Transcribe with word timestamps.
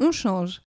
On 0.00 0.12
change. 0.12 0.62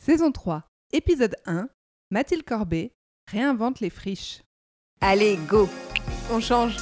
Saison 0.00 0.30
3, 0.30 0.62
épisode 0.92 1.34
1. 1.44 1.68
Mathilde 2.12 2.44
Corbet 2.44 2.94
réinvente 3.28 3.80
les 3.80 3.90
friches. 3.90 4.44
Allez, 5.00 5.36
go 5.48 5.68
On 6.30 6.38
change. 6.38 6.76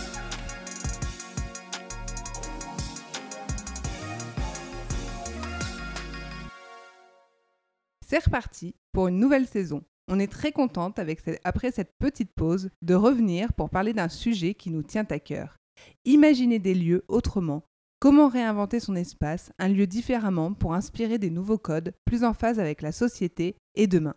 C'est 8.07 8.23
reparti 8.23 8.75
pour 8.93 9.09
une 9.09 9.19
nouvelle 9.19 9.47
saison. 9.47 9.83
On 10.09 10.19
est 10.19 10.31
très 10.31 10.53
contente, 10.53 10.99
avec 10.99 11.23
après 11.43 11.71
cette 11.71 11.97
petite 11.99 12.35
pause, 12.35 12.69
de 12.83 12.95
revenir 12.95 13.55
pour 13.55 13.71
parler 13.71 13.95
d'un 13.95 14.11
sujet 14.11 14.53
qui 14.53 14.69
nous 14.69 14.83
tient 14.83 15.07
à 15.09 15.19
cœur. 15.19 15.57
Imaginer 16.05 16.59
des 16.59 16.75
lieux 16.75 17.03
autrement. 17.09 17.65
Comment 18.03 18.27
réinventer 18.27 18.81
son 18.81 18.97
espace, 18.97 19.53
un 19.61 19.69
lieu 19.69 19.87
différemment 19.87 20.55
pour 20.55 20.75
inspirer 20.75 21.19
des 21.21 21.31
nouveaux 21.31 21.57
codes 21.57 21.95
plus 22.05 22.25
en 22.25 22.35
phase 22.35 22.59
avec 22.59 22.83
la 22.83 22.91
société 22.91 23.55
et 23.77 23.87
demain? 23.87 24.17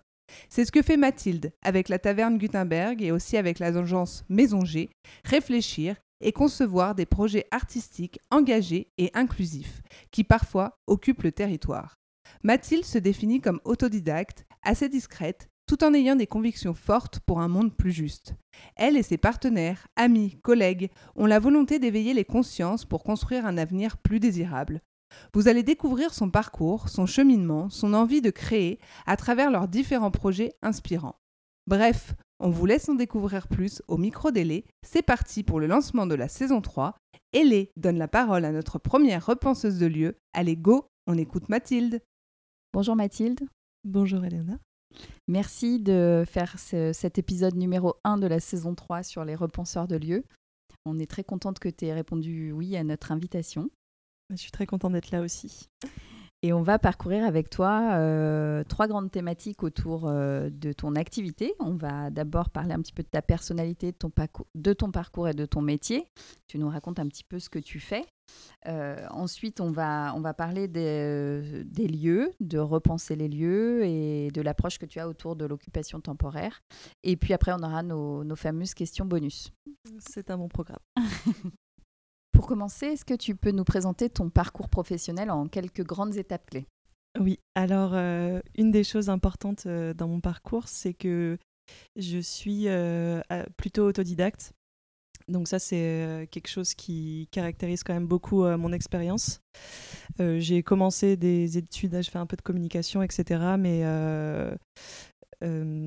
C'est 0.49 0.66
ce 0.66 0.71
que 0.71 0.81
fait 0.81 0.98
Mathilde 0.98 1.53
avec 1.62 1.88
la 1.88 1.99
taverne 1.99 2.40
Gutenberg 2.40 3.03
et 3.03 3.12
aussi 3.12 3.38
avec 3.38 3.59
l'agence 3.59 4.26
Maison 4.27 4.66
G, 4.66 4.90
réfléchir 5.23 5.98
et 6.20 6.31
concevoir 6.31 6.95
des 6.95 7.05
projets 7.05 7.45
artistiques 7.52 8.20
engagés 8.31 8.88
et 8.98 9.12
inclusifs 9.13 9.84
qui 10.09 10.23
parfois 10.23 10.79
occupent 10.88 11.21
le 11.21 11.31
territoire. 11.31 11.93
Mathilde 12.41 12.85
se 12.85 12.98
définit 12.98 13.40
comme 13.40 13.62
autodidacte, 13.65 14.45
assez 14.63 14.90
discrète, 14.90 15.48
tout 15.68 15.84
en 15.84 15.94
ayant 15.94 16.16
des 16.16 16.28
convictions 16.28 16.74
fortes 16.74 17.20
pour 17.22 17.40
un 17.40 17.48
monde 17.48 17.76
plus 17.76 17.92
juste. 17.92 18.36
Elle 18.76 18.98
et 18.98 19.04
ses 19.04 19.18
partenaires, 19.18 19.88
amis, 19.96 20.40
collègues 20.41 20.90
ont 21.16 21.26
la 21.26 21.40
volonté 21.40 21.80
d'éveiller 21.80 22.14
les 22.14 22.26
consciences 22.26 22.86
pour 22.86 23.04
construire 23.04 23.46
un 23.46 23.58
avenir 23.58 23.98
plus 23.98 24.20
désirable. 24.20 24.82
Vous 25.34 25.48
allez 25.48 25.64
découvrir 25.64 26.14
son 26.14 26.30
parcours, 26.30 26.90
son 26.90 27.05
cheminement, 27.05 27.70
son 27.70 27.94
envie 27.94 28.22
de 28.22 28.32
créer 28.32 28.80
à 29.05 29.18
travers 29.18 29.52
leurs 29.52 29.68
différents 29.68 30.12
projets 30.12 30.54
inspirants. 30.62 31.16
Bref, 31.68 32.16
on 32.40 32.50
vous 32.50 32.66
laisse 32.66 32.90
en 32.90 32.96
découvrir 32.96 33.48
plus 33.48 33.82
au 33.88 33.98
micro 33.98 34.32
d'Élé. 34.32 34.66
C'est 34.85 35.02
parti 35.02 35.44
pour 35.44 35.60
le 35.60 35.68
lancement 35.68 36.05
de 36.05 36.16
la 36.16 36.27
saison 36.27 36.62
3. 36.62 36.96
Élé 37.34 37.72
donne 37.77 37.98
la 37.98 38.07
parole 38.07 38.46
à 38.46 38.52
notre 38.52 38.77
première 38.77 39.26
repenseuse 39.26 39.79
de 39.79 39.85
lieu. 39.85 40.18
Allez, 40.34 40.57
go, 40.57 40.88
on 41.07 41.18
écoute 41.18 41.50
Mathilde. 41.50 42.02
Bonjour 42.74 42.96
Mathilde, 42.96 43.48
Bonjour 43.85 44.26
Elena. 44.26 44.57
Merci 45.27 45.79
de 45.79 46.24
faire 46.27 46.57
ce- 46.60 46.93
cet 46.93 47.18
épisode 47.18 47.55
numéro 47.55 47.96
1 48.04 48.18
de 48.18 48.27
la 48.27 48.40
saison 48.40 48.76
3 48.76 49.04
sur 49.04 49.26
les 49.26 49.35
repenseurs 49.35 49.88
de 49.88 49.96
lieux. 49.96 50.24
On 50.85 50.99
est 50.99 51.10
très 51.10 51.24
contente 51.24 51.60
que 51.60 51.70
tu 51.70 51.85
aies 51.85 51.93
répondu 51.93 52.51
oui 52.51 52.76
à 52.77 52.84
notre 52.84 53.12
invitation. 53.12 53.70
Je 54.32 54.35
suis 54.38 54.51
très 54.51 54.66
contente 54.66 54.93
d'être 54.93 55.12
là 55.12 55.21
aussi. 55.21 55.68
Et 56.46 56.54
on 56.54 56.62
va 56.62 56.77
parcourir 56.77 57.26
avec 57.26 57.49
toi 57.49 57.93
euh, 57.93 58.63
trois 58.65 58.85
grandes 58.85 59.10
thématiques 59.10 59.63
autour 59.63 60.07
euh, 60.07 60.51
de 60.51 60.74
ton 60.74 60.93
activité. 60.93 61.55
On 61.57 61.74
va 61.74 62.12
d'abord 62.12 62.51
parler 62.51 62.71
un 62.71 62.82
petit 62.82 62.93
peu 62.93 63.01
de 63.01 63.07
ta 63.07 63.24
personnalité, 63.24 63.91
de 63.91 63.98
ton, 63.98 64.12
parcours, 64.12 64.46
de 64.53 64.72
ton 64.72 64.91
parcours 64.91 65.28
et 65.28 65.34
de 65.34 65.47
ton 65.47 65.63
métier. 65.63 66.07
Tu 66.47 66.59
nous 66.59 66.69
racontes 66.69 67.00
un 67.00 67.07
petit 67.07 67.23
peu 67.23 67.40
ce 67.40 67.50
que 67.50 67.57
tu 67.57 67.79
fais. 67.79 68.06
Euh, 68.68 69.07
ensuite, 69.09 69.59
on 69.59 69.72
va, 69.72 70.13
on 70.16 70.22
va 70.22 70.35
parler 70.35 70.68
des, 70.68 71.63
des 71.66 71.88
lieux, 71.88 72.31
de 72.40 72.59
repenser 72.59 73.16
les 73.16 73.28
lieux 73.28 73.84
et 73.84 74.29
de 74.29 74.41
l'approche 74.41 74.78
que 74.78 74.85
tu 74.85 75.00
as 75.00 75.09
autour 75.09 75.35
de 75.35 75.46
l'occupation 75.46 76.00
temporaire. 76.00 76.62
Et 77.01 77.18
puis 77.18 77.34
après, 77.34 77.53
on 77.53 77.63
aura 77.63 77.81
nos, 77.81 78.23
nos 78.23 78.35
fameuses 78.35 78.75
questions 78.75 79.06
bonus. 79.06 79.51
C'est 79.97 80.29
un 80.29 80.38
bon 80.38 80.47
programme. 80.47 80.78
Pour 82.46 82.50
commencer, 82.51 82.85
est-ce 82.85 83.06
que 83.06 83.16
tu 83.16 83.35
peux 83.35 83.50
nous 83.50 83.63
présenter 83.63 84.07
ton 84.07 84.29
parcours 84.29 84.69
professionnel 84.69 85.31
en 85.31 85.47
quelques 85.47 85.84
grandes 85.84 86.16
étapes 86.16 86.46
clés? 86.46 86.68
Oui, 87.19 87.40
alors 87.56 87.94
euh, 87.96 88.40
une 88.56 88.69
des 88.69 88.84
choses 88.84 89.09
importantes 89.09 89.63
euh, 89.66 89.96
dans 89.96 90.07
mon 90.07 90.19
parcours, 90.19 90.68
c'est 90.68 90.94
que 90.94 91.40
je 91.96 92.19
suis 92.19 92.68
euh, 92.68 93.19
plutôt 93.57 93.88
autodidacte. 93.88 94.53
Donc 95.28 95.47
ça, 95.47 95.57
c'est 95.57 96.29
quelque 96.29 96.47
chose 96.47 96.75
qui 96.75 97.28
caractérise 97.31 97.83
quand 97.83 97.95
même 97.95 98.06
beaucoup 98.06 98.44
mon 98.44 98.72
expérience. 98.73 99.39
J'ai 100.19 100.62
commencé 100.62 101.17
des 101.17 101.57
études, 101.57 102.00
je 102.00 102.12
fais 102.12 102.19
un 102.19 102.27
peu 102.27 102.38
de 102.38 102.44
communication, 102.44 103.01
etc. 103.01 103.56
Mais 103.57 103.81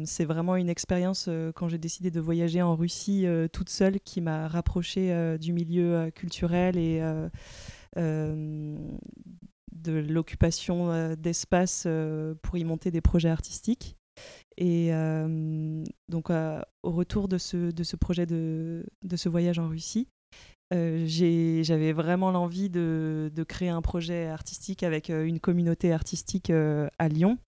c'est 0.04 0.24
vraiment 0.24 0.56
une 0.56 0.68
expérience 0.68 1.26
euh, 1.28 1.52
quand 1.52 1.68
j'ai 1.68 1.78
décidé 1.78 2.10
de 2.10 2.20
voyager 2.20 2.62
en 2.62 2.76
Russie 2.76 3.26
euh, 3.26 3.48
toute 3.48 3.70
seule 3.70 4.00
qui 4.00 4.20
m'a 4.20 4.48
rapprochée 4.48 5.12
euh, 5.12 5.38
du 5.38 5.52
milieu 5.52 5.94
euh, 5.94 6.10
culturel 6.10 6.76
et 6.76 7.00
euh, 7.00 7.28
euh, 7.96 8.76
de 9.72 9.92
l'occupation 9.92 10.90
euh, 10.90 11.14
d'espace 11.16 11.84
euh, 11.86 12.34
pour 12.42 12.56
y 12.56 12.64
monter 12.64 12.90
des 12.90 13.00
projets 13.00 13.30
artistiques. 13.30 13.96
Et 14.56 14.92
euh, 14.92 15.84
donc, 16.08 16.30
euh, 16.30 16.60
au 16.82 16.90
retour 16.90 17.28
de 17.28 17.38
ce, 17.38 17.96
projet 17.96 18.26
de, 18.26 18.84
ce 19.14 19.28
voyage 19.28 19.58
en 19.58 19.68
Russie, 19.68 20.08
euh, 20.74 21.04
j'avais 21.06 21.92
vraiment 21.92 22.30
l'envie 22.30 22.68
de, 22.68 23.30
créer 23.48 23.68
un 23.68 23.82
projet 23.82 24.26
artistique 24.26 24.82
avec 24.82 25.10
euh, 25.10 25.24
une 25.24 25.40
communauté 25.40 25.92
artistique 25.92 26.50
euh, 26.50 26.88
à 26.98 27.08
Lyon. 27.08 27.38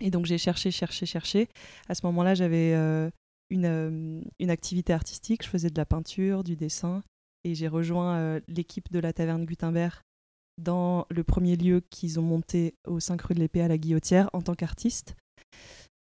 Et 0.00 0.10
donc, 0.10 0.26
j'ai 0.26 0.38
cherché, 0.38 0.70
cherché, 0.70 1.06
cherché. 1.06 1.48
À 1.88 1.94
ce 1.94 2.04
moment-là, 2.06 2.34
j'avais 2.34 2.72
euh, 2.74 3.10
une, 3.50 3.66
euh, 3.66 4.20
une 4.38 4.50
activité 4.50 4.92
artistique. 4.92 5.44
Je 5.44 5.48
faisais 5.48 5.70
de 5.70 5.78
la 5.78 5.86
peinture, 5.86 6.42
du 6.42 6.56
dessin. 6.56 7.02
Et 7.44 7.54
j'ai 7.54 7.68
rejoint 7.68 8.16
euh, 8.16 8.40
l'équipe 8.48 8.90
de 8.90 8.98
la 8.98 9.12
taverne 9.12 9.44
Gutenberg 9.44 10.00
dans 10.58 11.06
le 11.10 11.24
premier 11.24 11.56
lieu 11.56 11.80
qu'ils 11.90 12.20
ont 12.20 12.22
monté 12.22 12.74
au 12.86 13.00
5 13.00 13.20
rue 13.22 13.34
de 13.34 13.40
l'Épée 13.40 13.62
à 13.62 13.68
la 13.68 13.78
Guillotière 13.78 14.28
en 14.32 14.42
tant 14.42 14.54
qu'artiste. 14.54 15.16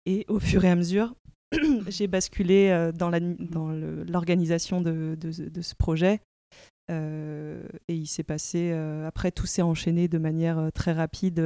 Et 0.05 0.25
au 0.27 0.39
fur 0.39 0.65
et 0.65 0.69
à 0.69 0.75
mesure, 0.75 1.15
j'ai 1.87 2.07
basculé 2.07 2.91
dans 2.93 3.09
l'organisation 3.09 4.81
de, 4.81 5.17
ce 5.31 5.75
projet. 5.75 6.19
Et 6.89 7.95
il 7.95 8.07
s'est 8.07 8.23
passé, 8.23 8.73
après 8.73 9.31
tout 9.31 9.45
s'est 9.45 9.61
enchaîné 9.61 10.09
de 10.09 10.17
manière 10.17 10.71
très 10.73 10.91
rapide 10.91 11.39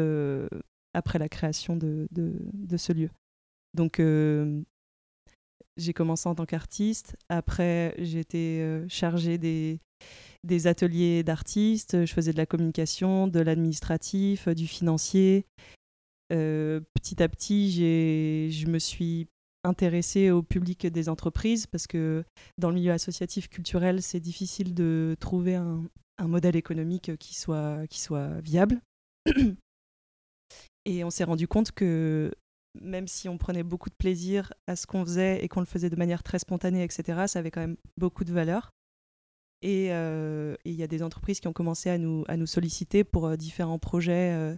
après 0.94 1.20
la 1.20 1.30
création 1.30 1.76
de, 1.76 2.08
ce 2.78 2.94
lieu. 2.94 3.10
Donc 3.74 4.00
euh, 4.00 4.62
j'ai 5.78 5.94
commencé 5.94 6.28
en 6.28 6.36
tant 6.36 6.46
qu'artiste, 6.46 7.16
après 7.30 7.94
été 7.98 8.62
euh, 8.62 8.86
chargée 8.88 9.38
des, 9.38 9.80
ateliers 10.68 11.24
d'artistes, 11.24 12.06
je 12.06 12.14
faisais 12.14 12.32
de 12.32 12.38
la 12.38 12.46
communication, 12.46 13.28
de 13.28 13.40
l'administratif, 13.40 14.48
euh, 14.48 14.54
du 14.54 14.68
financier. 14.68 15.46
Petit 16.30 17.24
à 17.24 17.30
petit, 17.30 17.72
je 18.52 18.68
me 18.68 18.80
suis 18.80 19.28
intéressée 19.64 20.30
au 20.30 20.44
public 20.44 20.86
des 20.86 21.08
entreprises 21.08 21.68
parce 21.68 21.88
que 21.88 22.26
dans 22.58 22.70
le 22.70 22.76
milieu 22.76 22.92
associatif 22.92 23.48
culturel, 23.48 24.02
c'est 24.02 24.20
difficile 24.20 24.74
de 24.74 25.16
trouver 25.22 25.56
un, 25.56 25.84
un 26.18 26.28
modèle 26.28 26.56
économique 26.56 27.16
qui 27.18 27.36
soit, 27.36 27.88
qui 27.88 28.02
soit 28.02 28.42
viable. 28.42 28.82
Et 30.88 31.04
on 31.04 31.10
s'est 31.10 31.26
rendu 31.26 31.50
compte 31.50 31.74
que 31.74 32.32
même 32.82 33.10
si 33.10 33.28
on 33.28 33.38
prenait 33.38 33.64
beaucoup 33.64 33.90
de 33.90 33.96
plaisir 33.96 34.54
à 34.68 34.78
ce 34.78 34.88
qu'on 34.88 35.04
faisait 35.04 35.44
et 35.44 35.50
qu'on 35.50 35.60
le 35.60 35.66
faisait 35.66 35.90
de 35.90 35.98
manière 35.98 36.24
très 36.24 36.40
spontanée, 36.40 36.82
etc., 36.82 37.26
ça 37.28 37.40
avait 37.40 37.52
quand 37.52 37.60
même 37.60 37.76
beaucoup 37.98 38.24
de 38.24 38.32
valeur. 38.32 38.72
Et 39.62 39.88
euh, 39.92 40.56
et 40.64 40.70
il 40.70 40.76
y 40.76 40.84
a 40.84 40.88
des 40.88 41.04
entreprises 41.04 41.42
qui 41.42 41.48
ont 41.50 41.54
commencé 41.54 41.90
à 41.90 41.98
nous, 41.98 42.24
à 42.30 42.38
nous 42.38 42.46
solliciter 42.46 43.04
pour 43.04 43.26
euh, 43.26 43.36
différents 43.36 43.80
projets 43.80 44.32
euh, 44.32 44.56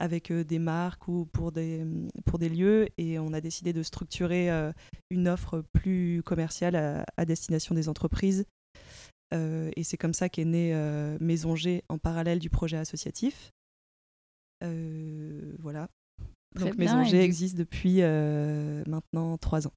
avec 0.00 0.32
des 0.32 0.58
marques 0.58 1.06
ou 1.06 1.26
pour 1.26 1.52
des, 1.52 1.86
pour 2.24 2.40
des 2.40 2.48
lieux. 2.48 2.88
Et 2.98 3.20
on 3.20 3.32
a 3.32 3.40
décidé 3.40 3.72
de 3.72 3.84
structurer 3.84 4.50
une 5.10 5.28
offre 5.28 5.62
plus 5.74 6.22
commerciale 6.24 6.74
à, 6.74 7.04
à 7.16 7.24
destination 7.24 7.76
des 7.76 7.88
entreprises. 7.88 8.46
Et 9.32 9.84
c'est 9.84 9.98
comme 9.98 10.14
ça 10.14 10.28
qu'est 10.28 10.46
née 10.46 10.72
Maison 11.20 11.54
G 11.54 11.84
en 11.88 11.98
parallèle 11.98 12.38
du 12.38 12.48
projet 12.48 12.78
associatif. 12.78 13.52
Euh, 14.62 15.54
voilà. 15.60 15.88
Très 16.54 16.66
Donc 16.66 16.76
bien, 16.76 16.84
Maison 16.96 17.02
et 17.02 17.04
G 17.10 17.20
existe 17.22 17.56
depuis 17.56 18.02
euh, 18.02 18.82
maintenant 18.86 19.36
trois 19.38 19.66
ans. 19.66 19.72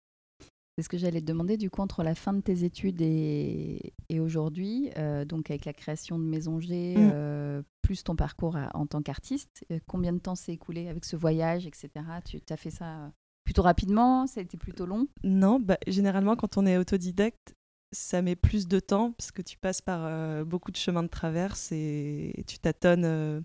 C'est 0.78 0.84
ce 0.84 0.90
que 0.90 0.98
j'allais 0.98 1.20
te 1.22 1.26
demander, 1.26 1.58
du 1.58 1.70
coup, 1.70 1.82
entre 1.82 2.02
la 2.02 2.16
fin 2.16 2.34
de 2.34 2.40
tes 2.42 2.64
études 2.64 3.02
et, 3.02 3.94
et 4.10 4.20
aujourd'hui, 4.20 4.90
euh, 4.98 5.26
donc 5.26 5.52
avec 5.52 5.66
la 5.66 5.74
création 5.74 6.18
de 6.18 6.24
Maison 6.24 6.60
G, 6.60 6.96
Mm. 6.98 7.12
euh, 7.14 7.62
plus 7.82 8.04
ton 8.04 8.16
parcours 8.16 8.56
à- 8.56 8.76
en 8.76 8.88
tant 8.88 9.02
qu'artiste, 9.02 9.66
euh, 9.72 9.80
combien 9.86 10.14
de 10.14 10.20
temps 10.20 10.36
s'est 10.36 10.54
écoulé 10.54 10.88
avec 10.88 11.04
ce 11.04 11.18
voyage, 11.18 11.68
etc. 11.68 11.90
Tu 12.26 12.40
as 12.50 12.58
fait 12.58 12.70
ça 12.72 13.12
plutôt 13.44 13.64
rapidement? 13.64 14.26
Ça 14.28 14.40
a 14.40 14.44
été 14.44 14.56
plutôt 14.58 14.86
long? 14.86 15.08
Non, 15.24 15.60
bah, 15.60 15.78
généralement, 15.88 16.38
quand 16.38 16.58
on 16.58 16.66
est 16.66 16.78
autodidacte, 16.78 17.54
ça 17.92 18.22
met 18.22 18.38
plus 18.38 18.68
de 18.70 18.80
temps 18.80 19.12
parce 19.12 19.32
que 19.34 19.42
tu 19.42 19.58
passes 19.58 19.82
par 19.82 20.46
beaucoup 20.46 20.72
de 20.72 20.78
chemins 20.78 21.04
de 21.04 21.10
traverse 21.10 21.74
et 21.74 22.46
tu 22.48 22.58
tâtonnes. 22.60 23.44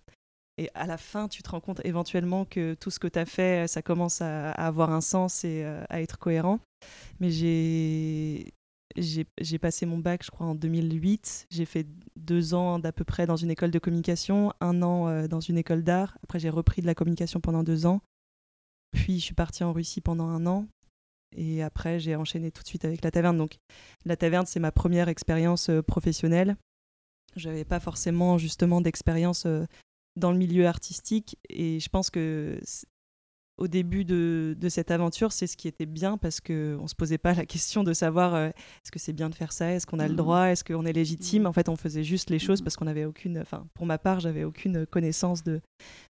Euh, 0.58 0.62
et 0.62 0.70
à 0.74 0.86
la 0.86 0.96
fin, 0.96 1.28
tu 1.28 1.42
te 1.42 1.50
rends 1.50 1.60
compte 1.60 1.80
éventuellement 1.84 2.44
que 2.44 2.74
tout 2.74 2.90
ce 2.90 2.98
que 2.98 3.08
tu 3.08 3.18
as 3.18 3.26
fait, 3.26 3.68
ça 3.68 3.82
commence 3.82 4.20
à, 4.22 4.50
avoir 4.52 4.90
un 4.90 5.00
sens 5.00 5.44
et 5.44 5.62
euh, 5.64 5.84
à 5.88 6.00
être 6.00 6.18
cohérent. 6.18 6.60
Mais 7.20 7.30
j'ai 7.30 8.52
j'ai 8.96 9.58
passé 9.58 9.86
mon 9.86 9.98
bac, 9.98 10.24
je 10.24 10.30
crois, 10.30 10.46
en 10.46 10.54
2008. 10.54 11.46
J'ai 11.50 11.64
fait 11.64 11.86
deux 12.16 12.54
ans 12.54 12.78
d'à 12.78 12.92
peu 12.92 13.04
près 13.04 13.26
dans 13.26 13.36
une 13.36 13.50
école 13.50 13.70
de 13.70 13.78
communication, 13.78 14.52
un 14.60 14.82
an 14.82 15.08
euh, 15.08 15.28
dans 15.28 15.40
une 15.40 15.58
école 15.58 15.82
d'art. 15.82 16.16
Après, 16.22 16.38
j'ai 16.38 16.50
repris 16.50 16.82
de 16.82 16.86
la 16.86 16.94
communication 16.94 17.40
pendant 17.40 17.62
deux 17.62 17.86
ans. 17.86 18.00
Puis, 18.92 19.18
je 19.18 19.24
suis 19.24 19.34
partie 19.34 19.64
en 19.64 19.72
Russie 19.72 20.00
pendant 20.00 20.28
un 20.28 20.46
an. 20.46 20.66
Et 21.36 21.62
après, 21.62 22.00
j'ai 22.00 22.16
enchaîné 22.16 22.50
tout 22.50 22.62
de 22.62 22.68
suite 22.68 22.84
avec 22.84 23.02
la 23.02 23.10
taverne. 23.10 23.36
Donc, 23.36 23.58
la 24.04 24.16
taverne, 24.16 24.46
c'est 24.46 24.60
ma 24.60 24.72
première 24.72 25.08
expérience 25.08 25.68
euh, 25.68 25.82
professionnelle. 25.82 26.56
Je 27.36 27.48
n'avais 27.48 27.64
pas 27.64 27.80
forcément, 27.80 28.38
justement, 28.38 28.80
d'expérience 28.80 29.44
euh, 29.44 29.66
dans 30.16 30.32
le 30.32 30.38
milieu 30.38 30.66
artistique. 30.66 31.38
Et 31.48 31.80
je 31.80 31.88
pense 31.88 32.10
que 32.10 32.58
au 33.58 33.68
début 33.68 34.04
de, 34.04 34.56
cette 34.68 34.90
aventure, 34.90 35.32
c'est 35.32 35.46
ce 35.46 35.56
qui 35.56 35.68
était 35.68 35.86
bien 35.86 36.18
parce 36.18 36.40
qu'on 36.40 36.82
ne 36.82 36.86
se 36.86 36.94
posait 36.94 37.18
pas 37.18 37.32
la 37.32 37.46
question 37.46 37.84
de 37.84 37.92
savoir 37.92 38.34
euh, 38.34 38.48
est-ce 38.48 38.90
que 38.90 38.98
c'est 38.98 39.12
bien 39.12 39.30
de 39.30 39.34
faire 39.34 39.52
ça, 39.52 39.72
est-ce 39.72 39.86
qu'on 39.86 39.98
a 39.98 40.06
le 40.06 40.12
mmh. 40.12 40.16
droit, 40.16 40.44
est-ce 40.48 40.64
qu'on 40.64 40.84
est 40.84 40.92
légitime? 40.92 41.44
Mmh. 41.44 41.46
En 41.46 41.52
fait, 41.52 41.68
on 41.68 41.76
faisait 41.76 42.04
juste 42.04 42.28
les 42.28 42.38
choses 42.38 42.60
mmh. 42.60 42.64
parce 42.64 42.76
qu'on 42.76 42.84
n'avait 42.84 43.04
aucune, 43.04 43.38
enfin, 43.38 43.66
pour 43.74 43.86
ma 43.86 43.98
part, 43.98 44.20
j'avais 44.20 44.44
aucune 44.44 44.86
connaissance 44.86 45.42
de 45.42 45.60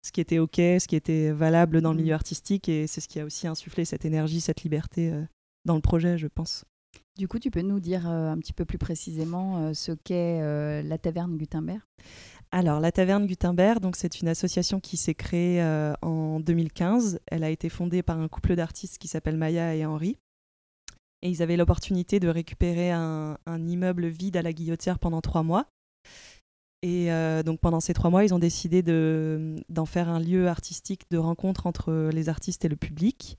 ce 0.02 0.10
qui 0.10 0.20
était 0.20 0.38
OK, 0.38 0.56
ce 0.56 0.86
qui 0.88 0.96
était 0.96 1.30
valable 1.30 1.80
dans 1.80 1.92
le 1.92 1.98
milieu 1.98 2.14
artistique 2.14 2.68
et 2.68 2.86
c'est 2.86 3.00
ce 3.00 3.08
qui 3.08 3.20
a 3.20 3.24
aussi 3.24 3.46
insufflé 3.46 3.84
cette 3.84 4.04
énergie, 4.04 4.40
cette 4.40 4.62
liberté 4.62 5.12
euh, 5.12 5.22
dans 5.64 5.76
le 5.76 5.82
projet, 5.82 6.18
je 6.18 6.26
pense. 6.26 6.64
Du 7.16 7.28
coup, 7.28 7.38
tu 7.38 7.50
peux 7.50 7.62
nous 7.62 7.80
dire 7.80 8.08
euh, 8.08 8.30
un 8.30 8.38
petit 8.38 8.52
peu 8.52 8.64
plus 8.64 8.78
précisément 8.78 9.72
ce 9.72 9.92
qu'est 9.92 10.82
la 10.82 10.98
taverne 10.98 11.36
Gutenberg? 11.36 11.80
Alors, 12.52 12.80
la 12.80 12.92
Taverne 12.92 13.26
Gutenberg, 13.26 13.80
donc 13.80 13.96
c'est 13.96 14.20
une 14.20 14.28
association 14.28 14.80
qui 14.80 14.96
s'est 14.96 15.14
créée 15.14 15.60
euh, 15.62 15.94
en 16.02 16.40
2015. 16.40 17.20
Elle 17.26 17.44
a 17.44 17.50
été 17.50 17.68
fondée 17.68 18.02
par 18.02 18.20
un 18.20 18.28
couple 18.28 18.54
d'artistes 18.54 18.98
qui 18.98 19.08
s'appelle 19.08 19.36
Maya 19.36 19.74
et 19.74 19.84
Henri. 19.84 20.16
Et 21.22 21.30
ils 21.30 21.42
avaient 21.42 21.56
l'opportunité 21.56 22.20
de 22.20 22.28
récupérer 22.28 22.90
un, 22.92 23.36
immeuble 23.46 24.06
vide 24.06 24.36
à 24.36 24.42
la 24.42 24.52
Guillotière 24.52 24.98
pendant 24.98 25.20
trois 25.20 25.42
mois. 25.42 25.66
Et 26.82 27.10
euh, 27.10 27.42
donc 27.42 27.58
pendant 27.58 27.80
ces 27.80 27.94
trois 27.94 28.10
mois, 28.10 28.24
ils 28.24 28.34
ont 28.34 28.38
décidé 28.38 28.82
d'en 28.82 29.86
faire 29.86 30.08
un 30.08 30.20
lieu 30.20 30.46
artistique 30.46 31.10
de 31.10 31.18
rencontre 31.18 31.66
entre 31.66 32.10
les 32.12 32.28
artistes 32.28 32.64
et 32.64 32.68
le 32.68 32.76
public. 32.76 33.38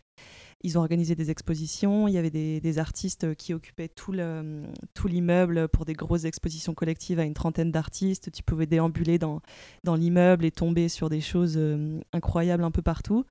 Ils 0.64 0.78
ont 0.78 0.82
organisé 0.82 1.14
des 1.16 1.30
expositions. 1.30 2.08
Il 2.08 2.14
y 2.14 2.18
avait 2.18 2.32
des, 2.32 2.80
artistes 2.80 3.36
qui 3.36 3.54
occupaient 3.54 3.90
tout 3.90 4.12
l'immeuble 4.12 5.68
pour 5.68 5.86
des 5.86 5.94
grosses 5.94 6.26
expositions 6.26 6.74
collectives 6.74 7.20
à 7.20 7.26
une 7.26 7.36
trentaine 7.36 7.72
d'artistes. 7.72 8.32
Tu 8.32 8.44
pouvais 8.44 8.66
déambuler 8.66 9.20
dans, 9.20 9.42
l'immeuble 9.86 10.46
et 10.46 10.52
tomber 10.52 10.90
sur 10.90 11.10
des 11.10 11.22
choses 11.22 11.56
euh, 11.58 12.00
incroyables 12.12 12.64
un 12.64 12.72
peu 12.72 12.82
partout. 12.82 13.26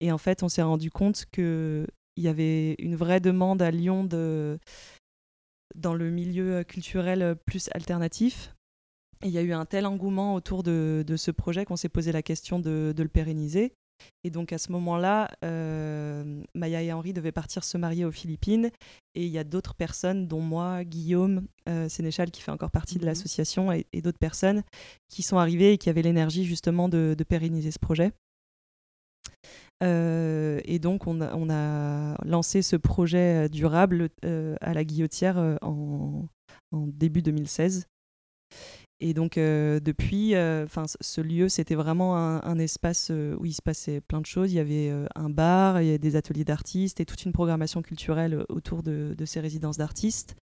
Et 0.00 0.10
en 0.10 0.18
fait, 0.18 0.42
on 0.42 0.48
s'est 0.48 0.62
rendu 0.62 0.90
compte 0.90 1.26
qu'il 1.32 1.86
y 2.16 2.28
avait 2.28 2.74
une 2.78 2.96
vraie 2.96 3.20
demande 3.20 3.62
à 3.62 3.70
Lyon 3.70 4.04
dans 4.04 5.94
le 5.94 6.10
milieu 6.10 6.64
culturel 6.64 7.36
plus 7.46 7.70
alternatif. 7.72 8.54
Et 9.22 9.28
il 9.28 9.32
y 9.32 9.38
a 9.38 9.42
eu 9.42 9.52
un 9.52 9.64
tel 9.64 9.86
engouement 9.86 10.34
autour 10.34 10.64
de, 10.64 11.04
ce 11.16 11.30
projet 11.30 11.64
qu'on 11.64 11.76
s'est 11.76 11.88
posé 11.88 12.10
la 12.10 12.22
question 12.22 12.58
de 12.58 12.92
le 12.96 13.08
pérenniser. 13.08 13.74
Et 14.22 14.30
donc 14.30 14.52
à 14.52 14.58
ce 14.58 14.72
moment-là, 14.72 15.30
euh, 15.44 16.42
Maya 16.54 16.82
et 16.82 16.92
Henri 16.92 17.12
devaient 17.12 17.32
partir 17.32 17.64
se 17.64 17.76
marier 17.76 18.04
aux 18.04 18.10
Philippines. 18.10 18.70
Et 19.14 19.24
il 19.24 19.30
y 19.30 19.38
a 19.38 19.44
d'autres 19.44 19.74
personnes, 19.74 20.26
dont 20.26 20.40
moi, 20.40 20.84
Guillaume 20.84 21.46
euh, 21.68 21.88
Sénéchal, 21.88 22.30
qui 22.30 22.42
fait 22.42 22.50
encore 22.50 22.70
partie 22.70 22.96
de 22.96 23.00
mhm. 23.00 23.06
l'association, 23.06 23.72
et, 23.72 23.86
d'autres 24.02 24.18
personnes 24.18 24.62
qui 25.08 25.22
sont 25.22 25.38
arrivées 25.38 25.72
et 25.72 25.78
qui 25.78 25.90
avaient 25.90 26.02
l'énergie 26.02 26.44
justement 26.44 26.88
de, 26.88 27.16
pérenniser 27.28 27.70
ce 27.70 27.78
projet. 27.78 28.12
Euh, 29.82 30.60
et 30.64 30.78
donc 30.78 31.06
on 31.06 31.20
a, 31.20 32.16
lancé 32.24 32.62
ce 32.62 32.76
projet 32.76 33.48
durable 33.48 34.08
à 34.60 34.74
la 34.74 34.84
Guillotière 34.84 35.58
en, 35.62 36.26
en 36.72 36.86
début 36.86 37.22
2016. 37.22 37.86
Et 39.06 39.12
donc 39.12 39.36
euh, 39.36 39.80
depuis, 39.80 40.34
euh, 40.34 40.66
ce 41.02 41.20
lieu, 41.20 41.50
c'était 41.50 41.74
vraiment 41.74 42.16
un, 42.16 42.58
espace 42.58 43.08
euh, 43.10 43.36
où 43.38 43.44
il 43.44 43.52
se 43.52 43.60
passait 43.60 44.00
plein 44.00 44.22
de 44.22 44.26
choses. 44.26 44.50
Il 44.50 44.54
y 44.54 44.60
avait 44.60 44.90
un 45.14 45.28
bar, 45.28 45.82
il 45.82 45.86
y 45.86 45.88
avait 45.90 45.98
des 45.98 46.16
ateliers 46.16 46.44
d'artistes 46.44 47.00
et 47.00 47.04
toute 47.04 47.22
une 47.26 47.32
programmation 47.32 47.82
culturelle 47.82 48.46
autour 48.48 48.82
de, 48.82 49.14
ces 49.26 49.40
résidences 49.40 49.76
d'artistes. 49.76 50.36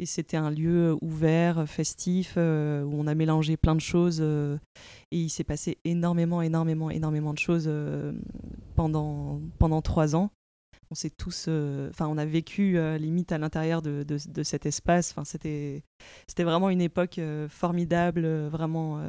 Et 0.00 0.06
c'était 0.06 0.36
un 0.36 0.50
lieu 0.50 0.96
ouvert, 1.02 1.68
festif, 1.68 2.36
où 2.36 2.40
on 2.40 3.06
a 3.06 3.14
mélangé 3.14 3.56
plein 3.56 3.76
de 3.76 3.80
choses. 3.80 4.20
et 4.20 5.16
il 5.16 5.28
s'est 5.28 5.44
passé 5.44 5.78
énormément, 5.84 6.42
énormément, 6.42 6.90
énormément 6.90 7.32
de 7.32 7.38
choses 7.38 7.70
pendant, 8.74 9.40
pendant 9.60 9.82
trois 9.82 10.16
ans 10.16 10.30
on 10.90 10.94
s'est 10.94 11.10
tous, 11.10 11.46
euh, 11.48 11.88
enfin, 11.90 12.08
on 12.08 12.18
a 12.18 12.24
vécu 12.24 12.76
euh, 12.76 12.98
limite 12.98 13.30
à 13.30 13.38
l'intérieur 13.38 13.80
de, 13.80 14.04
cet 14.42 14.66
espace. 14.66 15.12
Enfin, 15.12 15.24
c'était, 15.24 15.84
c'était 16.26 16.42
vraiment 16.42 16.68
une 16.68 16.80
époque 16.80 17.18
euh, 17.18 17.48
formidable, 17.48 18.26
vraiment 18.48 19.02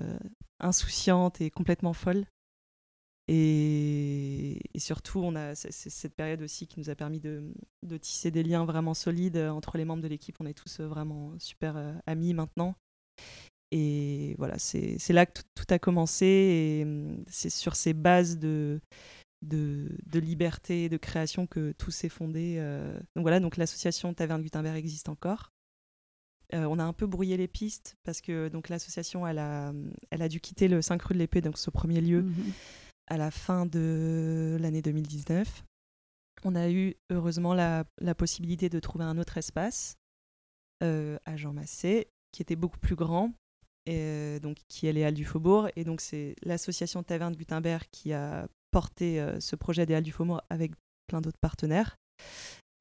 insouciante 0.60 1.42
et 1.42 1.50
complètement 1.50 1.94
folle. 1.94 2.26
Et, 3.28 4.60
surtout, 4.78 5.20
on 5.20 5.36
a 5.36 5.56
c'est, 5.56 5.72
cette 5.72 6.16
période 6.16 6.42
aussi 6.42 6.68
qui 6.68 6.80
nous 6.80 6.90
a 6.90 6.96
permis 6.96 7.20
de, 7.20 7.52
tisser 8.00 8.30
des 8.30 8.44
liens 8.44 8.66
vraiment 8.66 8.94
solides 8.94 9.38
entre 9.38 9.78
les 9.78 9.86
membres 9.86 10.04
de 10.04 10.08
l'équipe. 10.08 10.36
On 10.40 10.46
est 10.46 10.54
tous 10.54 10.82
vraiment 10.82 11.34
super 11.40 12.00
amis 12.06 12.34
maintenant. 12.34 12.76
Et 13.72 14.36
voilà, 14.38 14.60
c'est, 14.60 14.98
là 15.10 15.26
que 15.26 15.42
tout, 15.56 15.66
a 15.70 15.80
commencé. 15.80 16.26
Et 16.26 16.84
hum, 16.84 17.24
c'est 17.28 17.50
sur 17.50 17.76
ces 17.76 17.94
bases 17.94 18.38
de, 18.38 18.82
de, 19.42 19.90
liberté, 20.14 20.90
de 20.90 20.98
création 20.98 21.48
que 21.48 21.72
tout 21.74 21.92
s'est 21.92 22.10
fondé. 22.10 22.56
Euh. 22.60 22.94
Donc 23.16 23.24
voilà, 23.24 23.40
donc 23.40 23.58
l'association 23.58 24.14
Taverne 24.14 24.42
Gutenberg 24.42 24.78
existe 24.78 25.10
encore. 25.10 25.52
Euh, 26.54 26.66
on 26.66 26.80
a 26.80 26.84
un 26.84 26.94
peu 26.94 27.08
brouillé 27.08 27.38
les 27.38 27.48
pistes 27.48 27.96
parce 28.04 28.20
que 28.20 28.50
donc 28.50 28.68
l'association 28.68 29.26
elle 29.26 29.40
a, 29.40 29.72
elle 30.10 30.22
a 30.22 30.28
dû 30.28 30.42
quitter 30.42 30.68
le 30.68 30.82
5 30.82 31.02
rue 31.02 31.14
de 31.14 31.20
l'Épée, 31.20 31.42
donc 31.42 31.58
ce 31.58 31.70
premier 31.70 32.02
lieu, 32.02 32.24
mhm. 32.24 32.52
à 33.08 33.18
la 33.18 33.32
fin 33.32 33.66
de 33.66 34.58
l'année 34.60 34.82
2019. 34.82 35.64
On 36.44 36.56
a 36.56 36.70
eu 36.70 36.96
heureusement 37.10 37.54
la, 37.54 37.86
possibilité 38.18 38.68
de 38.68 38.80
trouver 38.80 39.06
un 39.06 39.18
autre 39.18 39.38
espace 39.38 39.96
euh, 40.84 41.18
à 41.26 41.38
Jean 41.38 41.54
Massé, 41.54 42.08
qui 42.32 42.42
était 42.42 42.56
beaucoup 42.56 42.80
plus 42.80 42.96
grand, 42.96 43.32
et, 43.86 44.40
donc 44.42 44.58
qui 44.68 44.88
est 44.88 44.94
les 44.94 45.04
Halles 45.04 45.14
du 45.14 45.24
Faubourg. 45.24 45.70
Et 45.76 45.84
donc 45.84 46.02
c'est 46.02 46.36
l'association 46.44 47.04
Taverne 47.04 47.36
Gutenberg 47.36 47.84
qui 47.92 48.12
a 48.12 48.48
porter 48.72 49.20
euh, 49.20 49.40
ce 49.40 49.56
projet 49.56 49.86
des 49.86 49.94
Halles 49.94 50.04
du 50.04 50.12
Faubourg 50.12 50.42
avec 50.50 50.72
plein 51.08 51.22
d'autres 51.22 51.40
partenaires. 51.40 51.98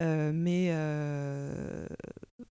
Euh, 0.01 0.31
mais 0.33 0.69
euh, 0.71 1.85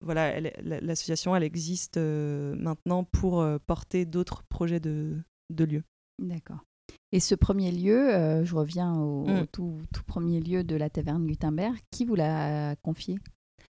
voilà, 0.02 0.40
l'association, 0.62 1.36
elle, 1.36 1.44
existe 1.44 1.98
maintenant 1.98 3.04
pour 3.04 3.44
porter 3.66 4.06
d'autres 4.06 4.44
projets 4.44 4.80
de, 4.80 5.18
de 5.50 5.64
lieux. 5.64 5.84
D'accord. 6.22 6.64
Et 7.12 7.20
ce 7.20 7.34
premier 7.34 7.72
lieu, 7.72 8.44
je 8.44 8.56
reviens 8.56 8.94
au, 8.96 9.26
mm. 9.26 9.48
tout, 9.52 9.82
tout, 9.92 10.04
premier 10.04 10.40
lieu 10.40 10.64
de 10.64 10.76
la 10.76 10.92
taverne 10.92 11.26
Gutenberg, 11.26 11.76
qui 11.90 12.06
vous 12.06 12.16
l'a 12.16 12.76
confié? 12.84 13.18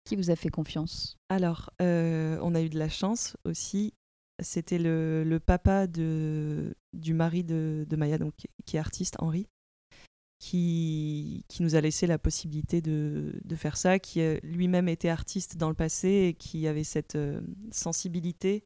Qui 0.04 0.14
vous 0.14 0.30
a 0.30 0.36
fait 0.36 0.50
confiance? 0.50 1.16
Alors, 1.28 1.70
on 1.80 2.54
a 2.54 2.62
eu 2.62 2.68
de 2.68 2.78
la 2.78 2.88
chance 2.88 3.36
aussi. 3.44 3.92
C'était 4.40 4.78
le, 4.78 5.24
le, 5.24 5.40
papa 5.40 5.86
de, 5.86 6.74
du 6.92 7.14
mari 7.14 7.44
de, 7.44 7.86
de 7.88 7.96
Maya, 7.96 8.18
donc, 8.18 8.34
qui 8.66 8.76
est 8.76 8.80
artiste, 8.80 9.16
Henri, 9.20 9.46
qui, 10.44 11.42
qui 11.48 11.62
nous 11.62 11.74
a 11.74 11.80
laissé 11.80 12.06
la 12.06 12.18
possibilité 12.18 12.82
de, 12.82 13.32
de 13.42 13.56
faire 13.56 13.78
ça, 13.78 13.98
qui 13.98 14.20
lui-même 14.42 14.90
était 14.90 15.08
artiste 15.08 15.56
dans 15.56 15.70
le 15.70 15.74
passé 15.74 16.08
et 16.08 16.34
qui 16.34 16.68
avait 16.68 16.84
cette 16.84 17.16
euh, 17.16 17.40
sensibilité. 17.72 18.62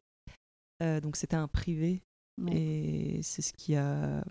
Euh, 0.83 0.99
donc 0.99 1.15
c'était 1.15 1.37
un 1.37 1.47
privé 1.47 2.03
et 2.51 3.21
c'est 3.23 3.41
ce 3.41 3.53
qui 3.53 3.75
a... 3.75 4.25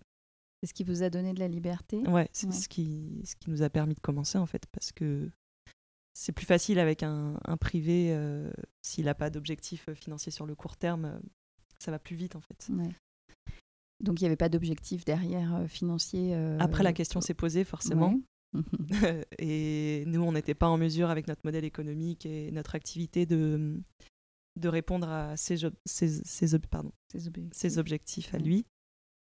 C'est 0.61 0.67
ce 0.67 0.75
qui 0.75 0.85
vous 0.85 1.03
a 1.03 1.09
donné 1.09 1.33
de 1.33 1.41
la 1.41 1.49
liberté 1.49 2.07
Ouais, 2.09 2.29
c'est 2.33 2.53
ce, 2.53 2.69
qui, 2.69 3.23
ce 3.25 3.35
qui 3.37 3.49
nous 3.49 3.63
a 3.63 3.71
permis 3.71 3.95
de 3.95 4.01
commencer 4.01 4.37
en 4.37 4.47
fait, 4.47 4.67
parce 4.73 4.93
que 4.93 5.31
c'est 6.13 6.33
plus 6.33 6.47
facile 6.47 6.79
avec 6.81 7.03
un, 7.03 7.39
un 7.45 7.57
privé, 7.57 8.09
euh, 8.11 8.51
s'il 8.83 9.07
n'a 9.07 9.15
pas 9.15 9.31
d'objectif 9.31 9.89
financier 9.95 10.33
sur 10.33 10.45
le 10.45 10.55
court 10.55 10.77
terme, 10.77 11.19
ça 11.79 11.93
va 11.93 11.99
plus 11.99 12.17
vite 12.17 12.37
en 12.37 12.41
fait. 12.41 12.69
Ouais. 12.71 12.91
Donc 14.01 14.21
il 14.21 14.25
n'y 14.25 14.27
avait 14.27 14.37
pas 14.37 14.49
d'objectif 14.49 15.05
derrière 15.05 15.55
euh, 15.57 15.67
financier. 15.67 16.35
Euh, 16.35 16.57
Après, 16.61 16.85
la 16.85 16.93
question 16.93 17.21
s'est 17.21 17.35
posée 17.35 17.65
forcément. 17.65 18.21
et 19.39 20.05
nous, 20.07 20.23
on 20.23 20.33
n'était 20.33 20.55
pas 20.55 20.69
en 20.69 20.79
mesure, 20.79 21.11
avec 21.11 21.29
notre 21.29 21.43
modèle 21.45 21.65
économique 21.65 22.25
et 22.25 22.51
notre 22.53 22.75
activité, 22.75 23.27
de, 23.27 23.81
de 24.57 24.69
répondre 24.69 25.09
à 25.09 25.35
pardon, 26.71 26.93
ces 27.53 27.79
objectifs 27.79 28.35
à 28.35 28.39
lui. 28.39 28.67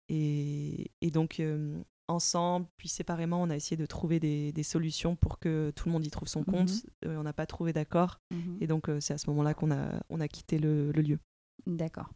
Et, 0.09 0.91
et 1.01 1.11
donc, 1.11 1.41
euh, 1.41 1.81
ensemble, 2.09 2.67
puis 2.77 2.89
séparément, 2.89 3.43
on 3.43 3.51
a 3.51 3.57
essayé 3.57 3.77
de 3.77 3.87
trouver 3.87 4.19
des, 4.19 4.53
des, 4.53 4.63
solutions 4.63 5.17
pour 5.17 5.39
que 5.39 5.73
tout 5.77 5.89
le 5.89 5.93
monde 5.93 6.05
y 6.05 6.11
trouve 6.11 6.29
son 6.29 6.43
compte. 6.43 6.73
Mhm. 7.05 7.17
on 7.17 7.23
n'a 7.23 7.33
pas 7.33 7.47
trouvé 7.47 7.73
d'accord. 7.73 8.21
Mhm. 8.33 8.59
Et 8.61 8.67
donc, 8.67 8.91
c'est 9.01 9.15
à 9.15 9.19
ce 9.19 9.31
moment-là 9.31 9.55
qu'on 9.55 9.71
a, 9.71 10.03
on 10.11 10.21
a 10.21 10.29
quitté 10.29 10.59
le, 10.59 10.91
le 10.91 11.03
lieu. 11.03 11.19
D'accord. 11.67 12.11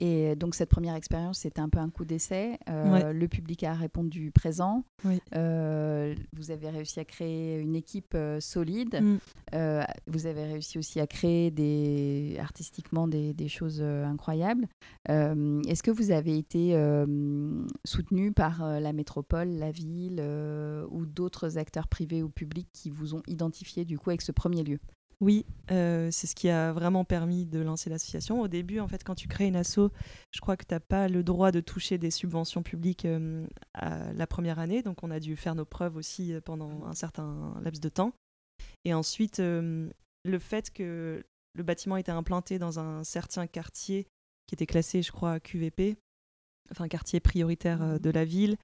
Et 0.00 0.34
donc 0.34 0.54
cette 0.54 0.70
première 0.70 0.94
expérience, 0.94 1.40
c'était 1.40 1.60
un 1.60 1.68
peu 1.68 1.78
un 1.78 1.90
coup 1.90 2.06
d'essai. 2.06 2.58
Euh, 2.70 3.12
le 3.12 3.28
public 3.28 3.62
a 3.64 3.74
répondu 3.74 4.30
présent. 4.30 4.84
Euh, 5.36 6.14
vous 6.32 6.50
avez 6.50 6.70
réussi 6.70 7.00
à 7.00 7.04
créer 7.04 7.58
une 7.58 7.76
équipe 7.76 8.14
euh, 8.14 8.40
solide. 8.40 9.00
Mm. 9.00 9.18
vous 10.06 10.26
avez 10.26 10.44
réussi 10.44 10.78
aussi 10.78 11.00
à 11.00 11.06
créer 11.06 11.50
des, 11.50 12.36
artistiquement 12.40 13.08
des, 13.08 13.34
des 13.34 13.48
choses 13.48 13.82
incroyables. 13.82 14.66
Est-ce 15.08 15.82
que 15.82 15.90
vous 15.90 16.10
avez 16.10 16.38
été 16.38 16.74
soutenu 17.84 18.32
par 18.32 18.80
la 18.80 18.92
métropole, 18.92 19.48
la 19.48 19.70
ville 19.70 20.22
ou 20.90 21.04
d'autres 21.04 21.58
acteurs 21.58 21.88
privés 21.88 22.22
ou 22.22 22.30
publics 22.30 22.68
qui 22.72 22.88
vous 22.88 23.14
ont 23.14 23.22
identifié 23.26 23.84
du 23.84 23.98
coup 23.98 24.10
avec 24.10 24.22
ce 24.22 24.32
premier 24.32 24.62
lieu? 24.62 24.78
Oui, 25.20 25.44
euh, 25.70 26.08
c'est 26.10 26.26
ce 26.26 26.34
qui 26.34 26.48
a 26.48 26.72
vraiment 26.72 27.04
permis 27.04 27.44
de 27.44 27.60
lancer 27.60 27.90
l'association. 27.90 28.40
Au 28.40 28.48
début, 28.48 28.80
en 28.80 28.88
fait, 28.88 29.04
quand 29.04 29.14
tu 29.14 29.28
crées 29.28 29.46
une 29.46 29.56
asso, 29.56 29.90
je 30.30 30.40
crois 30.40 30.56
que 30.56 30.64
tu 30.64 30.72
n'as 30.72 30.80
pas 30.80 31.08
le 31.08 31.22
droit 31.22 31.52
de 31.52 31.60
toucher 31.60 31.98
des 31.98 32.10
subventions 32.10 32.62
publiques 32.62 33.04
euh, 33.04 33.46
à 33.74 34.14
la 34.14 34.26
première 34.26 34.58
année. 34.58 34.82
Donc, 34.82 35.02
on 35.02 35.10
a 35.10 35.20
dû 35.20 35.36
faire 35.36 35.54
nos 35.54 35.66
preuves 35.66 35.96
aussi 35.96 36.32
euh, 36.32 36.40
pendant 36.40 36.86
un 36.86 36.94
certain 36.94 37.54
laps 37.62 37.80
de 37.80 37.90
temps. 37.90 38.14
Et 38.86 38.94
ensuite, 38.94 39.40
le 39.40 40.38
fait 40.38 40.70
que 40.70 41.22
le 41.54 41.62
bâtiment 41.62 41.96
était 41.96 42.12
implanté 42.12 42.58
dans 42.58 42.78
un 42.78 43.04
certain 43.04 43.46
quartier 43.46 44.06
qui 44.46 44.54
était 44.54 44.66
classé, 44.66 45.02
je 45.02 45.12
crois, 45.12 45.38
QVP, 45.40 45.96
enfin 46.70 46.88
quartier 46.88 47.20
prioritaire 47.20 47.98
de 48.00 48.10
la 48.10 48.24
ville, 48.26 48.56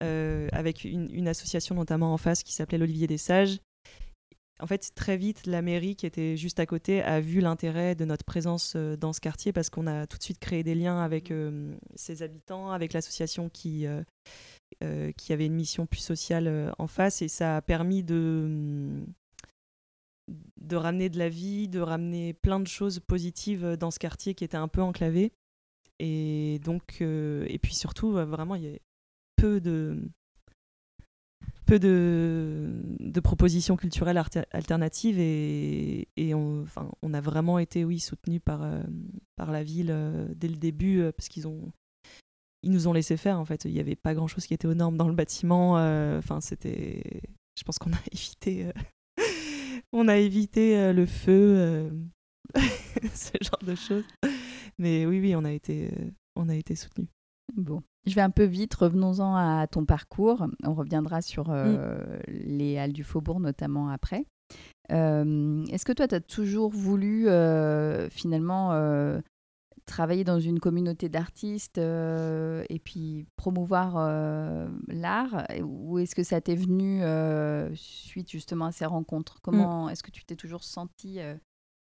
avec 0.00 0.84
une, 0.84 1.10
une, 1.14 1.28
association 1.28 1.74
notamment 1.74 2.14
en 2.14 2.18
face 2.18 2.42
qui 2.42 2.54
s'appelait 2.54 2.78
l'Olivier 2.78 3.06
des 3.06 3.18
Sages, 3.18 3.58
en 4.60 4.66
fait, 4.68 4.92
très 4.94 5.16
vite, 5.16 5.46
la 5.46 5.62
mairie 5.62 5.96
qui 5.96 6.06
était 6.06 6.36
juste 6.36 6.60
à 6.60 6.66
côté 6.66 7.02
a 7.02 7.20
vu 7.20 7.40
l'intérêt 7.40 7.96
de 7.96 8.04
notre 8.04 8.24
présence 8.24 8.74
euh, 8.76 8.96
dans 8.96 9.12
ce 9.12 9.20
quartier 9.20 9.52
parce 9.52 9.68
qu'on 9.68 9.88
a 9.88 10.06
tout 10.06 10.16
de 10.16 10.22
suite 10.22 10.38
créé 10.38 10.62
des 10.62 10.76
liens 10.76 11.00
avec 11.00 11.32
euh, 11.32 11.74
ses 11.96 12.22
habitants, 12.22 12.70
avec 12.70 12.92
l'association 12.92 13.48
qui, 13.48 13.86
euh, 13.86 15.12
qui 15.16 15.32
avait 15.32 15.46
une 15.46 15.54
mission 15.54 15.86
plus 15.86 16.00
sociale 16.00 16.72
en 16.78 16.86
face 16.86 17.20
et 17.20 17.28
ça 17.28 17.56
a 17.56 17.62
permis 17.62 18.04
de, 18.04 19.04
de 20.60 20.76
ramener 20.76 21.08
de 21.08 21.18
la 21.18 21.28
vie, 21.28 21.66
de 21.66 21.80
ramener 21.80 22.32
plein 22.32 22.60
de 22.60 22.68
choses 22.68 23.00
positives 23.00 23.76
dans 23.76 23.90
ce 23.90 23.98
quartier 23.98 24.34
qui 24.34 24.44
était 24.44 24.56
un 24.56 24.68
peu 24.68 24.82
enclavé. 24.82 25.32
Et 25.98 26.60
donc, 26.64 27.00
et 27.00 27.58
puis 27.62 27.74
surtout, 27.74 28.12
vraiment, 28.12 28.56
il 28.56 28.64
y 28.64 28.74
a 28.74 28.78
peu 29.36 29.60
de 29.60 30.00
peu 31.64 31.78
de, 31.78 33.20
propositions 33.22 33.76
culturelles 33.76 34.20
alternatives 34.52 35.18
et, 35.18 36.34
on, 36.34 36.62
enfin, 36.62 36.90
on 37.02 37.14
a 37.14 37.20
vraiment 37.20 37.58
été 37.58 37.84
oui, 37.84 38.00
soutenu 38.00 38.40
par, 38.40 38.62
euh, 38.62 38.82
par 39.36 39.50
la 39.50 39.62
ville 39.62 39.90
euh, 39.90 40.26
dès 40.34 40.48
le 40.48 40.56
début 40.56 41.00
euh, 41.00 41.12
parce 41.12 41.28
qu'ils 41.28 41.48
ont 41.48 41.72
ils 42.62 42.70
nous 42.70 42.88
ont 42.88 42.94
laissé 42.94 43.18
faire 43.18 43.38
en 43.38 43.44
fait. 43.44 43.66
Il 43.66 43.72
n'y 43.72 43.80
avait 43.80 43.94
pas 43.94 44.14
grand 44.14 44.26
chose 44.26 44.46
qui 44.46 44.54
était 44.54 44.66
aux 44.66 44.74
normes 44.74 44.96
dans 44.96 45.08
le 45.08 45.14
bâtiment 45.14 45.72
enfin 46.16 46.40
c'était 46.40 47.02
je 47.58 47.62
pense 47.62 47.78
qu'on 47.78 47.92
a 47.92 48.00
évité 48.12 48.70
on 49.92 50.08
a 50.08 50.16
évité 50.16 50.92
le 50.92 51.04
feu 51.04 51.90
ce 53.14 53.32
genre 53.42 53.62
de 53.62 53.74
choses. 53.74 54.06
Mais 54.78 55.04
oui 55.04 55.20
oui 55.20 55.36
on 55.36 55.44
a 55.44 55.52
été 55.52 55.90
on 56.36 56.48
a 56.48 56.54
été 56.54 56.74
soutenu 56.74 57.06
Bon, 57.56 57.82
je 58.06 58.14
vais 58.14 58.20
un 58.20 58.30
peu 58.30 58.44
vite, 58.44 58.74
revenons-en 58.74 59.34
à 59.34 59.66
ton 59.66 59.84
parcours. 59.84 60.46
On 60.62 60.74
reviendra 60.74 61.22
sur 61.22 61.50
euh, 61.50 62.18
mm. 62.28 62.32
les 62.32 62.78
Halles 62.78 62.92
du 62.92 63.04
Faubourg 63.04 63.40
notamment 63.40 63.88
après. 63.88 64.26
Euh, 64.92 65.64
est-ce 65.66 65.84
que 65.84 65.92
toi, 65.92 66.06
tu 66.06 66.14
as 66.14 66.20
toujours 66.20 66.70
voulu 66.70 67.28
euh, 67.28 68.08
finalement 68.10 68.72
travailler 69.86 70.24
dans 70.24 70.40
une 70.40 70.60
communauté 70.60 71.08
d'artistes 71.08 71.78
et 71.78 72.80
puis 72.84 73.26
promouvoir 73.36 73.94
l'art? 74.88 75.46
Ou 75.62 75.98
est-ce 75.98 76.14
que 76.14 76.24
ça 76.24 76.40
t'est 76.40 76.56
venu 76.56 77.02
suite 77.74 78.30
justement 78.30 78.66
à 78.66 78.72
ces 78.72 78.86
rencontres? 78.86 79.40
Comment 79.42 79.86
mm. 79.86 79.90
est-ce 79.90 80.02
que 80.02 80.10
tu 80.10 80.24
t'es 80.24 80.36
toujours 80.36 80.64
senti 80.64 81.20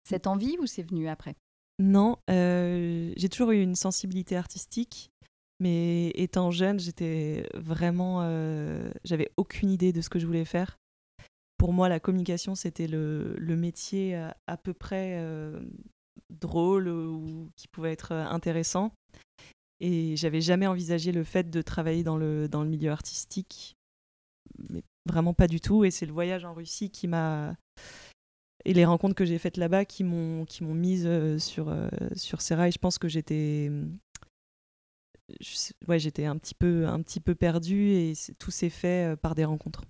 cette 0.04 0.26
envie 0.26 0.56
ou 0.60 0.66
c'est 0.66 0.82
venu 0.82 1.08
après? 1.08 1.34
Non, 1.78 2.16
j'ai 2.28 3.28
toujours 3.30 3.50
eu 3.50 3.60
une 3.60 3.74
sensibilité 3.74 4.36
artistique. 4.36 5.10
Mais 5.58 6.08
étant 6.14 6.50
jeune, 6.50 6.78
j'étais 6.78 7.48
vraiment. 7.54 8.20
Euh, 8.22 8.90
j'avais 9.04 9.30
aucune 9.36 9.70
idée 9.70 9.92
de 9.92 10.00
ce 10.00 10.10
que 10.10 10.18
je 10.18 10.26
voulais 10.26 10.44
faire. 10.44 10.76
Pour 11.56 11.72
moi, 11.72 11.88
la 11.88 12.00
communication, 12.00 12.54
c'était 12.54 12.86
le, 12.86 13.36
métier 13.40 14.14
à, 14.46 14.56
peu 14.58 14.74
près 14.74 15.16
euh, 15.18 15.58
drôle 16.28 16.88
ou 16.88 17.50
qui 17.56 17.68
pouvait 17.68 17.92
être 17.92 18.12
intéressant. 18.12 18.92
Et 19.80 20.16
j'avais 20.16 20.42
jamais 20.42 20.66
envisagé 20.66 21.12
le 21.12 21.24
fait 21.24 21.48
de 21.48 21.62
travailler 21.62 22.02
dans 22.02 22.18
le, 22.18 22.48
dans 22.48 22.62
le 22.62 22.68
milieu 22.68 22.90
artistique. 22.90 23.74
Mais 24.68 24.82
vraiment 25.06 25.32
pas 25.32 25.48
du 25.48 25.60
tout. 25.60 25.84
Et 25.84 25.90
c'est 25.90 26.06
le 26.06 26.12
voyage 26.12 26.44
en 26.44 26.52
Russie 26.52 26.90
qui 26.90 27.08
m'a. 27.08 27.56
Et 28.66 28.74
les 28.74 28.84
rencontres 28.84 29.14
que 29.14 29.24
j'ai 29.24 29.38
faites 29.38 29.56
là-bas 29.56 29.86
qui 29.86 30.04
m'ont 30.04 30.44
mise 30.60 31.06
euh, 31.06 31.38
sur, 31.38 31.74
sur 32.16 32.42
ces 32.42 32.54
rails. 32.54 32.72
Je 32.72 32.78
pense 32.78 32.98
que 32.98 33.08
j'étais 33.08 33.70
ouais, 35.88 35.98
j'étais 35.98 36.24
un 36.24 36.36
petit 36.36 36.54
peu, 36.54 36.86
un 36.86 37.00
petit 37.02 37.20
peu 37.20 37.34
perdue 37.34 37.90
et 37.90 38.12
tout 38.38 38.50
s'est 38.50 38.70
fait 38.70 39.12
euh, 39.12 39.16
par 39.16 39.34
des 39.34 39.44
rencontres. 39.44 39.82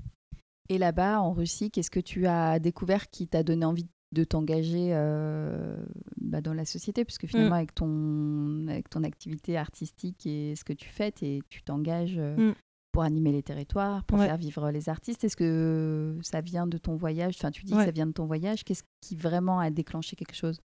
Et 0.68 0.78
là-bas, 0.78 1.20
en 1.20 1.32
Russie, 1.32 1.70
qu'est-ce 1.70 1.90
que 1.90 2.00
tu 2.00 2.26
as 2.26 2.58
découvert 2.58 3.08
qui 3.08 3.28
t'a 3.28 3.42
donné 3.42 3.64
envie 3.64 3.86
de 4.12 4.24
t'engager 4.24 4.90
euh, 4.92 5.76
bah, 6.20 6.40
dans 6.40 6.54
la 6.54 6.64
société? 6.64 7.04
Puisque 7.04 7.26
finalement, 7.26 7.50
mm. 7.50 7.58
avec, 7.58 7.74
ton, 7.74 8.66
avec 8.68 8.90
ton 8.90 9.04
activité 9.04 9.56
artistique 9.56 10.26
et 10.26 10.56
ce 10.56 10.64
que 10.64 10.72
tu 10.72 10.88
fais, 10.88 11.12
tu 11.12 11.62
t'engages 11.64 12.16
euh, 12.18 12.50
mm. 12.50 12.54
pour 12.90 13.02
animer 13.02 13.30
les 13.30 13.42
territoires, 13.42 14.04
pour 14.04 14.18
faire 14.18 14.36
vivre 14.38 14.70
les 14.70 14.88
artistes. 14.88 15.22
Est-ce 15.22 15.36
que 15.36 16.18
ça 16.22 16.40
vient 16.40 16.66
de 16.66 16.78
ton 16.78 16.96
voyage? 16.96 17.34
Enfin, 17.38 17.50
tu 17.50 17.64
dis 17.64 17.72
que 17.72 17.84
ça 17.84 17.90
vient 17.90 18.06
de 18.06 18.12
ton 18.12 18.26
voyage. 18.26 18.64
Qu'est-ce 18.64 18.84
qui 19.00 19.14
vraiment 19.14 19.60
a 19.60 19.70
déclenché 19.70 20.16
quelque 20.16 20.34
chose? 20.34 20.60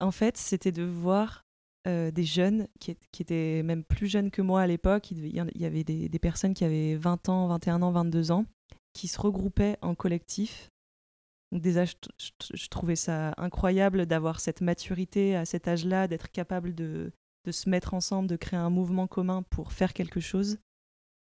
En 0.00 0.10
fait, 0.10 0.36
c'était 0.36 0.72
de 0.72 0.82
voir 0.82 1.41
euh, 1.88 2.12
des 2.12 2.22
jeunes 2.22 2.68
qui, 2.78 2.96
étaient 3.18 3.62
même 3.64 3.82
plus 3.82 4.06
jeunes 4.06 4.30
que 4.30 4.40
moi 4.40 4.60
à 4.62 4.66
l'époque. 4.68 5.10
Il, 5.10 5.26
y 5.26 5.64
avait 5.64 5.82
des, 5.82 6.18
personnes 6.20 6.54
qui 6.54 6.64
avaient 6.64 6.94
20 6.94 7.28
ans, 7.28 7.48
21 7.48 7.82
ans, 7.82 7.90
22 7.90 8.30
ans, 8.30 8.46
qui 8.92 9.08
se 9.08 9.20
regroupaient 9.20 9.78
en 9.82 9.96
collectif. 9.96 10.70
Je, 11.52 12.68
trouvais 12.68 12.94
ça 12.94 13.34
incroyable 13.36 14.06
d'avoir 14.06 14.38
cette 14.38 14.60
maturité 14.60 15.34
à 15.34 15.44
cet 15.44 15.66
âge-là, 15.66 16.06
d'être 16.06 16.30
capable 16.30 16.72
de, 16.72 17.12
se 17.50 17.68
mettre 17.68 17.94
ensemble, 17.94 18.28
de 18.28 18.36
créer 18.36 18.60
un 18.60 18.70
mouvement 18.70 19.08
commun 19.08 19.42
pour 19.50 19.72
faire 19.72 19.92
quelque 19.92 20.20
chose. 20.20 20.58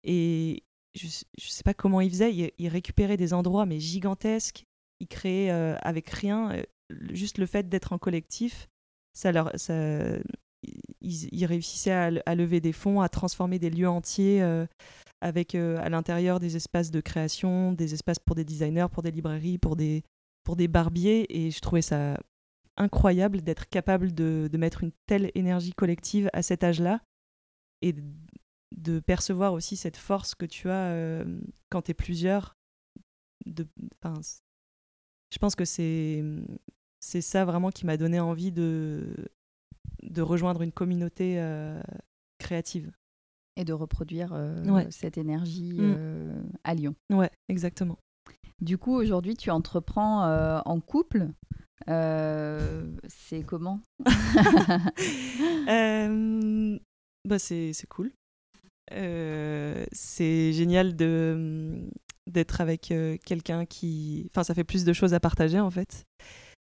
Et 0.03 0.65
je 0.95 1.07
ne 1.07 1.11
sais 1.39 1.63
pas 1.63 1.73
comment 1.73 2.01
ils 2.01 2.11
faisaient, 2.11 2.53
ils, 2.59 2.69
récupéraient 2.69 3.17
des 3.17 3.33
endroits 3.33 3.65
mais 3.65 3.79
gigantesques, 3.79 4.65
ils 4.99 5.07
créaient 5.07 5.53
euh, 5.53 5.77
avec 5.83 6.11
rien, 6.11 6.51
euh, 6.51 6.63
juste 7.13 7.39
le 7.39 7.47
fait 7.47 7.69
d'être 7.69 7.93
en 7.93 7.99
collectif 7.99 8.69
ça 9.12 9.33
leur, 9.33 9.50
ça, 9.57 9.75
ils, 11.00 11.47
réussissaient 11.47 12.21
à, 12.25 12.35
lever 12.35 12.61
des 12.61 12.73
fonds, 12.73 13.00
à 13.00 13.09
transformer 13.09 13.59
des 13.59 13.71
lieux 13.71 13.88
entiers 13.88 14.42
euh, 14.42 14.66
avec 15.21 15.54
euh, 15.54 15.78
à 15.81 15.88
l'intérieur 15.88 16.40
des 16.40 16.57
espaces 16.57 16.90
de 16.90 17.00
création, 17.00 17.73
des 17.73 17.95
espaces 17.95 18.19
pour 18.19 18.37
des 18.37 18.45
designers, 18.45 18.87
pour 18.90 19.02
des 19.02 19.11
librairies, 19.11 19.59
pour 19.59 19.76
des, 19.76 20.02
pour 20.45 20.57
des 20.57 20.69
barbiers. 20.69 21.26
Et 21.28 21.50
je 21.50 21.61
trouvais 21.61 21.83
ça 21.83 22.19
incroyable 22.76 23.42
d'être 23.42 23.69
capable 23.69 24.12
de, 24.12 24.49
de, 24.50 24.59
mettre 24.59 24.83
une 24.83 24.92
telle 25.07 25.31
énergie 25.35 25.73
collective 25.73 26.31
à 26.33 26.42
cet 26.42 26.64
âge-là 26.64 27.00
et 27.83 27.95
de, 28.73 29.00
percevoir 29.00 29.52
aussi 29.52 29.76
cette 29.76 29.97
force 29.97 30.35
que 30.35 30.47
tu 30.47 30.71
as 30.71 30.90
euh, 30.90 31.40
quand 31.71 31.83
tu 31.83 31.90
es 31.90 31.95
plusieurs. 31.95 32.57
De, 33.45 33.66
je 34.02 35.38
pense 35.38 35.54
que 35.57 35.64
c'est 35.64 36.23
c'est 37.02 37.21
ça 37.21 37.44
vraiment 37.44 37.71
qui 37.71 37.85
m'a 37.85 37.97
donné 37.97 38.21
envie 38.21 38.52
de, 38.52 39.02
de 40.04 40.23
rejoindre 40.23 40.62
une 40.62 40.71
communauté 40.71 41.35
euh, 41.38 41.82
créative. 42.38 42.92
Et 43.56 43.64
de 43.64 43.73
reproduire 43.73 44.32
euh, 44.32 44.85
cette 44.90 45.18
énergie 45.18 45.75
mm. 45.75 45.94
euh, 45.99 46.42
à 46.64 46.75
Lyon. 46.75 46.94
Ouais, 47.12 47.30
exactement. 47.49 47.99
Du 48.61 48.78
coup, 48.78 48.94
aujourd'hui, 48.94 49.35
tu 49.37 49.50
entreprends 49.50 50.62
en 50.64 50.80
couple. 50.80 51.28
c'est 51.88 53.42
comment 53.44 53.80
bah 57.25 57.38
c'est 57.38 57.75
cool. 57.88 58.12
c'est 58.90 60.52
génial 60.52 60.94
de 60.94 61.82
d'être 62.28 62.61
avec 62.61 62.94
quelqu'un 63.25 63.66
qui... 63.66 64.28
Enfin, 64.30 64.44
ça 64.44 64.54
fait 64.54 64.62
plus 64.62 64.85
de 64.85 64.92
choses 64.92 65.12
à 65.12 65.18
partager, 65.18 65.59
en 65.59 65.73
fait 65.73 66.06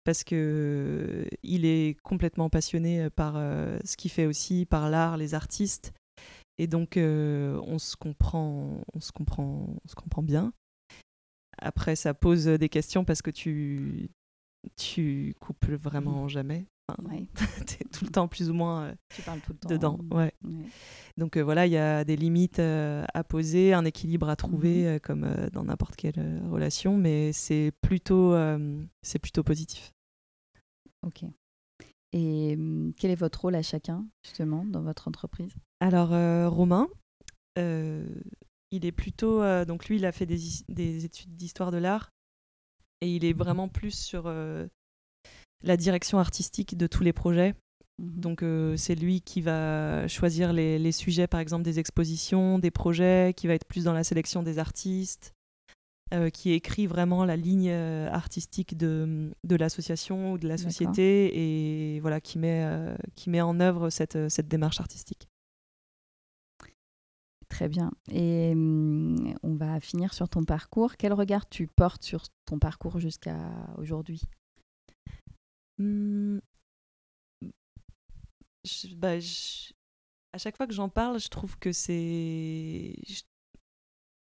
parce 0.05 0.23
que 0.23 1.27
il 1.43 1.65
est 1.65 1.99
complètement 2.01 2.49
passionné 2.49 3.09
par 3.09 3.33
euh, 3.35 3.77
ce 3.83 3.97
qu'il 3.97 4.11
fait 4.11 4.27
aussi, 4.27 4.65
par 4.65 4.89
l'art, 4.89 5.17
les 5.17 5.33
artistes, 5.33 5.93
et 6.57 6.67
donc 6.67 6.95
euh, 6.95 7.59
on 7.65 7.79
se 7.79 7.97
comprend, 7.97 8.81
on 8.93 8.99
se 9.01 9.11
comprend, 9.11 9.67
on 9.83 9.87
se 9.87 9.95
comprend 9.95 10.23
bien. 10.23 10.53
Après, 11.57 11.95
ça 11.95 12.13
pose 12.13 12.45
des 12.45 12.69
questions 12.69 13.03
parce 13.03 13.21
que 13.21 13.31
tu 13.31 14.09
tu 14.77 15.35
couples 15.39 15.75
vraiment 15.75 16.27
jamais. 16.27 16.65
Ouais. 17.09 17.25
t'es 17.65 17.83
tout 17.85 18.05
le 18.05 18.11
temps 18.11 18.27
plus 18.27 18.49
ou 18.49 18.53
moins 18.53 18.83
euh, 18.85 18.95
Tu 19.15 19.21
parles 19.23 19.41
tout 19.41 19.53
le 19.53 19.57
temps. 19.57 19.69
dedans. 19.69 19.99
Ouais. 20.11 20.31
Ouais. 20.43 20.65
Donc 21.17 21.35
euh, 21.37 21.41
voilà, 21.41 21.65
il 21.65 21.71
y 21.71 21.77
a 21.77 22.03
des 22.03 22.15
limites 22.15 22.59
euh, 22.59 23.03
à 23.13 23.23
poser, 23.23 23.73
un 23.73 23.85
équilibre 23.85 24.29
à 24.29 24.35
trouver, 24.35 24.93
Mhm. 24.93 24.99
comme 24.99 25.27
dans 25.51 25.63
n'importe 25.63 25.95
quelle 25.95 26.41
relation, 26.49 26.97
mais 26.97 27.33
c'est 27.33 27.71
plutôt, 27.81 28.35
c'est 29.01 29.19
plutôt 29.19 29.43
positif. 29.43 29.91
Ok. 31.05 31.23
Et 32.13 32.55
hum, 32.55 32.93
quel 32.97 33.11
est 33.11 33.15
votre 33.15 33.41
rôle 33.41 33.55
à 33.55 33.61
chacun, 33.61 34.05
justement, 34.23 34.63
dans 34.65 34.81
votre 34.81 35.07
entreprise? 35.07 35.53
Alors 35.79 36.09
Romain, 36.51 36.87
il 37.57 38.85
est 38.85 38.91
plutôt, 38.91 39.41
donc 39.65 39.87
lui, 39.87 39.97
il 39.97 40.05
a 40.05 40.11
fait 40.11 40.25
des, 40.25 41.05
études 41.05 41.35
d'histoire 41.35 41.71
de 41.71 41.77
l'art 41.77 42.11
et 43.01 43.13
il 43.15 43.25
est 43.25 43.33
vraiment 43.33 43.67
plus 43.69 43.91
sur 43.97 44.31
la 45.63 45.77
direction 45.77 46.19
artistique 46.19 46.77
de 46.77 46.87
tous 46.87 47.03
les 47.03 47.13
projets. 47.13 47.55
Mhm. 47.99 48.19
Donc 48.19 48.43
euh, 48.43 48.75
c'est 48.77 48.95
lui 48.95 49.21
qui 49.21 49.41
va 49.41 50.07
choisir 50.07 50.53
les, 50.53 50.79
les 50.79 50.91
sujets, 50.91 51.27
par 51.27 51.39
exemple 51.39 51.63
des 51.63 51.79
expositions, 51.79 52.59
des 52.59 52.71
projets, 52.71 53.33
qui 53.35 53.47
va 53.47 53.53
être 53.53 53.65
plus 53.65 53.85
dans 53.85 53.93
la 53.93 54.03
sélection 54.03 54.43
des 54.43 54.59
artistes, 54.59 55.35
euh, 56.13 56.29
qui 56.29 56.51
écrit 56.51 56.85
vraiment 56.85 57.25
la 57.25 57.35
ligne 57.35 57.71
euh, 57.71 58.07
artistique 58.11 58.77
de, 58.77 59.33
de 59.43 59.55
l'association 59.55 60.33
ou 60.33 60.37
de 60.37 60.47
la 60.47 60.55
société 60.55 61.95
et 61.95 61.99
voilà 61.99 62.21
qui 62.21 62.37
met, 62.37 62.63
euh, 62.63 62.95
qui 63.15 63.31
met 63.31 63.41
en 63.41 63.59
œuvre 63.59 63.89
cette, 63.89 64.29
cette 64.29 64.47
démarche 64.47 64.79
artistique. 64.79 65.27
Très 67.49 67.67
bien. 67.69 67.91
Et 68.11 68.51
hum, 68.53 69.33
on 69.41 69.55
va 69.55 69.79
finir 69.79 70.13
sur 70.13 70.29
ton 70.29 70.43
parcours. 70.43 70.95
Quel 70.95 71.11
regard 71.11 71.49
tu 71.49 71.65
portes 71.65 72.03
sur 72.03 72.25
ton 72.45 72.59
parcours 72.59 72.99
jusqu'à 72.99 73.39
aujourd'hui? 73.79 74.21
Je- 75.77 76.39
bah, 78.95 79.15
à 80.33 80.37
chaque 80.37 80.57
fois 80.57 80.67
que 80.67 80.73
j'en 80.73 80.89
parle, 80.89 81.19
je 81.19 81.27
trouve 81.29 81.57
que 81.57 81.71
c'est. 81.71 82.93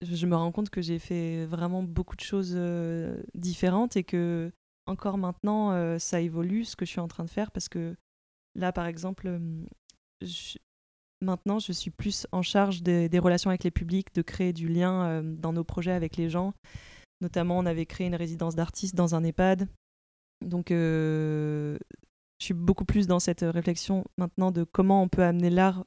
Je, 0.01 0.25
me 0.25 0.35
rends 0.35 0.51
compte 0.51 0.69
que 0.69 0.81
j'ai 0.81 0.97
fait 0.99 1.45
vraiment 1.45 1.83
beaucoup 1.83 2.15
de 2.15 2.21
choses 2.21 2.57
différentes 3.35 3.97
et 3.97 4.03
que 4.03 4.51
encore 4.87 5.17
maintenant, 5.17 5.99
ça 5.99 6.21
évolue 6.21 6.65
ce 6.65 6.75
que 6.75 6.85
je 6.85 6.91
suis 6.91 6.99
en 6.99 7.07
train 7.07 7.23
de 7.23 7.29
faire 7.29 7.51
parce 7.51 7.69
que 7.69 7.95
là, 8.55 8.71
par 8.71 8.87
exemple, 8.87 9.39
maintenant, 11.21 11.59
je 11.59 11.71
suis 11.71 11.91
plus 11.91 12.25
en 12.31 12.41
charge 12.41 12.81
des, 12.81 13.19
relations 13.19 13.51
avec 13.51 13.63
les 13.63 13.71
publics, 13.71 14.13
de 14.15 14.23
créer 14.23 14.53
du 14.53 14.67
lien 14.67 15.21
dans 15.23 15.53
nos 15.53 15.63
projets 15.63 15.91
avec 15.91 16.17
les 16.17 16.29
gens. 16.29 16.53
Notamment, 17.21 17.59
on 17.59 17.65
avait 17.67 17.85
créé 17.85 18.07
une 18.07 18.15
résidence 18.15 18.55
d'artistes 18.55 18.95
dans 18.95 19.13
un 19.13 19.23
EHPAD. 19.23 19.67
Donc, 20.41 20.71
euh, 20.71 21.77
je 22.39 22.45
suis 22.45 22.53
beaucoup 22.53 22.85
plus 22.85 23.07
dans 23.07 23.19
cette 23.19 23.41
réflexion 23.41 24.03
maintenant 24.17 24.51
de 24.51 24.63
comment 24.63 25.03
on 25.03 25.07
peut 25.07 25.23
amener 25.23 25.49
l'art 25.49 25.85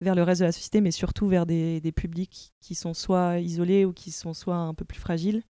vers 0.00 0.14
le 0.14 0.22
reste 0.22 0.40
de 0.40 0.46
la 0.46 0.52
société, 0.52 0.80
mais 0.80 0.92
surtout 0.92 1.26
vers 1.26 1.46
des, 1.46 1.92
publics 1.94 2.52
qui 2.60 2.74
sont 2.74 2.94
soit 2.94 3.38
isolés 3.38 3.84
ou 3.84 3.92
qui 3.92 4.10
sont 4.10 4.32
soit 4.32 4.56
un 4.56 4.74
peu 4.74 4.84
plus 4.84 4.98
fragiles. 4.98 5.42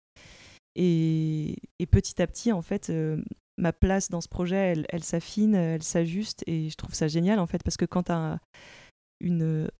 Et, 0.74 1.56
et 1.78 1.86
petit 1.86 2.20
à 2.20 2.26
petit, 2.26 2.52
en 2.52 2.62
fait, 2.62 2.90
euh, 2.90 3.22
ma 3.60 3.72
place 3.72 4.08
dans 4.08 4.20
ce 4.20 4.28
projet, 4.28 4.74
elle, 4.88 5.04
s'affine, 5.04 5.54
elle 5.54 5.82
s'ajuste, 5.82 6.42
et 6.46 6.68
je 6.68 6.76
trouve 6.76 6.94
ça 6.94 7.06
génial, 7.06 7.38
en 7.38 7.46
fait, 7.46 7.62
parce 7.62 7.76
que 7.76 7.84
quand 7.84 8.04
tu 8.04 8.12
as 8.12 8.38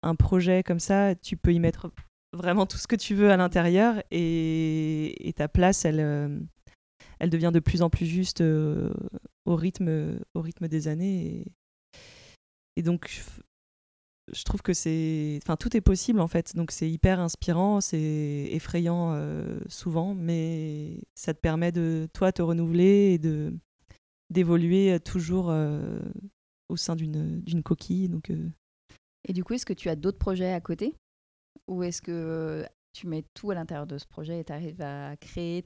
un 0.02 0.14
projet 0.14 0.62
comme 0.62 0.80
ça, 0.80 1.14
tu 1.14 1.36
peux 1.36 1.52
y 1.52 1.58
mettre 1.58 1.90
vraiment 2.32 2.66
tout 2.66 2.76
ce 2.76 2.86
que 2.86 2.96
tu 2.96 3.14
veux 3.14 3.30
à 3.30 3.36
l'intérieur, 3.36 4.02
et, 4.10 5.32
ta 5.36 5.48
place, 5.48 5.84
elle, 5.84 6.00
euh, 6.00 6.38
elle 7.20 7.30
devient 7.30 7.50
de 7.52 7.60
plus 7.60 7.82
en 7.82 7.90
plus 7.90 8.06
juste 8.06 8.40
euh, 8.40 8.92
au, 9.44 9.54
rythme, 9.54 10.18
au 10.34 10.40
rythme 10.40 10.68
des 10.68 10.88
années. 10.88 11.44
Et, 12.76 12.82
donc, 12.82 13.22
je, 14.32 14.42
trouve 14.44 14.62
que 14.62 14.72
c'est. 14.72 15.38
Enfin, 15.42 15.56
tout 15.56 15.76
est 15.76 15.82
possible 15.82 16.20
en 16.20 16.28
fait. 16.28 16.56
Donc, 16.56 16.70
c'est 16.70 16.90
hyper 16.90 17.20
inspirant, 17.20 17.82
c'est 17.82 18.48
effrayant 18.50 19.12
euh, 19.12 19.60
souvent, 19.68 20.14
mais 20.14 21.02
ça 21.14 21.34
te 21.34 21.40
permet 21.40 21.72
de, 21.72 22.08
toi, 22.14 22.32
te 22.32 22.40
renouveler 22.40 23.12
et 23.12 23.18
de 23.18 23.52
d'évoluer 24.30 24.98
toujours 25.00 25.50
euh, 25.50 25.98
au 26.68 26.76
sein 26.76 26.96
d'une 26.96 27.62
coquille. 27.62 28.10
Euh, 28.30 28.48
Et 29.28 29.32
du 29.32 29.44
coup, 29.44 29.54
est-ce 29.54 29.66
que 29.66 29.72
tu 29.72 29.88
as 29.88 29.96
d'autres 29.96 30.18
projets 30.18 30.52
à 30.52 30.60
côté? 30.60 30.94
Ou 31.68 31.82
est-ce 31.82 32.00
que 32.00 32.64
tu 32.92 33.08
mets 33.08 33.24
tout 33.34 33.50
à 33.50 33.54
l'intérieur 33.54 33.86
de 33.86 33.98
ce 33.98 34.06
projet 34.06 34.40
et 34.40 34.44
tu 34.44 34.52
arrives 34.52 34.80
à 34.80 35.16
créer 35.16 35.64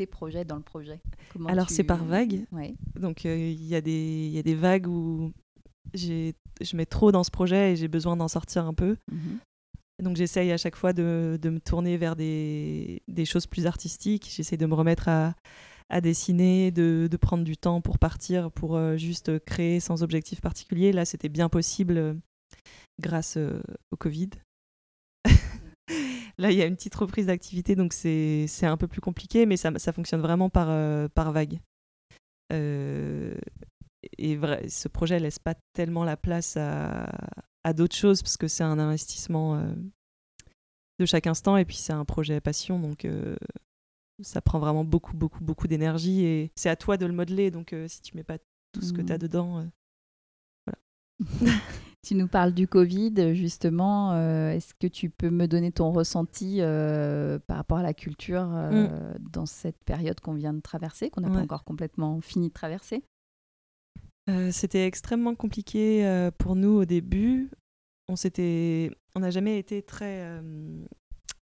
tes 0.00 0.06
projets 0.06 0.46
dans 0.46 0.56
le 0.56 0.62
projet? 0.62 1.00
Comment 1.32 1.50
Alors, 1.50 1.66
tu- 1.66 1.74
c'est 1.74 1.84
par 1.84 2.04
vague. 2.04 2.46
Ouais. 2.52 2.74
Donc 2.98 3.26
euh, 3.26 3.36
il 3.36 3.62
y, 3.66 3.74
a 3.74 3.82
des- 3.82 4.28
y 4.32 4.38
a 4.38 4.42
des 4.42 4.54
vagues 4.54 4.86
où 4.86 5.32
je 5.94 6.32
mets 6.76 6.86
trop 6.86 7.12
dans 7.12 7.22
ce 7.24 7.30
projet 7.30 7.72
et 7.72 7.76
j'ai 7.76 7.88
besoin 7.88 8.16
d'en 8.16 8.28
sortir 8.28 8.64
un 8.64 8.72
peu. 8.74 8.96
Mhm. 9.12 9.38
Et 9.98 10.02
donc 10.02 10.16
j'essaye 10.16 10.50
à 10.52 10.56
chaque 10.56 10.76
fois 10.76 10.94
de, 10.94 11.38
de 11.40 11.50
me 11.50 11.60
tourner 11.60 11.98
vers 11.98 12.16
des, 12.16 13.02
des 13.08 13.26
choses 13.26 13.46
plus 13.46 13.66
artistiques. 13.66 14.26
J'essaye 14.34 14.56
de 14.56 14.64
me 14.64 14.74
remettre 14.74 15.08
à, 15.08 15.34
à 15.90 16.00
dessiner, 16.00 16.70
de, 16.70 17.06
de 17.10 17.16
prendre 17.18 17.44
du 17.44 17.58
temps 17.58 17.82
pour 17.82 17.98
partir, 17.98 18.50
pour 18.50 18.76
euh, 18.76 18.96
juste 18.96 19.38
créer 19.44 19.80
sans 19.80 20.02
objectif 20.02 20.40
particulier. 20.40 20.92
Là, 20.92 21.04
c'était 21.04 21.28
bien 21.28 21.50
possible 21.50 21.98
euh, 21.98 22.14
grâce 22.98 23.36
euh, 23.36 23.60
au 23.90 23.96
Covid. 23.96 24.30
Là, 26.38 26.50
il 26.50 26.58
y 26.58 26.62
a 26.62 26.66
une 26.66 26.76
petite 26.76 26.94
reprise 26.94 27.26
d'activité, 27.26 27.76
donc 27.76 27.92
c'est 27.92 28.46
un 28.62 28.76
peu 28.76 28.88
plus 28.88 29.00
compliqué, 29.00 29.46
mais 29.46 29.56
ça, 29.56 29.70
ça 29.78 29.92
fonctionne 29.92 30.20
vraiment 30.20 30.48
par, 30.48 30.68
euh, 30.70 31.08
par 31.08 31.32
vague. 31.32 31.60
Euh, 32.52 33.36
et 34.18 34.36
vrai, 34.36 34.68
ce 34.68 34.88
projet 34.88 35.18
laisse 35.20 35.38
pas 35.38 35.54
tellement 35.72 36.04
la 36.04 36.16
place 36.16 36.56
à, 36.56 37.10
à 37.64 37.72
d'autres 37.72 37.96
choses 37.96 38.22
parce 38.22 38.36
que 38.36 38.48
c'est 38.48 38.64
un 38.64 38.78
investissement 38.78 39.56
euh, 39.56 39.72
de 40.98 41.06
chaque 41.06 41.26
instant 41.26 41.56
et 41.56 41.64
puis 41.64 41.76
c'est 41.76 41.92
un 41.92 42.04
projet 42.04 42.40
passion 42.40 42.78
donc 42.78 43.06
ça 44.22 44.42
prend 44.42 44.58
vraiment 44.58 44.84
beaucoup 44.84 45.16
beaucoup 45.16 45.42
beaucoup 45.42 45.66
d'énergie 45.66 46.24
et 46.24 46.52
c'est 46.56 46.68
à 46.68 46.76
toi 46.76 46.98
de 46.98 47.06
le 47.06 47.12
modeler 47.12 47.50
donc 47.50 47.74
si 47.88 48.02
tu 48.02 48.16
mets 48.16 48.24
pas 48.24 48.36
tout 48.72 48.82
ce 48.82 48.92
que 48.92 49.00
tu 49.00 49.12
as 49.12 49.18
dedans 49.18 49.60
euh, 49.60 49.64
Tu 52.06 52.14
nous 52.14 52.28
parles 52.28 52.52
du 52.54 52.66
Covid, 52.66 53.34
justement. 53.34 54.12
euh, 54.14 54.52
Est-ce 54.52 54.72
que 54.74 54.86
tu 54.86 55.10
peux 55.10 55.28
me 55.30 55.46
donner 55.46 55.70
ton 55.70 55.92
ressenti 55.92 56.56
euh, 56.60 57.38
par 57.46 57.58
rapport 57.58 57.78
à 57.78 57.82
la 57.82 57.92
culture 57.94 58.48
euh, 58.54 58.88
dans 59.32 59.44
cette 59.46 59.76
période 59.84 60.18
qu'on 60.20 60.32
vient 60.34 60.54
de 60.54 60.60
traverser, 60.60 61.10
qu'on 61.10 61.20
n'a 61.20 61.28
pas 61.34 61.40
encore 61.44 61.64
complètement 61.64 62.20
fini 62.20 62.48
de 62.48 62.52
traverser? 62.54 63.02
C'était 64.52 64.86
extrêmement 64.86 65.34
compliqué 65.34 66.30
pour 66.38 66.54
nous 66.56 66.70
au 66.70 66.84
début. 66.84 67.50
On 68.08 68.16
s'était, 68.16 68.90
on 69.16 69.20
n'a 69.20 69.30
jamais 69.30 69.58
été 69.58 69.82
très 69.82 70.40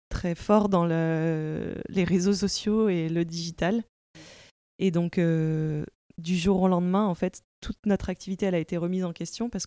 très 0.08 0.34
fort 0.34 0.68
dans 0.68 0.84
le- 0.86 1.74
les 1.88 2.04
réseaux 2.04 2.32
sociaux 2.32 2.88
et 2.88 3.08
le 3.08 3.24
digital. 3.24 3.84
Et 4.78 4.90
donc 4.90 5.18
du 5.18 6.36
jour 6.36 6.62
au 6.62 6.68
lendemain, 6.68 7.06
en 7.06 7.14
fait, 7.14 7.42
toute 7.60 7.78
notre 7.86 8.08
activité 8.08 8.46
elle 8.46 8.54
a 8.54 8.58
été 8.58 8.76
remise 8.78 9.04
en 9.04 9.12
question 9.12 9.50
parce 9.50 9.66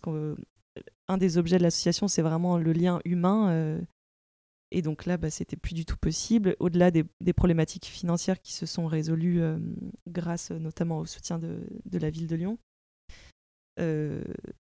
qu'un 1.08 1.18
des 1.18 1.38
objets 1.38 1.58
de 1.58 1.62
l'association 1.62 2.08
c'est 2.08 2.22
vraiment 2.22 2.58
le 2.58 2.72
lien 2.72 3.00
humain. 3.04 3.50
euh, 3.50 3.80
et 4.70 4.82
donc 4.82 5.06
là, 5.06 5.16
bah, 5.16 5.30
c'était 5.30 5.56
plus 5.56 5.74
du 5.74 5.84
tout 5.84 5.96
possible. 5.96 6.56
Au-delà 6.58 6.90
des, 6.90 7.04
problématiques 7.32 7.84
financières 7.86 8.40
qui 8.40 8.52
se 8.52 8.66
sont 8.66 8.86
résolues 8.86 9.40
euh, 9.40 9.56
grâce 10.08 10.50
notamment 10.50 10.98
au 10.98 11.06
soutien 11.06 11.38
de- 11.38 11.64
la 11.92 12.10
ville 12.10 12.26
de 12.26 12.34
Lyon 12.34 12.58
euh, 13.80 14.22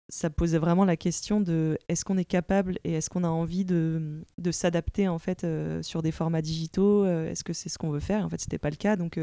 ça 0.10 0.30
posait 0.30 0.58
vraiment 0.58 0.86
la 0.86 0.98
question 0.98 1.40
de 1.40 1.78
est-ce 1.88 2.04
qu'on 2.04 2.18
est 2.18 2.26
capable 2.26 2.78
et 2.84 2.94
est-ce 2.94 3.10
qu'on 3.10 3.24
a 3.24 3.30
envie 3.30 3.64
de, 3.64 4.24
de 4.38 4.52
s'adapter 4.52 5.08
en 5.08 5.20
fait 5.20 5.48
sur 5.82 6.02
des 6.02 6.12
formats 6.12 6.42
digitaux 6.42 7.06
Est-ce 7.06 7.44
que 7.44 7.54
c'est 7.54 7.70
ce 7.70 7.78
qu'on 7.78 7.92
veut 7.92 8.02
faire? 8.02 8.26
En 8.26 8.30
fait, 8.30 8.42
c'était 8.42 8.58
pas 8.58 8.70
le 8.70 8.76
cas, 8.76 8.96
donc 8.98 9.18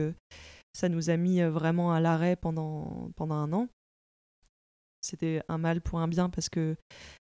ça 0.73 0.88
nous 0.88 1.11
a 1.11 1.16
mis 1.16 1.42
vraiment 1.42 1.92
à 1.92 2.01
l'arrêt 2.01 2.37
pendant 2.37 3.11
pendant 3.16 3.35
un 3.35 3.53
an. 3.53 3.68
C'était 5.01 5.43
un 5.49 5.59
mal 5.59 5.81
pour 5.81 6.01
un 6.01 6.09
bien 6.09 6.29
parce 6.29 6.49
que 6.49 6.77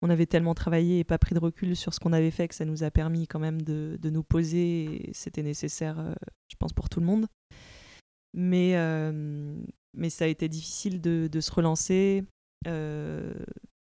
on 0.02 0.10
avait 0.10 0.26
tellement 0.26 0.54
travaillé 0.54 0.98
et 0.98 1.04
pas 1.04 1.18
pris 1.18 1.34
de 1.34 1.40
recul 1.40 1.76
sur 1.76 1.94
ce 1.94 2.00
qu'on 2.00 2.12
avait 2.12 2.30
fait 2.32 2.48
que 2.48 2.54
ça 2.54 2.64
nous 2.64 2.82
a 2.82 2.90
permis 2.90 3.26
quand 3.26 3.38
même 3.38 3.62
de, 3.62 3.96
de 4.00 4.10
nous 4.10 4.22
poser. 4.24 5.08
et 5.08 5.14
C'était 5.14 5.42
nécessaire, 5.42 5.98
euh, 5.98 6.14
je 6.50 6.56
pense, 6.58 6.72
pour 6.72 6.88
tout 6.88 7.00
le 7.00 7.06
monde. 7.06 7.26
Mais, 8.32 8.76
euh, 8.76 9.56
mais 9.96 10.10
ça 10.10 10.24
a 10.24 10.28
été 10.28 10.48
difficile 10.48 11.00
de, 11.00 11.28
de 11.30 11.40
se 11.40 11.50
relancer 11.52 12.24
euh, 12.66 13.34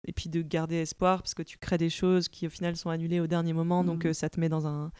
et 0.08 0.14
puis 0.14 0.30
de 0.30 0.42
garder 0.42 0.78
espoir 0.78 1.22
parce 1.22 1.34
que 1.34 1.44
tu 1.44 1.58
crées 1.58 1.78
des 1.78 1.90
choses 1.90 2.30
qui 2.30 2.48
au 2.48 2.50
final 2.50 2.76
sont 2.78 2.90
annulées 2.90 3.20
au 3.20 3.28
dernier 3.28 3.54
moment, 3.54 3.84
donc 3.84 4.06
euh, 4.06 4.14
ça 4.14 4.30
te 4.30 4.40
met 4.40 4.50
dans 4.50 4.68
un, 4.68 4.92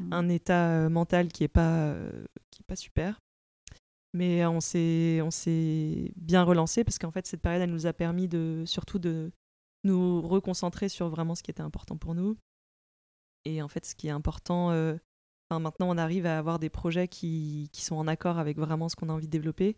Mhm. 0.00 0.12
un 0.12 0.28
état 0.28 0.88
mental 0.88 1.28
qui 1.28 1.44
est 1.44 1.48
pas 1.48 1.94
qui 2.50 2.62
est 2.62 2.66
pas 2.66 2.76
super. 2.76 3.18
Mais 4.14 4.44
on 4.46 4.60
s'est 4.60 5.20
on 5.22 5.30
s'est 5.30 6.12
bien 6.16 6.42
relancé 6.42 6.82
parce 6.82 6.98
qu'en 6.98 7.10
fait 7.10 7.26
cette 7.26 7.42
période 7.42 7.62
elle 7.62 7.70
nous 7.70 7.86
a 7.86 7.92
permis 7.92 8.26
de 8.26 8.64
surtout 8.66 8.98
de 8.98 9.30
nous 9.84 10.22
reconcentrer 10.22 10.88
sur 10.88 11.08
vraiment 11.08 11.34
ce 11.34 11.42
qui 11.42 11.50
était 11.50 11.62
important 11.62 11.96
pour 11.96 12.14
nous. 12.14 12.36
Et 13.44 13.62
en 13.62 13.68
fait 13.68 13.84
ce 13.84 13.94
qui 13.94 14.08
est 14.08 14.12
important 14.12 14.70
euh, 14.70 14.96
enfin, 15.50 15.60
maintenant 15.60 15.90
on 15.90 15.98
arrive 15.98 16.24
à 16.26 16.38
avoir 16.38 16.58
des 16.58 16.70
projets 16.70 17.06
qui, 17.06 17.68
qui 17.72 17.82
sont 17.82 17.96
en 17.96 18.06
accord 18.08 18.38
avec 18.38 18.58
vraiment 18.58 18.88
ce 18.88 18.96
qu'on 18.96 19.10
a 19.10 19.12
envie 19.12 19.26
de 19.26 19.32
développer. 19.32 19.76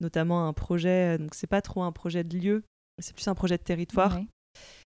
notamment 0.00 0.48
un 0.48 0.52
projet, 0.52 1.18
donc 1.18 1.34
c'est 1.34 1.46
pas 1.46 1.62
trop 1.62 1.82
un 1.82 1.92
projet 1.92 2.24
de 2.24 2.36
lieu, 2.36 2.64
c'est 2.98 3.14
plus 3.14 3.28
un 3.28 3.34
projet 3.34 3.56
de 3.56 3.62
territoire 3.62 4.18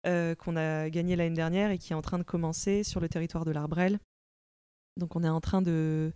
qu'on 0.04 0.56
a 0.56 0.90
gagné 0.90 1.14
l'année 1.14 1.36
dernière 1.36 1.70
et 1.70 1.78
qui 1.78 1.92
est 1.92 1.96
en 1.96 2.02
train 2.02 2.18
de 2.18 2.24
commencer 2.24 2.82
sur 2.84 3.00
le 3.00 3.08
territoire 3.08 3.44
de 3.44 3.52
l'Arbrel. 3.52 4.00
Donc 4.96 5.16
on 5.16 5.24
est 5.24 5.28
en 5.28 5.40
train 5.40 5.62
de, 5.62 6.12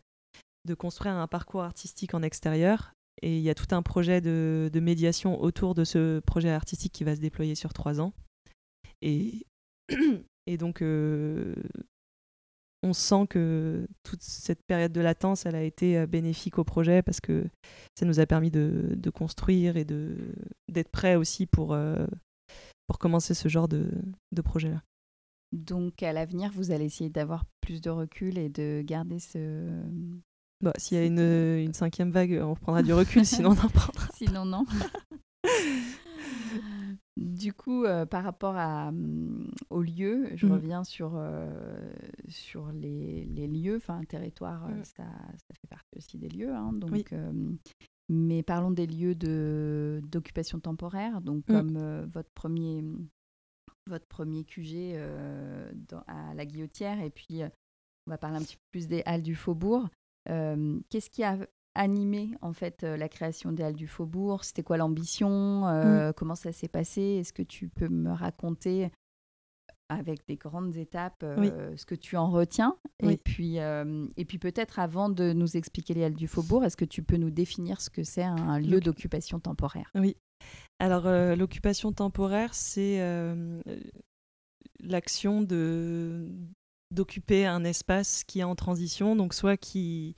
de 0.67 0.75
construire 0.75 1.15
un 1.15 1.27
parcours 1.27 1.63
artistique 1.63 2.15
en 2.15 2.23
extérieur 2.23 2.93
et 3.23 3.39
il 3.39 3.43
y 3.43 3.49
a 3.49 3.55
tout 3.55 3.75
un 3.75 3.83
projet 3.83 4.21
de, 4.21 4.71
médiation 4.75 5.41
autour 5.41 5.75
de 5.75 5.85
ce 5.85 6.21
projet 6.21 6.51
artistique 6.51 6.93
qui 6.93 7.05
va 7.05 7.17
se 7.17 7.21
déployer 7.21 7.55
sur 7.55 7.73
trois 7.73 8.01
ans. 8.01 8.13
Et, 9.01 9.47
et 10.47 10.59
donc, 10.59 10.83
on 12.83 12.93
sent 12.93 13.27
que 13.29 13.87
toute 14.03 14.23
cette 14.23 14.63
période 14.67 14.93
de 14.93 15.01
latence, 15.01 15.47
elle 15.47 15.55
a 15.55 15.63
été 15.63 15.99
euh, 15.99 16.07
bénéfique 16.07 16.59
au 16.59 16.65
projet 16.65 17.03
parce 17.03 17.21
que 17.21 17.47
ça 17.99 18.07
nous 18.07 18.21
a 18.21 18.27
permis 18.27 18.51
de, 18.51 19.11
construire 19.11 19.77
et 19.77 19.85
d'être 19.85 20.91
prêts 20.91 21.17
aussi 21.17 21.47
pour, 21.47 21.73
euh, 21.73 22.07
pour 22.87 22.99
commencer 22.99 23.35
ce 23.35 23.49
genre 23.49 23.69
de, 23.69 23.91
de 24.33 24.43
projet-là. 24.43 24.83
Donc 25.53 26.03
à 26.03 26.13
l'avenir, 26.13 26.51
vous 26.53 26.71
allez 26.71 26.85
essayer 26.85 27.11
d'avoir 27.11 27.45
plus 27.61 27.81
de 27.81 27.91
recul 27.91 28.39
et 28.39 28.49
de 28.49 28.83
garder 28.85 29.19
ce... 29.19 29.83
Bah, 30.63 30.73
S'il 30.79 30.97
y 30.97 31.01
a 31.01 31.05
une, 31.05 31.19
une, 31.19 31.75
cinquième 31.75 32.11
vague, 32.11 32.39
on 32.43 32.55
reprendra 32.55 32.83
du 32.83 32.93
recul, 32.93 33.25
sinon 33.27 33.51
on 33.51 33.65
en 33.65 33.69
prendra. 33.69 34.09
sinon 34.15 34.45
non. 34.45 34.65
Du 37.17 37.55
coup, 37.55 37.85
euh, 37.85 38.05
par 38.05 38.25
rapport 38.25 38.57
à, 38.57 38.93
mmh, 38.93 39.51
aux 39.71 39.83
lieux, 39.83 40.29
je 40.35 40.47
mmh. 40.47 40.53
reviens 40.53 40.85
sur, 40.85 41.13
euh, 41.15 41.91
sur 42.29 42.71
les, 42.73 43.25
les, 43.25 43.47
lieux. 43.47 43.77
Enfin, 43.77 43.99
un 44.01 44.05
territoire, 44.05 44.67
euh, 44.67 44.75
mmh. 44.75 44.85
ça, 44.85 45.05
ça, 45.05 45.55
fait 45.59 45.67
partie 45.69 45.97
aussi 45.97 46.19
des 46.19 46.29
lieux. 46.29 46.55
Hein, 46.55 46.75
donc, 46.75 47.15
mais 48.09 48.43
parlons 48.43 48.71
des 48.71 48.87
lieux 48.87 49.15
de, 49.15 50.03
d'occupation 50.11 50.61
temporaire. 50.61 51.23
Donc, 51.23 51.47
comme 51.47 51.79
votre, 52.13 52.31
premier, 52.35 52.85
votre 53.87 54.07
premier 54.07 54.45
QG 54.45 54.97
dans, 55.89 56.05
à 56.07 56.35
la 56.35 56.45
Guillotière. 56.45 57.01
Et 57.01 57.11
puis, 57.11 57.41
on 58.07 58.11
va 58.11 58.19
parler 58.19 58.37
un 58.37 58.43
petit 58.43 58.57
peu 58.57 58.63
plus 58.73 58.89
des 58.89 59.03
Halles 59.07 59.23
du 59.23 59.35
Faubourg. 59.35 59.89
Qu'est-ce 60.27 61.11
qui 61.11 61.23
a 61.23 61.39
animé 61.77 62.31
en 62.41 62.53
fait 62.53 62.83
euh, 62.83 62.97
la 62.97 63.09
création 63.09 63.53
des 63.53 63.63
Halles 63.63 63.77
du 63.77 63.87
Faubourg? 63.87 64.45
C'était 64.45 64.63
quoi 64.63 64.77
l'ambition? 64.77 65.69
Euh, 65.69 66.11
mm. 66.11 66.13
Comment 66.15 66.35
ça 66.35 66.53
s'est 66.53 66.69
passé? 66.69 67.01
Est-ce 67.01 67.33
que 67.33 67.43
tu 67.43 67.69
peux 67.69 67.89
me 67.89 68.11
raconter 68.11 68.91
avec 69.89 70.27
des 70.27 70.37
grandes 70.37 70.77
étapes 70.77 71.23
euh, 71.23 71.77
ce 71.77 71.87
que 71.87 71.95
tu 71.95 72.17
en 72.17 72.31
retiens? 72.31 72.77
Et 73.03 73.17
puis, 73.17 73.57
et 73.59 74.25
puis 74.25 74.39
peut-être 74.39 74.79
avant 74.79 75.09
de 75.09 75.33
nous 75.33 75.57
expliquer 75.57 75.95
les 75.95 76.05
Halles 76.05 76.15
du 76.15 76.27
Faubourg, 76.27 76.65
est-ce 76.65 76.77
que 76.77 76.85
tu 76.85 77.03
peux 77.03 77.17
nous 77.17 77.31
définir 77.31 77.81
ce 77.81 77.91
que 77.91 78.03
c'est 78.03 78.25
un 78.25 78.59
lieu 78.59 78.81
d'occupation 78.81 79.39
temporaire? 79.39 79.91
Oui. 79.95 80.17
Alors 80.79 81.09
l'occupation 81.37 81.93
temporaire, 81.93 82.55
c'est 82.55 83.01
l'action 84.81 85.43
de 85.43 86.29
d'occuper 86.91 87.47
un 87.47 87.65
espace 87.65 88.25
qui 88.25 88.41
est 88.41 88.45
en 88.45 88.55
transition, 88.55 89.17
donc 89.17 89.35
soit 89.35 89.57
qui 89.57 90.17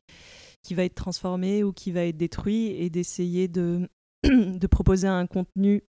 qui 0.63 0.75
va 0.75 0.85
être 0.85 0.95
transformé 0.95 1.63
ou 1.65 1.73
qui 1.73 1.93
va 1.93 2.05
être 2.05 2.17
détruit 2.17 2.67
et 2.67 2.91
d'essayer 2.91 3.49
de, 3.49 3.89
de 4.25 4.67
proposer 4.67 5.07
un 5.07 5.27
contenu 5.27 5.83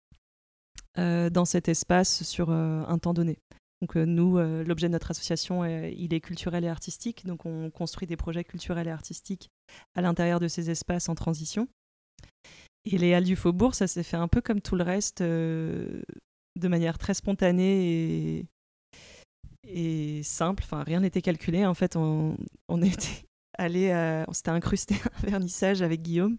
euh, 0.97 1.29
dans 1.29 1.45
cet 1.45 1.69
espace 1.69 2.23
sur 2.23 2.49
euh, 2.49 2.83
un 2.87 2.97
temps 2.97 3.13
donné. 3.13 3.37
Donc 3.81 3.95
euh, 3.95 4.05
nous, 4.05 4.37
l'objet 4.37 4.87
de 4.87 4.93
notre 4.93 5.11
association, 5.11 5.63
il 5.65 6.13
est 6.13 6.19
culturel 6.19 6.65
et 6.65 6.67
artistique, 6.67 7.25
donc 7.25 7.45
on 7.45 7.69
construit 7.69 8.07
des 8.07 8.17
projets 8.17 8.43
culturels 8.43 8.87
et 8.87 8.91
artistiques 8.91 9.49
à 9.95 10.01
l'intérieur 10.01 10.39
de 10.39 10.47
ces 10.47 10.69
espaces 10.69 11.07
en 11.09 11.15
transition. 11.15 11.67
Et 12.85 12.97
les 12.97 13.13
Halles 13.13 13.23
du 13.23 13.35
Faubourg, 13.35 13.75
ça 13.75 13.87
s'est 13.87 14.03
fait 14.03 14.17
un 14.17 14.27
peu 14.27 14.41
comme 14.41 14.61
tout 14.61 14.75
le 14.75 14.83
reste, 14.83 15.21
de 15.21 16.03
manière 16.63 16.97
très 16.97 17.13
spontanée 17.13 18.39
et, 18.39 18.45
et 19.69 20.21
simple. 20.23 20.63
Enfin, 20.65 20.83
rien 20.83 20.99
n'était 20.99 21.21
calculé. 21.21 21.65
En 21.65 21.73
fait, 21.73 21.95
on, 21.95 22.37
on 22.67 22.81
était 22.81 23.25
aller, 23.57 23.93
on 24.27 24.33
s'était 24.33 24.49
incrusté 24.49 24.95
un 25.23 25.27
vernissage 25.27 25.81
avec 25.81 26.01
Guillaume. 26.01 26.37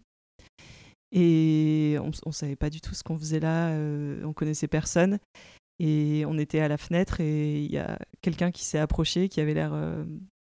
Et 1.13 1.97
on, 2.01 2.11
ne 2.27 2.33
savait 2.33 2.57
pas 2.57 2.71
du 2.71 2.81
tout 2.81 2.95
ce 2.95 3.03
qu'on 3.03 3.19
faisait 3.19 3.41
là, 3.41 3.71
euh, 3.71 4.23
on 4.25 4.33
connaissait 4.33 4.69
personne. 4.69 5.19
Et 5.79 6.25
on 6.27 6.39
était 6.39 6.61
à 6.61 6.69
la 6.69 6.77
fenêtre 6.77 7.21
et 7.21 7.63
il 7.63 7.73
y 7.73 7.79
a 7.79 7.99
quelqu'un 8.21 8.51
qui 8.51 8.65
s'est 8.65 8.79
approché, 8.79 9.29
qui 9.29 9.41
avait 9.41 9.55
l'air 9.55 9.73
euh, 9.73 10.05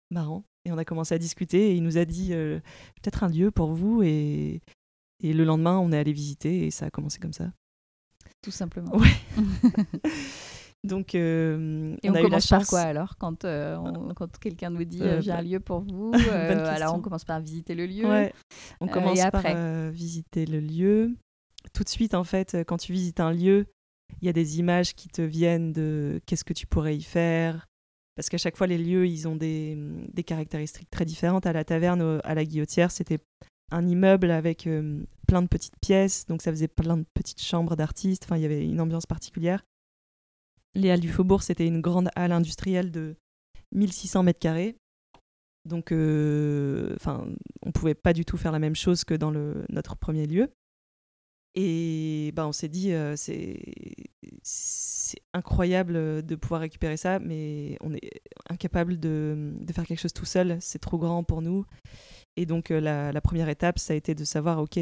marrant. 0.10 0.44
Et 0.66 0.72
on 0.72 0.78
a 0.78 0.86
commencé 0.86 1.16
à 1.16 1.20
discuter 1.20 1.72
et 1.72 1.76
il 1.76 1.84
nous 1.84 1.98
a 1.98 2.06
dit 2.06 2.34
euh, 2.34 2.60
peut-être 3.02 3.24
un 3.24 3.30
lieu 3.30 3.52
pour 3.52 3.72
vous. 3.74 4.02
Et, 4.04 4.62
et 5.22 5.34
le 5.34 5.44
lendemain, 5.44 5.78
on 5.78 5.92
est 5.92 5.98
allé 5.98 6.14
visiter 6.14 6.66
et 6.66 6.72
ça 6.72 6.88
a 6.88 6.90
commencé 6.90 7.20
comme 7.20 7.34
ça. 7.34 7.52
Tout 8.42 8.52
simplement. 8.52 8.96
Ouais. 8.98 9.08
Donc, 10.86 11.14
euh, 11.14 11.98
et 12.04 12.10
on, 12.10 12.14
commence 12.14 12.48
par 12.48 12.66
quoi 12.66 12.80
alors 12.80 13.18
quand, 13.18 13.44
euh, 13.44 13.78
quand 14.16 14.40
quelqu'un 14.40 14.70
nous 14.70 14.86
dit 14.86 15.04
euh, 15.04 15.20
j'ai 15.20 15.32
un 15.32 15.42
lieu 15.42 15.60
pour 15.60 15.82
vous 15.82 16.14
Alors 16.32 16.96
on 16.96 17.02
commence 17.02 17.26
par 17.26 17.42
visiter 17.42 17.76
le 17.76 17.86
lieu. 17.86 18.06
On 18.80 18.88
commence 18.88 19.20
par 19.32 19.92
visiter 19.92 20.46
le 20.46 20.60
lieu. 20.60 21.16
Tout 21.74 21.84
de 21.84 21.90
suite, 21.90 22.14
en 22.14 22.24
fait, 22.24 22.58
quand 22.66 22.78
tu 22.78 22.94
visites 22.94 23.20
un 23.20 23.34
lieu, 23.34 23.66
il 24.22 24.26
y 24.26 24.30
a 24.30 24.34
des 24.34 24.60
images 24.60 24.96
qui 24.96 25.10
te 25.10 25.22
viennent 25.22 25.74
de 25.74 26.22
qu'est-ce 26.26 26.46
que 26.46 26.54
tu 26.54 26.66
pourrais 26.66 26.96
y 26.96 27.04
faire. 27.04 27.68
Parce 28.16 28.30
qu'à 28.30 28.38
chaque 28.38 28.56
fois, 28.56 28.68
les 28.68 28.78
lieux, 28.78 29.06
ils 29.06 29.28
ont 29.28 29.36
des, 29.36 29.78
des, 30.14 30.24
caractéristiques 30.24 30.90
très 30.90 31.06
différentes. 31.06 31.46
À 31.46 31.54
la 31.54 31.66
taverne, 31.66 32.22
à 32.24 32.34
la 32.34 32.46
guillotière, 32.46 32.92
c'était 32.92 33.20
un 33.72 33.86
immeuble 33.86 34.32
avec 34.32 34.68
plein 35.28 35.42
de 35.42 35.48
petites 35.48 35.78
pièces, 35.82 36.26
donc 36.26 36.42
ça 36.42 36.52
faisait 36.52 36.70
plein 36.70 36.98
de 36.98 37.06
petites 37.14 37.42
chambres 37.42 37.76
d'artistes. 37.76 38.24
Enfin, 38.24 38.38
il 38.38 38.42
y 38.44 38.46
avait 38.46 38.66
une 38.66 38.80
ambiance 38.80 39.06
particulière. 39.06 39.64
Les 40.76 40.92
Halles 40.92 41.00
du 41.00 41.10
Faubourg, 41.10 41.44
c'était 41.44 41.68
une 41.68 41.82
grande 41.82 42.10
halle 42.16 42.32
industrielle 42.32 42.92
de 42.92 43.16
1600 43.74 44.24
mètres 44.24 44.40
carrés. 44.40 44.76
Donc, 45.66 45.92
euh, 45.92 46.96
enfin, 46.96 47.28
on 47.64 47.72
pouvait 47.72 47.96
pas 47.96 48.14
du 48.14 48.26
tout 48.26 48.38
faire 48.38 48.52
la 48.52 48.60
même 48.60 48.76
chose 48.76 49.04
que 49.04 49.14
dans 49.14 49.32
notre 49.32 49.96
premier 49.98 50.26
lieu. 50.26 50.50
Et 51.56 52.32
bah, 52.36 52.48
on 52.48 52.52
s'est 52.52 52.68
dit, 52.68 52.94
euh, 52.94 53.16
c'est 53.18 53.60
incroyable 55.34 56.24
de 56.24 56.36
pouvoir 56.36 56.62
récupérer 56.62 56.98
ça, 56.98 57.20
mais 57.20 57.78
on 57.82 57.94
est 57.94 58.22
incapable 58.50 59.00
de, 59.00 59.56
faire 59.74 59.86
quelque 59.86 60.00
chose 60.00 60.14
tout 60.14 60.26
seul. 60.26 60.58
C'est 60.62 60.80
trop 60.80 60.98
grand 60.98 61.24
pour 61.24 61.42
nous. 61.42 61.66
Et 62.38 62.46
donc, 62.46 62.72
euh, 62.72 62.80
la, 62.80 63.22
première 63.22 63.50
étape, 63.50 63.80
ça 63.80 63.94
a 63.94 63.96
été 63.96 64.16
de 64.16 64.24
savoir, 64.24 64.60
OK, 64.60 64.80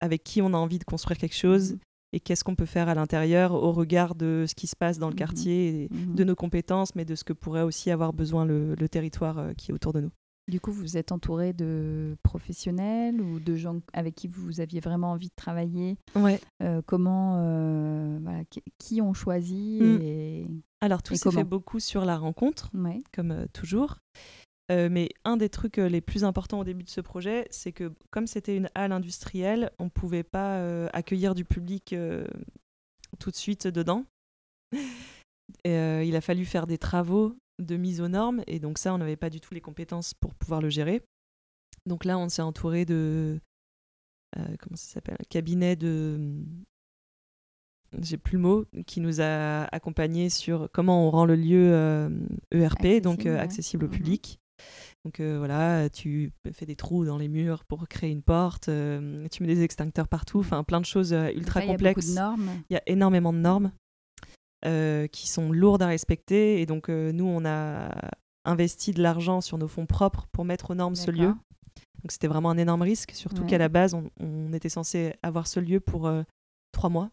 avec 0.00 0.22
qui 0.22 0.42
on 0.42 0.54
a 0.54 0.58
envie 0.58 0.78
de 0.78 0.84
construire 0.84 1.18
quelque 1.18 1.36
chose, 1.36 1.78
et 2.12 2.20
qu'est-ce 2.20 2.44
qu'on 2.44 2.54
peut 2.54 2.66
faire 2.66 2.88
à 2.88 2.94
l'intérieur 2.94 3.52
au 3.52 3.72
regard 3.72 4.14
de 4.14 4.44
ce 4.48 4.54
qui 4.54 4.66
se 4.66 4.76
passe 4.76 4.98
dans 4.98 5.08
le 5.08 5.14
mmh 5.14 5.16
quartier, 5.16 5.88
mmh 5.90 6.14
de 6.14 6.24
nos 6.24 6.34
compétences, 6.34 6.94
mais 6.94 7.04
de 7.04 7.14
ce 7.14 7.24
que 7.24 7.32
pourrait 7.32 7.62
aussi 7.62 7.90
avoir 7.90 8.12
besoin 8.12 8.44
le, 8.44 8.76
territoire 8.88 9.38
euh, 9.38 9.52
qui 9.52 9.70
est 9.70 9.74
autour 9.74 9.92
de 9.92 10.00
nous. 10.00 10.10
Du 10.48 10.58
coup, 10.58 10.72
vous 10.72 10.96
êtes 10.96 11.12
entouré 11.12 11.52
de 11.52 12.16
professionnels 12.24 13.20
ou 13.20 13.38
de 13.38 13.54
gens 13.54 13.80
avec 13.92 14.16
qui 14.16 14.26
vous 14.26 14.60
aviez 14.60 14.80
vraiment 14.80 15.12
envie 15.12 15.28
de 15.28 15.34
travailler? 15.36 15.96
Ouais. 16.16 16.40
Euh, 16.60 16.82
comment, 16.84 17.36
euh, 17.38 18.18
voilà, 18.20 18.40
qui 18.78 19.00
ont 19.00 19.14
choisi 19.14 19.78
mmh. 19.80 20.02
et... 20.02 20.46
Alors, 20.80 21.02
tout 21.02 21.14
s'est 21.14 21.30
fait 21.30 21.44
beaucoup 21.44 21.78
sur 21.78 22.04
la 22.04 22.16
rencontre, 22.16 22.70
comme 23.12 23.46
toujours. 23.52 23.98
Euh, 24.70 24.88
mais 24.90 25.08
un 25.24 25.36
des 25.36 25.48
trucs 25.48 25.78
euh, 25.78 25.88
les 25.88 26.00
plus 26.00 26.22
importants 26.22 26.60
au 26.60 26.64
début 26.64 26.84
de 26.84 26.90
ce 26.90 27.00
projet, 27.00 27.48
c'est 27.50 27.72
que 27.72 27.92
comme 28.10 28.26
c'était 28.26 28.56
une 28.56 28.70
halle 28.74 28.92
industrielle, 28.92 29.72
on 29.78 29.84
ne 29.84 29.90
pouvait 29.90 30.22
pas 30.22 30.58
euh, 30.58 30.88
accueillir 30.92 31.34
du 31.34 31.44
public 31.44 31.94
tout 33.18 33.30
de 33.30 33.36
suite 33.36 33.66
dedans. 33.66 34.04
Et, 35.64 36.06
il 36.06 36.14
a 36.14 36.20
fallu 36.20 36.44
faire 36.44 36.68
des 36.68 36.78
travaux 36.78 37.36
de 37.58 37.76
mise 37.76 38.00
aux 38.00 38.08
normes, 38.08 38.42
et 38.46 38.60
donc 38.60 38.78
ça, 38.78 38.94
on 38.94 38.98
n'avait 38.98 39.16
pas 39.16 39.28
du 39.28 39.40
tout 39.40 39.52
les 39.52 39.60
compétences 39.60 40.14
pour 40.14 40.32
pouvoir 40.32 40.62
le 40.62 40.70
gérer. 40.70 41.02
Donc 41.86 42.04
là, 42.04 42.16
on 42.18 42.28
s'est 42.28 42.40
entouré 42.40 42.84
de... 42.84 43.40
comment 44.32 44.76
ça 44.76 44.94
s'appelle 44.94 45.16
Un 45.18 45.28
cabinet 45.28 45.74
de 45.74 46.38
j'ai 48.00 48.16
plus 48.16 48.36
le 48.36 48.42
mot, 48.42 48.64
qui 48.86 49.00
nous 49.00 49.20
a 49.20 49.64
accompagnés 49.74 50.30
sur 50.30 50.70
comment 50.72 51.08
on 51.08 51.10
rend 51.10 51.24
le 51.24 51.34
lieu 51.34 51.72
ERP, 52.52 52.84
e 52.84 53.00
donc 53.00 53.26
accessible 53.26 53.84
au 53.84 53.88
mhm. 53.88 53.94
public. 53.94 54.40
Donc 55.04 55.20
euh, 55.20 55.38
voilà, 55.38 55.88
tu 55.88 56.32
fais 56.52 56.66
des 56.66 56.76
trous 56.76 57.06
dans 57.06 57.16
les 57.16 57.28
murs 57.28 57.64
pour 57.64 57.88
créer 57.88 58.10
une 58.10 58.22
porte, 58.22 58.68
euh, 58.68 59.26
tu 59.28 59.42
mets 59.42 59.48
des 59.48 59.62
extincteurs 59.62 60.08
partout, 60.08 60.40
enfin 60.40 60.62
plein 60.62 60.80
de 60.80 60.84
choses 60.84 61.14
euh, 61.14 61.30
ultra 61.30 61.62
complexes. 61.62 62.08
Il 62.08 62.14
y 62.14 62.18
a 62.18 62.26
beaucoup 62.28 62.38
de 62.38 62.44
normes. 62.46 62.62
Il 62.68 62.74
y 62.74 62.76
a 62.76 62.82
énormément 62.86 63.32
de 63.32 63.38
normes 63.38 63.72
qui 65.10 65.26
sont 65.26 65.52
lourdes 65.52 65.80
à 65.80 65.86
respecter 65.86 66.60
et 66.60 66.66
donc 66.66 66.90
nous 66.90 67.24
on 67.24 67.46
a 67.46 67.90
investi 68.44 68.92
de 68.92 69.02
l'argent 69.02 69.40
sur 69.40 69.56
nos 69.56 69.68
fonds 69.68 69.86
propres 69.86 70.26
pour 70.32 70.44
mettre 70.44 70.72
aux 70.72 70.74
normes 70.74 70.96
ce 70.96 71.10
lieu. 71.10 71.28
Donc 72.02 72.12
c'était 72.12 72.28
vraiment 72.28 72.50
un 72.50 72.58
énorme 72.58 72.82
risque, 72.82 73.12
surtout 73.12 73.46
qu'à 73.46 73.56
la 73.56 73.70
base 73.70 73.94
on, 73.94 74.52
était 74.52 74.68
censé 74.68 75.14
avoir 75.22 75.46
ce 75.46 75.60
lieu 75.60 75.80
pour 75.80 76.12
trois 76.72 76.90
mois. 76.90 77.10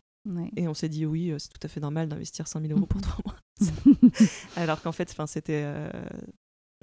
Et 0.57 0.67
on 0.67 0.73
s'est 0.73 0.89
dit 0.89 1.05
oui, 1.05 1.33
c'est 1.37 1.47
tout 1.47 1.59
à 1.63 1.69
fait 1.69 1.79
normal 1.79 2.09
d'investir 2.09 2.49
5000 2.49 2.73
euros 2.73 2.85
pour 2.85 2.99
trois 3.01 3.23
mois. 3.25 3.37
Alors 4.57 4.81
qu'en 4.81 4.91
fait, 4.91 5.15
c'était 5.27 5.65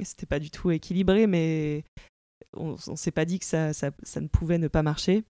c'était 0.03 0.27
pas 0.27 0.39
du 0.39 0.51
tout 0.51 0.71
équilibré, 0.71 1.27
mais 1.27 1.85
on, 2.55 2.73
ne 2.73 2.97
s'est 2.97 3.11
pas 3.11 3.25
dit 3.25 3.39
que 3.39 3.45
ça, 3.45 3.73
ça, 3.73 3.91
ne 4.21 4.29
pouvait 4.29 4.59
ne 4.59 4.69
pas 4.69 4.83
marcher. 4.83 5.25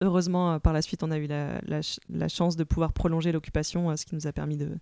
heureusement, 0.00 0.60
par 0.60 0.72
la 0.72 0.82
suite, 0.82 1.02
on 1.02 1.10
a 1.10 1.18
eu 1.18 1.26
la, 1.26 1.60
la, 1.62 2.28
chance 2.28 2.56
de 2.56 2.64
pouvoir 2.64 2.92
prolonger 2.92 3.32
l'occupation, 3.32 3.94
ce 3.96 4.06
qui 4.06 4.14
nous 4.14 4.26
a 4.26 4.32
permis 4.32 4.56
de 4.56 4.78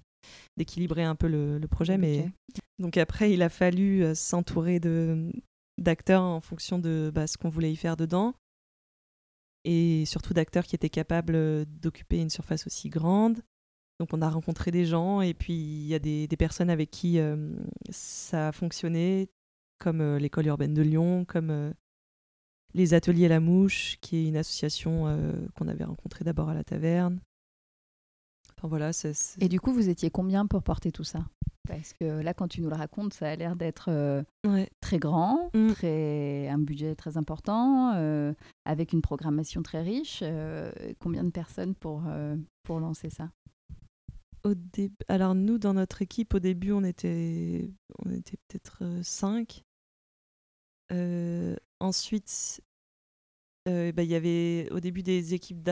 d'équilibrer 0.56 1.04
un 1.04 1.14
peu 1.14 1.28
le, 1.28 1.64
projet. 1.68 1.98
Mais 1.98 2.28
donc 2.78 2.96
après, 2.96 3.32
il 3.32 3.42
a 3.42 3.48
fallu 3.48 4.04
s'entourer 4.14 4.80
de 4.80 5.32
d'acteurs 5.78 6.22
en 6.22 6.40
fonction 6.40 6.78
de 6.78 7.12
bah, 7.14 7.26
ce 7.26 7.36
qu'on 7.36 7.50
voulait 7.50 7.70
y 7.70 7.76
faire 7.76 7.96
dedans 7.96 8.34
et 9.66 10.04
surtout 10.06 10.32
d'acteurs 10.32 10.64
qui 10.64 10.76
étaient 10.76 10.88
capables 10.88 11.66
d'occuper 11.66 12.20
une 12.20 12.30
surface 12.30 12.66
aussi 12.66 12.88
grande. 12.88 13.42
Donc 13.98 14.10
on 14.12 14.20
a 14.20 14.28
rencontré 14.28 14.70
des 14.70 14.84
gens 14.84 15.20
et 15.22 15.32
puis 15.32 15.54
il 15.54 15.86
y 15.86 15.94
a 15.94 15.98
des, 15.98 16.28
personnes 16.38 16.70
avec 16.70 16.90
qui 16.90 17.18
ça 17.90 18.48
a 18.48 18.52
fonctionné, 18.52 19.30
comme 19.78 20.16
l'école 20.16 20.46
urbaine 20.46 20.74
de 20.74 20.82
Lyon, 20.82 21.24
comme 21.24 21.72
les 22.74 22.94
ateliers 22.94 23.28
La 23.28 23.40
Mouche, 23.40 23.96
qui 24.02 24.16
est 24.16 24.28
une 24.28 24.36
association 24.36 25.06
qu'on 25.54 25.68
avait 25.68 25.84
rencontrée 25.84 26.24
d'abord 26.24 26.50
à 26.50 26.54
la 26.54 26.64
taverne. 26.64 27.20
Enfin 28.58 28.68
voilà. 28.68 28.90
Et 29.40 29.48
du 29.48 29.60
coup, 29.60 29.72
vous 29.72 29.88
étiez 29.88 30.10
combien 30.10 30.46
pour 30.46 30.62
porter 30.62 30.92
tout 30.92 31.04
ça? 31.04 31.24
Parce 31.66 31.92
que 31.94 32.22
là, 32.22 32.32
quand 32.32 32.48
tu 32.48 32.60
nous 32.60 32.70
le 32.70 32.76
racontes, 32.76 33.12
ça 33.12 33.28
a 33.28 33.36
l'air 33.36 33.56
d'être 33.56 33.90
très 34.80 34.98
grand, 34.98 35.50
mmh. 35.54 35.72
très 35.72 36.48
un 36.48 36.58
budget 36.58 36.94
très 36.94 37.16
important, 37.16 37.92
avec 38.66 38.92
une 38.92 39.02
programmation 39.02 39.62
très 39.62 39.82
riche. 39.82 40.22
combien 40.98 41.24
de 41.24 41.30
personnes 41.30 41.74
pour, 41.74 42.04
pour 42.62 42.80
lancer 42.80 43.10
ça? 43.10 43.30
Alors 45.08 45.34
nous, 45.34 45.58
dans 45.58 45.74
notre 45.74 46.02
équipe, 46.02 46.34
au 46.34 46.38
début, 46.38 46.72
on 46.72 46.84
était, 46.84 47.70
on 48.04 48.10
était 48.10 48.36
peut-être 48.48 48.78
euh, 48.82 49.02
cinq. 49.02 49.64
Euh, 50.92 51.56
ensuite, 51.80 52.62
euh, 53.68 53.92
bah, 53.92 54.02
il 54.02 54.10
y 54.10 54.14
avait 54.14 54.68
au 54.70 54.80
début 54.80 55.02
des 55.02 55.34
équipes, 55.34 55.68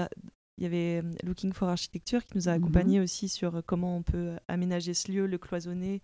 il 0.58 0.62
y 0.62 0.66
avait 0.66 1.02
Looking 1.22 1.52
for 1.52 1.68
Architecture 1.68 2.24
qui 2.24 2.36
nous 2.36 2.48
a 2.48 2.52
mmh 2.52 2.62
accompagnés 2.62 3.00
aussi 3.00 3.28
sur 3.28 3.62
comment 3.64 3.96
on 3.96 4.02
peut 4.02 4.36
aménager 4.48 4.94
ce 4.94 5.12
lieu, 5.12 5.26
le 5.26 5.38
cloisonner 5.38 6.02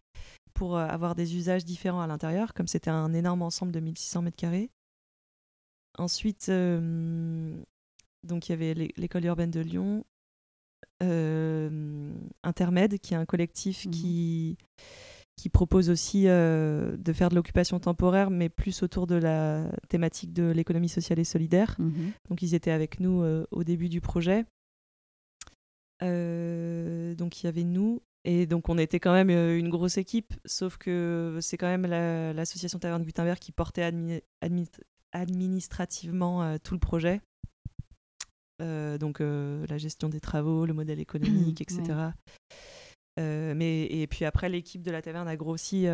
pour 0.55 0.77
avoir 0.77 1.15
des 1.15 1.37
usages 1.37 1.65
différents 1.65 2.01
à 2.01 2.07
l'intérieur, 2.07 2.53
comme 2.55 2.67
c'était 2.67 2.91
un 2.91 3.15
énorme 3.15 3.43
ensemble 3.43 3.73
de 3.73 3.81
1600 3.81 4.23
mètres 4.23 4.37
carrés. 4.37 4.71
Ensuite, 5.99 6.51
donc 8.25 8.49
il 8.49 8.53
y 8.53 8.55
avait 8.55 8.75
l'école 8.75 9.25
urbaine 9.25 9.51
de 9.51 9.61
Lyon, 9.61 10.05
euh, 10.05 10.10
Intermède, 12.43 12.99
qui 12.99 13.15
est 13.15 13.17
un 13.17 13.25
collectif 13.25 13.87
mhm. 13.87 13.93
qui, 13.93 14.59
qui 15.41 15.49
propose 15.49 15.89
aussi 15.89 16.25
euh, 16.27 16.97
de 16.99 17.13
faire 17.15 17.31
de 17.31 17.35
l'occupation 17.35 17.81
temporaire, 17.81 18.31
mais 18.31 18.51
plus 18.51 18.83
autour 18.83 19.07
de 19.07 19.15
la 19.15 19.71
thématique 19.89 20.35
de 20.35 20.51
l'économie 20.51 20.91
sociale 20.91 21.19
et 21.19 21.25
solidaire. 21.25 21.77
Mhm. 21.79 22.13
Donc 22.29 22.43
ils 22.43 22.55
étaient 22.55 22.71
avec 22.71 23.01
nous 23.01 23.23
euh, 23.23 23.47
au 23.51 23.65
début 23.65 23.89
du 23.89 24.03
projet. 24.03 24.45
donc 26.03 27.43
il 27.43 27.45
y 27.45 27.47
avait 27.47 27.65
nous. 27.65 28.03
Et 28.25 28.45
donc 28.45 28.69
on 28.69 28.77
était 28.77 29.01
quand 29.01 29.15
même 29.15 29.31
une 29.31 29.71
grosse 29.71 29.97
équipe, 29.97 30.35
sauf 30.45 30.77
que 30.77 31.39
c'est 31.41 31.57
quand 31.57 31.69
même 31.69 31.87
l'association 31.87 32.79
Taverne 32.79 33.03
Gutenberg 33.03 33.39
qui 33.39 33.51
portait 33.51 33.91
administrativement 35.13 36.59
tout 36.59 36.75
le 36.75 36.81
projet. 36.81 37.23
Euh, 38.61 38.99
donc 38.99 39.21
euh, 39.21 39.67
la 39.69 39.79
gestion 39.79 40.09
des 40.09 40.21
travaux, 40.21 40.67
le 40.67 40.75
modèle 40.75 41.01
économique, 41.01 41.61
etc. 41.61 42.11
Euh, 43.19 43.55
mais, 43.55 43.87
et 43.87 44.07
puis 44.07 44.25
après, 44.25 44.49
l'équipe 44.49 44.83
de 44.83 44.91
la 44.91 45.03
taverne 45.03 45.29
a 45.29 45.37
grossi 45.37 45.87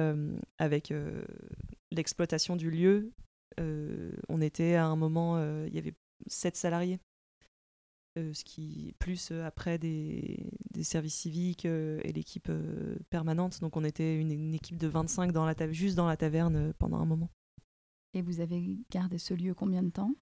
avec 0.59 0.92
l'exploitation 1.90 2.57
du 2.57 2.70
lieu. 2.70 3.12
on 3.59 4.40
était 4.40 4.74
à 4.74 4.87
un 4.87 4.96
moment, 4.96 5.40
il 5.66 5.74
y 5.74 5.79
avait 5.79 5.94
sept 6.26 6.57
salariés. 6.57 7.00
ce 8.16 8.44
qui 8.44 8.94
plus 8.98 9.31
après 9.31 9.79
des, 9.79 10.46
des, 10.72 10.85
services 10.85 11.14
civiques 11.14 11.64
et 11.64 12.12
l'équipe 12.12 12.50
permanente. 13.11 13.61
Donc 13.61 13.76
on 13.76 13.85
était 13.85 14.20
une, 14.20 14.31
une, 14.31 14.55
équipe 14.55 14.79
de 14.79 14.88
25 14.88 15.33
dans 15.33 15.46
la 15.46 15.55
juste 15.72 15.96
dans 15.96 16.07
la 16.07 16.16
taverne 16.16 16.72
pendant 16.79 16.98
un 16.98 17.07
moment. 17.07 17.31
Et 18.14 18.22
vous 18.22 18.40
avez 18.40 18.79
gardé 18.90 19.18
ce 19.18 19.35
lieu 19.35 19.55
combien 19.55 19.83
de 19.83 19.90
temps? 19.90 20.14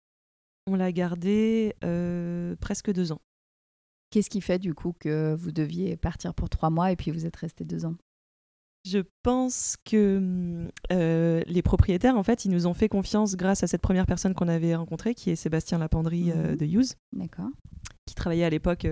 On 0.66 0.76
l'a 0.76 0.92
gardé 0.92 1.74
euh, 1.84 2.56
presque 2.56 2.92
deux 2.92 3.12
ans. 3.12 3.20
Qu'est-ce 4.10 4.30
qui 4.30 4.40
fait 4.40 4.58
du 4.58 4.74
coup 4.74 4.94
que 4.98 5.34
vous 5.34 5.50
deviez 5.50 5.96
partir 5.96 6.34
pour 6.34 6.48
trois 6.48 6.70
mois 6.70 6.92
et 6.92 6.96
puis 6.96 7.10
vous 7.10 7.26
êtes 7.26 7.36
resté 7.36 7.64
deux 7.64 7.84
ans? 7.84 7.96
Je 8.84 9.00
pense 9.22 9.76
que 9.84 10.68
euh, 10.92 11.42
les 11.46 11.62
propriétaires, 11.62 12.16
en 12.16 12.22
fait, 12.22 12.44
ils 12.44 12.50
nous 12.50 12.66
ont 12.66 12.74
fait 12.74 12.88
confiance 12.88 13.34
grâce 13.34 13.62
à 13.62 13.66
cette 13.66 13.80
première 13.80 14.06
personne 14.06 14.34
qu'on 14.34 14.46
avait 14.46 14.74
rencontrée, 14.74 15.14
qui 15.14 15.30
est 15.30 15.36
Sébastien 15.36 15.78
Lapendry 15.78 16.30
euh, 16.30 16.50
mhm. 16.50 16.56
de 16.56 16.66
Use, 16.66 16.96
qui 18.06 18.14
travaillait 18.14 18.44
à 18.44 18.50
l'époque 18.50 18.82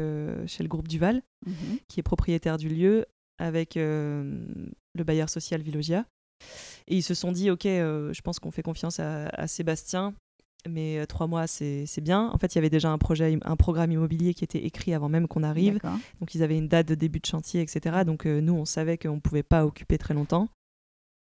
chez 0.46 0.62
le 0.62 0.68
groupe 0.68 0.88
Duval, 0.88 1.22
mhm. 1.46 1.78
qui 1.88 2.00
est 2.00 2.02
propriétaire 2.02 2.56
du 2.56 2.70
lieu, 2.70 3.04
avec 3.38 3.74
le 3.74 4.64
bailleur 5.04 5.28
social 5.28 5.60
Villogia. 5.60 6.06
Et 6.88 6.96
ils 6.96 7.02
se 7.02 7.14
sont 7.14 7.30
dit, 7.30 7.50
ok, 7.50 7.64
je 7.64 8.20
pense 8.22 8.38
qu'on 8.38 8.50
fait 8.50 8.62
confiance 8.62 8.98
à 8.98 9.46
Sébastien, 9.46 10.14
mais 10.68 10.98
euh, 10.98 11.06
trois 11.06 11.26
mois, 11.26 11.46
c'est 11.46 12.00
bien. 12.00 12.30
En 12.32 12.38
fait, 12.38 12.54
il 12.54 12.56
y 12.56 12.60
avait 12.60 12.70
déjà 12.70 12.90
un 12.90 12.98
projet, 12.98 13.38
un 13.42 13.56
programme 13.56 13.92
immobilier 13.92 14.34
qui 14.34 14.44
était 14.44 14.64
écrit 14.64 14.94
avant 14.94 15.08
même 15.08 15.28
qu'on 15.28 15.42
arrive. 15.42 15.78
Donc, 16.20 16.34
ils 16.34 16.42
avaient 16.42 16.58
une 16.58 16.68
date 16.68 16.88
de 16.88 16.94
début 16.94 17.20
de 17.20 17.26
chantier, 17.26 17.60
etc. 17.60 18.04
Donc, 18.04 18.26
euh, 18.26 18.40
nous, 18.40 18.54
on 18.54 18.64
savait 18.64 18.98
qu'on 18.98 19.16
ne 19.16 19.20
pouvait 19.20 19.42
pas 19.42 19.66
occuper 19.66 19.98
très 19.98 20.14
longtemps. 20.14 20.48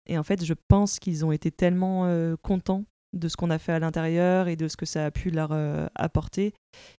Et 0.07 0.17
en 0.17 0.23
fait, 0.23 0.43
je 0.43 0.53
pense 0.67 0.99
qu'ils 0.99 1.25
ont 1.25 1.31
été 1.31 1.51
tellement 1.51 2.05
euh, 2.05 2.35
contents 2.41 2.85
de 3.13 3.27
ce 3.27 3.37
qu'on 3.37 3.49
a 3.49 3.57
fait 3.57 3.71
à 3.71 3.79
l'intérieur 3.79 4.47
et 4.47 4.55
de 4.55 4.67
ce 4.67 4.77
que 4.77 4.85
ça 4.85 5.05
a 5.05 5.11
pu 5.11 5.31
leur 5.31 5.51
apporter 5.95 6.53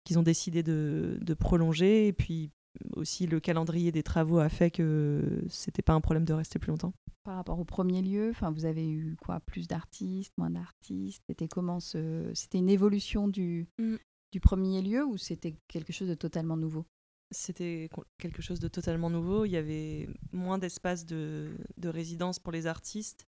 qu'ils 0.04 0.18
ont 0.18 0.22
décidé 0.22 0.62
de, 0.62 1.18
de, 1.20 1.34
prolonger. 1.34 2.06
Et 2.06 2.14
puis, 2.14 2.50
aussi 2.94 3.26
le 3.26 3.40
calendrier 3.40 3.92
des 3.92 4.02
travaux 4.02 4.38
a 4.38 4.48
fait 4.48 4.70
que 4.70 5.42
c'était 5.48 5.82
pas 5.82 5.92
un 5.92 6.00
problème 6.00 6.24
de 6.24 6.32
rester 6.32 6.58
plus 6.58 6.70
longtemps. 6.70 6.92
Par 7.24 7.36
rapport 7.36 7.58
au 7.58 7.64
premier 7.64 8.02
lieu, 8.02 8.30
enfin 8.30 8.50
vous 8.50 8.64
avez 8.64 8.88
eu 8.88 9.16
quoi? 9.16 9.40
Plus 9.40 9.66
d'artistes, 9.66 10.32
moins 10.38 10.50
d'artistes? 10.50 11.22
C'était 11.28 11.48
comment 11.48 11.80
ce... 11.80 12.30
C'était 12.34 12.58
une 12.58 12.68
évolution 12.68 13.28
du, 13.28 13.68
mm. 13.78 13.96
du 14.32 14.40
premier 14.40 14.82
lieu 14.82 15.04
ou 15.04 15.16
c'était 15.16 15.56
quelque 15.68 15.92
chose 15.92 16.08
de 16.08 16.14
totalement 16.14 16.56
nouveau? 16.56 16.86
C'était 17.32 17.88
quelque 18.18 18.42
chose 18.42 18.60
de 18.60 18.68
totalement 18.68 19.10
nouveau. 19.10 19.44
Il 19.44 19.50
y 19.50 19.56
avait 19.56 20.08
moins 20.32 20.58
d'espace 20.58 21.04
de, 21.04 21.56
de, 21.76 21.88
résidence 21.88 22.38
pour 22.38 22.52
les 22.52 22.68
artistes 22.68 23.26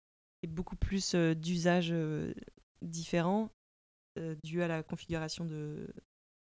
et 0.42 0.46
beaucoup 0.46 0.76
plus 0.76 1.14
euh, 1.14 1.34
d'usages 1.34 1.92
euh, 1.92 2.32
différents 2.80 3.50
euh, 4.18 4.34
dû 4.44 4.62
à 4.62 4.68
la 4.68 4.82
configuration 4.82 5.44
de, 5.44 5.86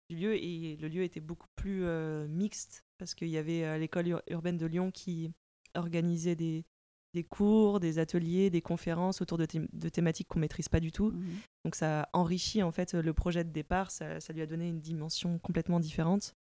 lieu 0.10 0.36
et 0.36 0.78
le 0.78 0.88
lieu 0.88 1.04
était 1.04 1.19
beaucoup 1.19 1.48
plus 1.56 1.86
euh, 1.86 2.28
mixte 2.28 2.84
parce 2.98 3.15
qu'il 3.15 3.30
y 3.30 3.38
avait 3.38 3.63
euh, 3.63 3.78
l'école 3.78 4.22
urbaine 4.30 4.58
de 4.58 4.65
Lyon 4.65 4.91
qui 4.91 5.32
organisait 5.76 6.36
des, 6.36 6.65
des, 7.13 7.24
cours, 7.24 7.80
des 7.80 8.00
ateliers, 8.00 8.50
des 8.50 8.62
conférences 8.62 9.22
autour 9.22 9.38
de, 9.38 9.48
de 9.72 9.89
thématiques 9.89 10.28
qu'on 10.28 10.39
maîtrise 10.39 10.69
pas 10.69 10.80
du 10.80 10.91
tout. 10.91 11.12
Mmh 11.12 11.28
Donc 11.65 11.76
ça 11.76 12.04
a 12.04 12.10
enrichi 12.13 12.63
en 12.63 12.72
fait 12.72 12.93
le 12.93 13.13
projet 13.13 13.43
de 13.43 13.52
départ, 13.52 13.91
ça, 13.91 14.19
ça 14.19 14.34
lui 14.34 14.41
a 14.41 14.45
donné 14.45 14.67
une 14.67 14.82
dimension 14.82 15.39
complètement 15.39 15.80
différente. 15.80 16.36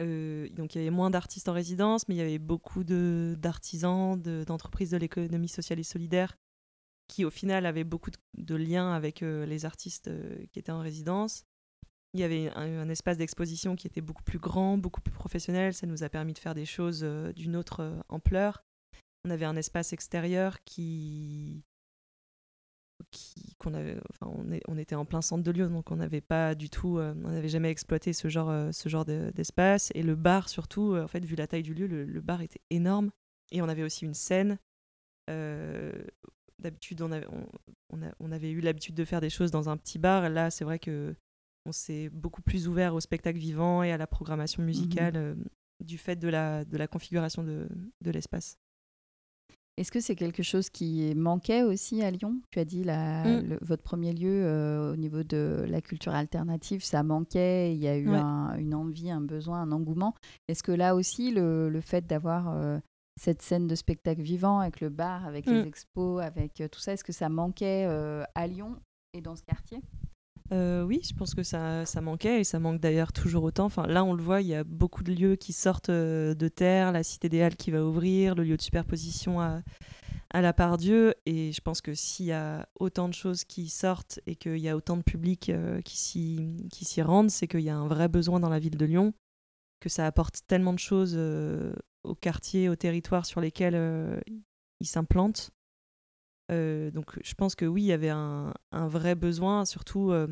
Euh, 0.00 0.48
donc 0.50 0.74
il 0.74 0.78
y 0.78 0.80
avait 0.80 0.90
moins 0.90 1.10
d'artistes 1.10 1.48
en 1.48 1.52
résidence, 1.52 2.08
mais 2.08 2.14
il 2.14 2.18
y 2.18 2.22
avait 2.22 2.38
beaucoup 2.38 2.84
d'artisans, 2.84 4.20
d'entreprises 4.20 4.90
de, 4.90 4.96
l'économie 4.96 5.48
sociale 5.48 5.80
et 5.80 5.84
solidaire 5.84 6.36
qui 7.08 7.24
au 7.24 7.30
final 7.30 7.64
avaient 7.64 7.84
beaucoup 7.84 8.10
de, 8.36 8.54
liens 8.54 8.92
avec 8.92 9.22
les 9.22 9.64
artistes 9.64 10.10
qui 10.52 10.58
étaient 10.58 10.70
en 10.70 10.80
résidence. 10.80 11.46
Il 12.14 12.20
y 12.20 12.22
avait 12.22 12.50
un, 12.54 12.88
espace 12.88 13.18
d'exposition 13.18 13.76
qui 13.76 13.86
était 13.86 14.00
beaucoup 14.00 14.22
plus 14.22 14.38
grand, 14.38 14.78
beaucoup 14.78 15.02
plus 15.02 15.12
professionnel. 15.12 15.74
Ça 15.74 15.86
nous 15.86 16.02
a 16.04 16.08
permis 16.08 16.32
de 16.32 16.38
faire 16.38 16.54
des 16.54 16.64
choses 16.64 17.00
euh, 17.02 17.32
d'une 17.32 17.54
autre 17.54 17.80
euh, 17.80 18.00
ampleur. 18.08 18.64
On 19.24 19.30
avait 19.30 19.44
un 19.44 19.56
espace 19.56 19.92
extérieur 19.92 20.56
qui, 20.64 21.64
qu'on 23.58 23.74
avait, 23.74 23.98
enfin, 24.08 24.32
on, 24.34 24.50
est, 24.50 24.62
on, 24.68 24.78
était 24.78 24.94
en 24.94 25.04
plein 25.04 25.20
centre 25.20 25.44
de 25.44 25.50
Lyon, 25.50 25.68
donc 25.68 25.90
on 25.90 25.96
n'avait 25.96 26.22
pas 26.22 26.54
du 26.54 26.70
tout, 26.70 26.98
euh, 26.98 27.12
on 27.24 27.30
n'avait 27.30 27.50
jamais 27.50 27.70
exploité 27.70 28.14
ce 28.14 28.28
genre, 28.28 28.72
ce 28.72 28.88
genre 28.88 29.04
d'espace. 29.04 29.92
Et 29.94 30.02
le 30.02 30.14
bar 30.14 30.48
surtout, 30.48 30.96
en 30.96 31.08
fait, 31.08 31.24
vu 31.24 31.36
la 31.36 31.46
taille 31.46 31.62
du 31.62 31.74
lieu, 31.74 31.86
le, 31.86 32.20
bar 32.22 32.40
était 32.40 32.62
énorme. 32.70 33.10
Et 33.50 33.60
on 33.60 33.68
avait 33.68 33.82
aussi 33.82 34.06
une 34.06 34.14
scène. 34.14 34.58
D'habitude, 35.26 37.02
on, 37.02 37.10
on 37.90 38.32
avait 38.32 38.50
eu 38.50 38.60
l'habitude 38.60 38.94
de 38.94 39.04
faire 39.04 39.20
des 39.20 39.30
choses 39.30 39.50
dans 39.50 39.68
un 39.68 39.76
petit 39.76 39.98
bar. 39.98 40.30
Là, 40.30 40.50
c'est 40.50 40.64
vrai 40.64 40.78
que 40.78 41.14
on 41.68 41.72
s'est 41.72 42.08
beaucoup 42.08 42.42
plus 42.42 42.66
ouvert 42.66 42.94
au 42.94 43.00
spectacle 43.00 43.38
vivant 43.38 43.82
et 43.82 43.92
à 43.92 43.98
la 43.98 44.06
programmation 44.06 44.62
musicale 44.62 45.14
mhm. 45.14 45.20
euh, 45.20 45.34
du 45.84 45.98
fait 45.98 46.16
de 46.16 46.28
la, 46.28 46.64
de 46.64 46.76
la 46.76 46.88
configuration 46.88 47.44
de, 47.44 47.68
de 48.02 48.10
l'espace. 48.10 48.58
Est-ce 49.76 49.92
que 49.92 50.00
c'est 50.00 50.16
quelque 50.16 50.42
chose 50.42 50.70
qui 50.70 51.14
manquait 51.14 51.62
aussi 51.62 52.02
à 52.02 52.10
Lyon? 52.10 52.40
Tu 52.50 52.58
as 52.58 52.64
dit 52.64 52.82
la, 52.82 53.42
mm. 53.42 53.58
votre 53.60 53.84
premier 53.84 54.12
lieu 54.12 54.44
euh, 54.44 54.92
au 54.92 54.96
niveau 54.96 55.22
de 55.22 55.64
la 55.68 55.80
culture 55.80 56.12
alternative, 56.12 56.82
ça 56.82 57.04
manquait, 57.04 57.76
il 57.76 57.80
y 57.80 57.86
a 57.86 57.96
eu 57.96 58.08
une 58.08 58.74
envie, 58.74 59.08
un 59.08 59.20
besoin, 59.20 59.62
un 59.62 59.70
engouement. 59.70 60.16
Est-ce 60.48 60.64
que 60.64 60.72
là 60.72 60.96
aussi, 60.96 61.30
le, 61.30 61.68
le 61.68 61.80
fait 61.80 62.04
d'avoir 62.08 62.48
euh, 62.48 62.80
cette 63.20 63.40
scène 63.40 63.68
de 63.68 63.76
spectacle 63.76 64.20
vivant 64.20 64.58
avec 64.58 64.80
le 64.80 64.88
bar, 64.88 65.24
avec 65.24 65.46
les 65.46 65.62
mm. 65.62 65.68
expos, 65.68 66.22
avec 66.22 66.60
tout 66.72 66.80
ça, 66.80 66.94
est-ce 66.94 67.04
que 67.04 67.12
ça 67.12 67.28
manquait 67.28 67.84
à 68.34 68.46
Lyon 68.48 68.80
et 69.14 69.20
dans 69.20 69.36
ce 69.36 69.44
quartier? 69.44 69.80
Euh, 70.50 70.82
oui, 70.82 71.00
je 71.04 71.14
pense 71.14 71.34
que 71.34 71.42
ça, 71.42 71.84
manquait 72.00 72.40
et 72.40 72.44
ça 72.44 72.58
manque 72.58 72.80
d'ailleurs 72.80 73.12
toujours 73.12 73.44
autant. 73.44 73.68
Là, 73.86 74.04
on 74.04 74.14
le 74.14 74.22
voit, 74.22 74.40
il 74.40 74.48
y 74.48 74.54
a 74.54 74.64
beaucoup 74.64 75.02
de 75.02 75.12
lieux 75.12 75.36
qui 75.36 75.52
sortent 75.52 75.90
euh, 75.90 76.34
de 76.34 76.48
terre, 76.48 76.92
la 76.92 77.02
Cité 77.02 77.28
des 77.28 77.42
Halles 77.42 77.56
qui 77.56 77.70
va 77.70 77.84
ouvrir, 77.84 78.34
le 78.34 78.44
lieu 78.44 78.56
de 78.56 78.62
superposition 78.62 79.40
à, 79.40 79.62
la 80.32 80.52
part 80.52 80.78
Dieu. 80.78 81.14
Et 81.26 81.52
je 81.52 81.60
pense 81.60 81.80
que 81.80 81.94
s'il 81.94 82.26
y 82.26 82.32
a 82.32 82.66
autant 82.78 83.08
de 83.08 83.14
choses 83.14 83.44
qui 83.44 83.68
sortent 83.68 84.20
et 84.26 84.36
qu'il 84.36 84.58
y 84.58 84.68
a 84.68 84.76
autant 84.76 84.96
de 84.96 85.02
public 85.02 85.50
euh, 85.50 85.82
qui 85.82 85.96
s'y 85.96 87.02
rendent, 87.02 87.30
c'est 87.30 87.46
qu'il 87.46 87.60
y 87.60 87.70
a 87.70 87.76
un 87.76 87.88
vrai 87.88 88.08
besoin 88.08 88.40
dans 88.40 88.50
la 88.50 88.58
ville 88.58 88.76
de 88.76 88.86
Lyon, 88.86 89.12
que 89.80 89.88
ça 89.88 90.06
apporte 90.06 90.40
tellement 90.46 90.72
de 90.72 90.78
choses 90.78 91.18
au 92.04 92.14
quartier, 92.14 92.68
au 92.68 92.76
territoire 92.76 93.26
sur 93.26 93.40
lesquels 93.40 94.22
ils 94.80 94.86
s'implantent 94.86 95.50
euh, 96.50 96.90
donc 96.90 97.18
je 97.22 97.34
pense 97.34 97.54
que 97.54 97.64
oui, 97.64 97.82
il 97.82 97.86
y 97.86 97.92
avait 97.92 98.08
un, 98.08 98.52
vrai 98.72 99.14
besoin, 99.14 99.64
surtout 99.64 100.10
euh, 100.10 100.26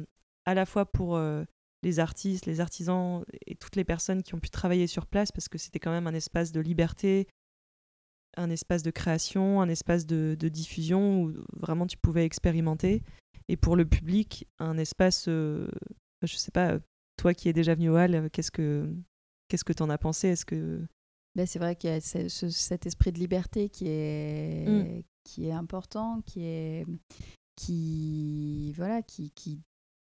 à 0.44 0.54
la 0.54 0.66
fois 0.66 0.86
pour 0.86 1.16
euh, 1.16 1.44
les 1.82 2.00
artistes, 2.00 2.46
les 2.46 2.60
artisans 2.60 3.24
et 3.46 3.54
toutes 3.54 3.76
les 3.76 3.84
personnes 3.84 4.22
qui 4.22 4.34
ont 4.34 4.40
pu 4.40 4.50
travailler 4.50 4.86
sur 4.86 5.06
place, 5.06 5.30
parce 5.30 5.48
que 5.48 5.58
c'était 5.58 5.78
quand 5.78 5.90
même 5.90 6.06
un 6.06 6.14
espace 6.14 6.52
de 6.52 6.60
liberté, 6.60 7.26
un 8.36 8.50
espace 8.50 8.82
de 8.82 8.90
création, 8.90 9.60
un 9.60 9.68
espace 9.68 10.06
de, 10.06 10.34
diffusion 10.48 11.22
où 11.22 11.34
vraiment 11.52 11.86
tu 11.86 11.96
pouvais 11.96 12.24
expérimenter. 12.24 13.02
Et 13.48 13.56
pour 13.56 13.76
le 13.76 13.84
public, 13.84 14.48
un 14.58 14.76
espace, 14.78 15.26
je 15.26 15.68
sais 16.22 16.50
pas, 16.50 16.78
toi 17.16 17.34
qui 17.34 17.48
es 17.48 17.52
déjà 17.52 17.74
venu 17.74 17.90
au 17.90 17.96
Hall, 17.96 18.28
qu'est-ce 18.30 18.50
que 18.50 18.92
qu'est-ce 19.48 19.64
que 19.64 19.72
t'en 19.72 19.90
as 19.90 19.98
pensé? 19.98 20.28
Est-ce 20.28 20.44
que 20.44 20.84
ben, 21.36 21.46
c'est 21.46 21.58
vrai 21.58 21.76
qu'il 21.76 21.90
y 21.90 21.92
a 21.92 22.00
cet 22.00 22.86
esprit 22.86 23.12
de 23.12 23.18
liberté 23.18 23.68
qui 23.68 23.88
est, 23.88 24.66
mmh 24.66 25.02
qui 25.26 25.48
est 25.48 25.52
important, 25.52 26.22
qui 26.24 26.44
est 26.44 26.86
qui 27.56 28.72
voilà, 28.76 29.02
qui 29.02 29.30
qui 29.32 29.60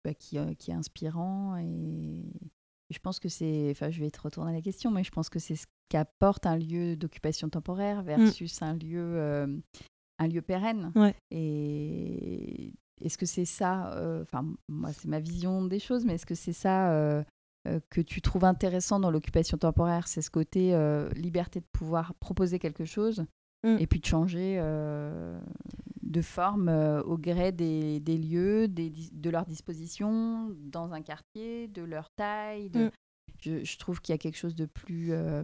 bah, 0.05 0.15
qui, 0.15 0.39
euh, 0.39 0.55
qui, 0.55 0.71
est 0.71 0.75
inspirant 0.75 1.57
et, 1.57 2.23
je 2.91 2.99
pense 3.01 3.19
que 3.19 3.29
c'est 3.29 3.69
enfin 3.71 3.91
je 3.91 4.01
vais 4.01 4.11
te 4.11 4.21
retourner 4.21 4.53
à 4.53 4.55
la 4.55 4.63
question 4.63 4.91
mais 4.91 5.05
je 5.05 5.11
pense 5.11 5.29
que 5.29 5.39
c'est 5.39 5.57
ce 5.57 5.67
qu'apporte 5.91 6.47
un 6.47 6.57
lieu 6.57 6.97
d'occupation 6.97 7.51
temporaire 7.51 8.03
mm. 8.03 8.07
versus 8.07 8.63
un 8.63 8.75
lieu 8.75 9.19
euh, 9.19 9.47
un 10.19 10.27
lieu 10.27 10.41
pérenne. 10.41 10.93
Et 11.31 12.73
est-ce 13.03 13.19
que 13.19 13.27
c'est 13.27 13.45
ça 13.45 13.93
euh, 13.93 14.23
enfin 14.23 14.47
moi 14.69 14.93
c'est 14.93 15.09
ma 15.09 15.21
vision 15.21 15.65
des 15.67 15.81
choses 15.81 16.07
mais 16.07 16.15
est-ce 16.15 16.27
que 16.27 16.35
c'est 16.35 16.55
ça 16.55 17.25
que 17.91 18.01
tu 18.01 18.23
trouves 18.23 18.45
intéressant 18.45 18.99
dans 18.99 19.11
l'occupation 19.11 19.59
temporaire, 19.59 20.09
c'est 20.09 20.23
ce 20.23 20.31
côté 20.31 20.73
liberté 21.15 21.61
de 21.61 21.67
pouvoir 21.71 22.15
proposer 22.15 22.59
quelque 22.59 22.87
chose 22.87 23.27
Mm. 23.65 23.77
et 23.81 23.87
puis 23.89 23.99
de 23.99 24.07
changer 24.07 24.59
euh, 24.61 25.41
de 26.03 26.23
forme 26.23 26.69
euh, 26.69 27.03
au 27.03 27.19
gré 27.19 27.51
des, 27.51 27.99
des 27.99 28.17
lieux, 28.17 28.69
des, 28.69 28.93
de 29.13 29.31
leur 29.31 29.47
disposition 29.47 30.55
dans 30.61 30.93
un 30.93 31.03
quartier, 31.03 31.67
de 31.67 31.83
leur 31.83 32.11
taille. 32.11 32.71
De... 32.71 32.87
Mm. 32.87 32.91
Je, 33.41 33.65
je, 33.65 33.79
trouve 33.79 34.01
qu'il 34.01 34.13
y 34.13 34.15
a 34.15 34.19
quelque 34.19 34.37
chose 34.37 34.55
de 34.55 34.67
plus 34.67 35.13
euh, 35.13 35.43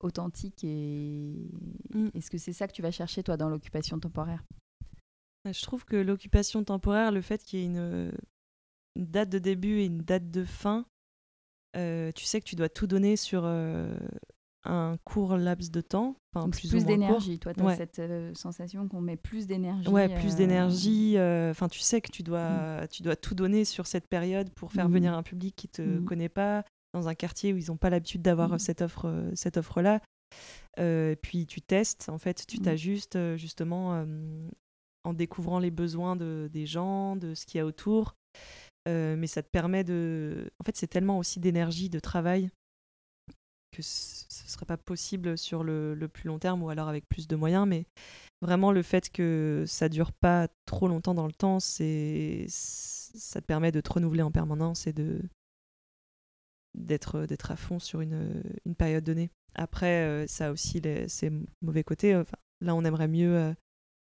authentique 0.00 0.62
et 0.62 1.50
mm. 1.94 2.08
est-ce 2.14 2.30
que 2.30 2.36
c'est 2.36 2.52
ça 2.52 2.68
que 2.68 2.74
tu 2.74 2.82
vas 2.82 2.90
chercher 2.90 3.22
toi 3.22 3.38
dans 3.38 3.48
l'occupation 3.48 3.98
temporaire? 3.98 4.44
Je 5.50 5.62
trouve 5.62 5.84
que 5.86 5.96
l'occupation 5.96 6.64
temporaire, 6.64 7.12
le 7.12 7.22
fait 7.22 7.42
qu'il 7.42 7.60
y 7.60 7.62
ait 7.62 7.66
une, 7.66 8.12
une, 8.96 9.06
date 9.06 9.28
de 9.30 9.38
début 9.38 9.78
et 9.80 9.86
une 9.86 9.98
date 9.98 10.30
de 10.30 10.44
fin, 10.44 10.86
tu 11.74 12.24
sais 12.24 12.40
que 12.40 12.46
tu 12.46 12.56
dois 12.56 12.70
tout 12.70 12.86
donner 12.86 13.16
sur 13.16 13.44
un 14.64 14.96
court 15.04 15.36
laps 15.36 15.70
de 15.70 15.80
temps. 15.80 16.16
Enfin, 16.34 16.48
plus, 16.50 16.68
plus 16.68 16.84
d'énergie. 16.84 17.38
Toi, 17.38 17.54
tu 17.54 17.62
as 17.62 17.76
cette 17.76 17.98
euh, 17.98 18.32
sensation 18.34 18.88
qu'on 18.88 19.00
met 19.00 19.16
plus 19.16 19.46
d'énergie. 19.46 19.88
Ouais, 19.88 20.08
plus 20.08 20.34
euh, 20.34 20.36
d'énergie. 20.36 21.16
Euh, 21.16 21.50
enfin, 21.50 21.68
tu 21.68 21.80
sais 21.80 22.00
que 22.00 22.10
tu 22.10 22.22
dois, 22.22 22.82
mm. 22.82 22.88
tu 22.88 23.02
dois 23.02 23.16
tout 23.16 23.34
donner 23.34 23.64
sur 23.64 23.86
cette 23.86 24.08
période 24.08 24.50
pour 24.50 24.72
faire 24.72 24.88
mm. 24.88 24.92
venir 24.92 25.14
un 25.14 25.22
public 25.22 25.54
qui 25.54 25.68
te 25.68 25.82
mm. 25.82 26.04
connaît 26.04 26.28
pas, 26.28 26.64
dans 26.92 27.08
un 27.08 27.14
quartier 27.14 27.52
où 27.52 27.56
ils 27.56 27.66
n'ont 27.68 27.76
pas 27.76 27.90
l'habitude 27.90 28.22
d'avoir 28.22 28.60
cette 28.60 28.82
offre, 28.82 29.30
cette 29.34 29.56
offre-là. 29.56 30.00
puis 31.22 31.46
tu 31.46 31.60
testes, 31.60 32.08
en 32.08 32.18
fait, 32.18 32.44
tu 32.46 32.58
t'ajustes 32.58 33.36
justement 33.36 34.04
en 35.04 35.12
découvrant 35.12 35.58
les 35.58 35.70
besoins 35.70 36.16
de, 36.16 36.48
des 36.52 36.66
gens, 36.66 37.16
de 37.16 37.34
ce 37.34 37.46
qu'il 37.46 37.58
y 37.58 37.60
a 37.60 37.66
autour. 37.66 38.16
mais 38.86 39.26
ça 39.26 39.42
te 39.42 39.48
permet 39.50 39.84
de. 39.84 40.50
En 40.58 40.64
fait, 40.64 40.76
c'est 40.76 40.88
tellement 40.88 41.18
aussi 41.18 41.38
d'énergie, 41.38 41.90
de 41.90 42.00
travail 42.00 42.50
que 43.74 43.82
ce 43.82 44.44
ne 44.44 44.48
serait 44.48 44.66
pas 44.66 44.76
possible 44.76 45.36
sur 45.36 45.64
le, 45.64 46.08
plus 46.12 46.28
long 46.28 46.38
terme 46.38 46.62
ou 46.62 46.70
alors 46.70 46.88
avec 46.88 47.08
plus 47.08 47.26
de 47.26 47.36
moyens, 47.36 47.66
mais 47.66 47.86
vraiment 48.40 48.72
le 48.72 48.82
fait 48.82 49.10
que 49.10 49.64
ça 49.66 49.88
dure 49.88 50.12
pas 50.12 50.48
trop 50.66 50.86
longtemps 50.86 51.14
dans 51.14 51.26
le 51.26 51.32
temps, 51.32 51.60
c'est 51.60 52.46
ça 52.48 53.40
te 53.40 53.46
permet 53.46 53.72
de 53.72 53.80
te 53.80 53.92
renouveler 53.92 54.22
en 54.22 54.30
permanence 54.30 54.86
et 54.86 54.92
de 54.92 55.20
d'être 56.74 57.26
d'être 57.26 57.52
à 57.52 57.56
fond 57.56 57.78
sur 57.78 58.00
une, 58.00 58.42
une 58.64 58.74
période 58.74 59.04
donnée. 59.04 59.30
Après, 59.54 60.04
euh, 60.04 60.26
ça 60.26 60.48
a 60.48 60.50
aussi 60.50 60.80
les, 60.80 61.08
ses 61.08 61.30
mauvais 61.62 61.84
côtés. 61.84 62.16
Enfin, 62.16 62.36
là, 62.60 62.74
on 62.74 62.84
aimerait 62.84 63.06
mieux 63.06 63.36
euh, 63.36 63.54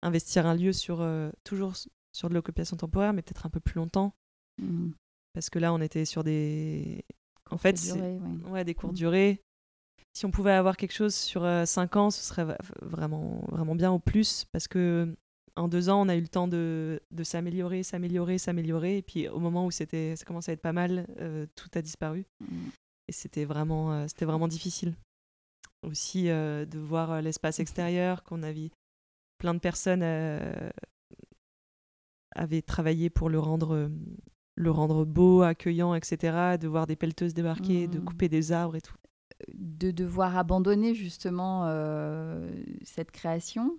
investir 0.02 0.46
un 0.46 0.54
lieu 0.54 0.74
sur 0.74 1.00
euh, 1.02 1.30
toujours 1.46 1.74
sur 2.12 2.30
de 2.30 2.34
l'occupation 2.34 2.76
temporaire, 2.76 3.14
mais 3.14 3.22
peut-être 3.22 3.46
un 3.46 3.50
peu 3.50 3.62
plus 3.62 3.76
longtemps. 3.76 4.14
Mmh. 4.62 4.92
Parce 5.34 5.50
que 5.50 5.60
là, 5.60 5.74
on 5.74 5.80
était 5.80 6.04
sur 6.04 6.24
des 6.26 7.06
en 7.50 7.58
fait, 7.58 7.80
ouais. 8.50 8.66
des 8.66 8.76
courtes 8.76 8.94
mmh. 8.94 8.98
durées 8.98 9.42
si 10.18 10.26
on 10.26 10.32
pouvait 10.32 10.52
avoir 10.52 10.78
quelque 10.78 10.94
chose 10.94 11.14
sur 11.14 11.44
5 11.44 11.96
euh, 11.96 12.00
ans, 12.00 12.10
ce 12.10 12.24
serait 12.24 12.58
vraiment, 12.82 13.46
vraiment 13.52 13.76
bien 13.76 13.92
au 13.92 14.00
plus, 14.00 14.46
parce 14.52 14.68
que 14.68 15.16
en 15.56 15.68
deux 15.68 15.90
ans, 15.90 16.02
on 16.02 16.10
a 16.10 16.16
eu 16.16 16.22
le 16.22 16.28
temps 16.28 16.48
de, 16.48 17.00
de 17.12 17.24
s'améliorer, 17.24 17.84
s'améliorer, 17.84 18.40
s'améliorer, 18.40 18.98
et 18.98 19.02
puis 19.04 19.28
au 19.28 19.40
moment 19.40 19.68
où 19.68 19.72
c'était, 19.72 20.16
ça 20.16 20.26
commençait 20.26 20.52
à 20.52 20.54
être 20.54 20.62
pas 20.62 20.74
mal, 20.74 21.06
euh, 21.20 21.46
tout 21.56 21.70
a 21.76 21.84
disparu. 21.84 22.26
Mmh. 22.40 22.70
Et 23.10 23.12
c'était 23.12 23.46
vraiment, 23.46 23.94
euh, 23.94 24.06
c'était 24.08 24.26
vraiment 24.26 24.48
difficile. 24.48 24.96
Aussi 25.84 26.24
de 26.26 26.80
voir 26.80 27.22
l'espace 27.22 27.60
extérieur, 27.60 28.24
qu'on 28.24 28.42
avait 28.42 28.72
plein 29.38 29.54
de 29.54 29.60
personnes 29.60 30.04
avaient 32.36 32.64
travaillé 32.64 33.12
pour 33.12 33.30
le 33.30 33.40
rendre 33.40 33.92
le 34.56 34.72
rendre 34.72 35.06
beau, 35.06 35.44
accueillant, 35.44 35.94
etc. 35.94 36.58
De 36.60 36.68
voir 36.68 36.88
des 36.88 36.96
pelleteuses 36.96 37.36
débarquer, 37.36 37.88
de 37.88 38.00
mmh. 38.00 38.06
couper 38.06 38.28
des 38.28 38.52
arbres 38.52 38.76
et 38.76 38.82
tout 38.82 38.96
de 39.54 39.92
devoir 39.92 40.38
abandonner 40.38 40.94
justement 40.96 41.66
euh, 41.66 42.50
cette 42.84 43.12
création, 43.12 43.78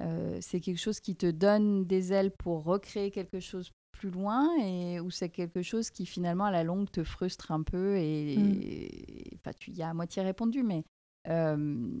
euh, 0.00 0.38
c'est 0.40 0.60
quelque 0.60 0.78
chose 0.78 1.00
qui 1.00 1.16
te 1.16 1.30
donne 1.30 1.86
des 1.86 2.12
ailes 2.12 2.30
pour 2.30 2.64
recréer 2.64 3.10
quelque 3.10 3.40
chose 3.40 3.72
plus 3.92 4.10
loin 4.10 4.48
et 4.60 5.00
ou 5.00 5.10
c'est 5.10 5.28
quelque 5.28 5.62
chose 5.62 5.90
qui 5.90 6.06
finalement 6.06 6.44
à 6.44 6.52
la 6.52 6.62
longue 6.62 6.90
te 6.90 7.02
frustre 7.02 7.50
un 7.50 7.62
peu 7.62 7.96
et, 7.96 8.36
mm. 8.36 9.52
tu 9.58 9.72
y 9.72 9.82
as 9.82 9.90
à 9.90 9.94
moitié 9.94 10.22
répondu. 10.22 10.62
Mais 10.62 10.84
euh, 11.28 12.00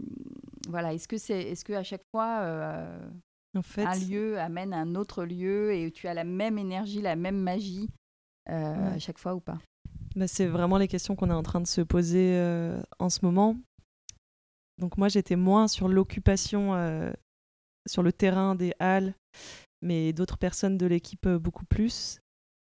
voilà 0.68 0.94
est-ce 0.94 1.08
que 1.08 1.18
c'est 1.18 1.42
est-ce 1.42 1.64
que 1.64 1.72
à 1.72 1.82
chaque 1.82 2.04
fois 2.12 2.44
en 3.56 3.62
fait... 3.62 3.84
un 3.84 3.96
lieu 3.96 4.38
amène 4.38 4.72
un 4.72 4.94
autre 4.94 5.24
lieu 5.24 5.74
et 5.74 5.90
tu 5.90 6.06
as 6.06 6.14
la 6.14 6.24
même 6.24 6.56
énergie 6.56 7.02
la 7.02 7.16
même 7.16 7.38
magie 7.38 7.88
à 8.46 8.98
chaque 8.98 9.18
fois 9.18 9.34
ou 9.34 9.40
pas? 9.40 9.58
Bah, 10.18 10.26
c'est 10.26 10.46
vraiment 10.46 10.78
les 10.78 10.88
questions 10.88 11.14
qu'on 11.14 11.30
est 11.30 11.34
en 11.34 11.44
train 11.44 11.60
de 11.60 11.66
se 11.66 11.80
poser 11.80 12.34
euh, 12.34 12.82
en 12.98 13.08
ce 13.08 13.20
moment. 13.22 13.56
Donc 14.78 14.98
moi, 14.98 15.08
j'étais 15.08 15.36
moins 15.36 15.68
sur 15.68 15.86
l'occupation 15.86 16.74
euh, 16.74 17.12
sur 17.88 18.02
le 18.02 18.12
terrain 18.12 18.56
des 18.56 18.74
halles, 18.80 19.14
mais 19.80 20.12
d'autres 20.12 20.36
personnes 20.36 20.76
de 20.76 20.86
l'équipe 20.86 21.24
euh, 21.26 21.38
beaucoup 21.38 21.64
plus. 21.64 22.18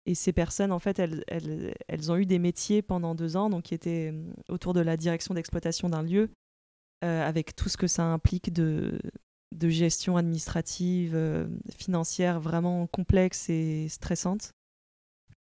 Et 0.05 0.15
ces 0.15 0.33
personnes, 0.33 0.73
en 0.73 0.79
fait, 0.79 0.99
elles, 0.99 1.23
elles, 1.29 1.73
elles, 1.87 2.11
ont 2.11 2.17
eu 2.17 2.25
des 2.25 2.39
métiers 2.39 2.81
pendant 2.81 3.15
deux 3.15 3.37
ans, 3.37 3.49
donc 3.49 3.63
qui 3.63 3.73
étaient 3.73 4.13
autour 4.49 4.73
de 4.73 4.81
la 4.81 4.97
direction 4.97 5.33
d'exploitation 5.33 5.89
d'un 5.89 6.03
lieu, 6.03 6.29
avec 7.01 7.55
tout 7.55 7.69
ce 7.69 7.77
que 7.77 7.87
ça 7.87 8.03
implique 8.03 8.51
de, 8.51 8.99
de 9.51 9.69
gestion 9.69 10.17
administrative, 10.17 11.47
financière 11.75 12.39
vraiment 12.39 12.85
complexe 12.85 13.49
et 13.49 13.87
stressante. 13.89 14.51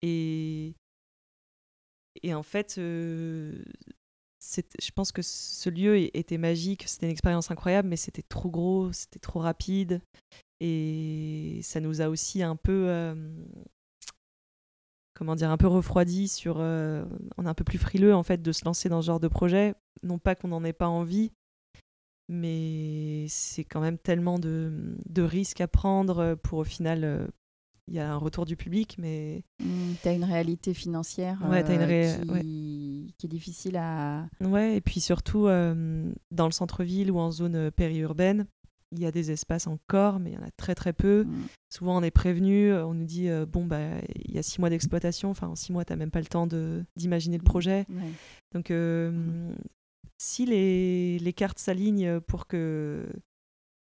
Et 0.02 0.74
et 2.22 2.34
en 2.34 2.42
fait, 2.42 2.76
euh, 2.78 3.62
je 4.80 4.90
pense 4.94 5.12
que 5.12 5.22
ce 5.22 5.70
lieu 5.70 6.16
était 6.16 6.38
magique, 6.38 6.84
c'était 6.86 7.06
une 7.06 7.12
expérience 7.12 7.50
incroyable, 7.50 7.88
mais 7.88 7.96
c'était 7.96 8.22
trop 8.22 8.50
gros, 8.50 8.92
c'était 8.92 9.18
trop 9.18 9.40
rapide. 9.40 10.00
Et 10.60 11.60
ça 11.62 11.80
nous 11.80 12.00
a 12.00 12.08
aussi 12.08 12.42
un 12.42 12.56
peu, 12.56 12.86
euh, 12.88 13.14
comment 15.14 15.34
dire, 15.34 15.50
un 15.50 15.56
peu 15.56 15.66
refroidi 15.66 16.28
sur. 16.28 16.56
Euh, 16.58 17.04
on 17.36 17.46
est 17.46 17.48
un 17.48 17.54
peu 17.54 17.64
plus 17.64 17.78
frileux 17.78 18.14
en 18.14 18.22
fait 18.22 18.40
de 18.40 18.52
se 18.52 18.64
lancer 18.64 18.88
dans 18.88 19.02
ce 19.02 19.06
genre 19.06 19.20
de 19.20 19.28
projet. 19.28 19.74
Non 20.02 20.18
pas 20.18 20.34
qu'on 20.34 20.48
n'en 20.48 20.64
ait 20.64 20.72
pas 20.72 20.88
envie, 20.88 21.32
mais 22.28 23.26
c'est 23.28 23.64
quand 23.64 23.80
même 23.80 23.98
tellement 23.98 24.38
de, 24.38 24.96
de 25.06 25.22
risques 25.22 25.60
à 25.60 25.68
prendre 25.68 26.34
pour 26.36 26.60
au 26.60 26.64
final 26.64 27.28
il 27.88 27.94
y 27.94 27.98
a 27.98 28.12
un 28.12 28.16
retour 28.16 28.46
du 28.46 28.56
public, 28.56 28.96
mais... 28.98 29.44
Mmh, 29.60 29.92
tu 30.02 30.08
as 30.08 30.12
une 30.12 30.24
réalité 30.24 30.72
financière 30.74 31.40
euh, 31.44 31.62
qui... 32.40 33.14
qui... 33.18 33.26
est 33.26 33.28
difficile 33.28 33.76
à... 33.76 34.26
Ouais, 34.40 34.76
et 34.76 34.80
puis 34.80 35.00
surtout, 35.00 35.46
euh, 35.46 36.10
dans 36.30 36.46
le 36.46 36.52
centre-ville 36.52 37.10
ou 37.10 37.18
en 37.18 37.30
zone 37.30 37.56
euh, 37.56 37.70
périurbaine, 37.70 38.46
il 38.92 39.00
y 39.00 39.06
a 39.06 39.10
des 39.10 39.32
espaces 39.32 39.66
encore, 39.66 40.20
mais 40.20 40.30
il 40.30 40.34
y 40.34 40.38
en 40.38 40.46
a 40.46 40.50
très 40.56 40.74
très 40.74 40.92
peu. 40.92 41.24
Mm. 41.24 41.46
Souvent, 41.68 41.98
on 41.98 42.02
est 42.02 42.12
prévenu, 42.12 42.72
on 42.72 42.94
nous 42.94 43.04
dit 43.04 43.28
euh, 43.28 43.44
bon, 43.44 43.66
bah, 43.66 43.80
il 44.24 44.34
y 44.34 44.38
a 44.38 44.42
six 44.42 44.60
mois 44.60 44.70
d'exploitation. 44.70 45.30
Enfin, 45.30 45.48
en 45.48 45.56
six 45.56 45.72
mois, 45.72 45.84
tu 45.84 45.92
n'as 45.92 45.96
même 45.96 46.12
pas 46.12 46.20
le 46.20 46.26
temps 46.26 46.46
de- 46.46 46.84
d'imaginer 46.96 47.36
le 47.36 47.42
projet. 47.42 47.86
Ouais. 47.88 48.12
Donc, 48.54 48.70
euh, 48.70 49.52
si 50.16 50.46
les, 50.46 51.18
les 51.18 51.32
cartes 51.32 51.58
s'alignent 51.58 52.20
pour 52.20 52.46
que 52.46 53.04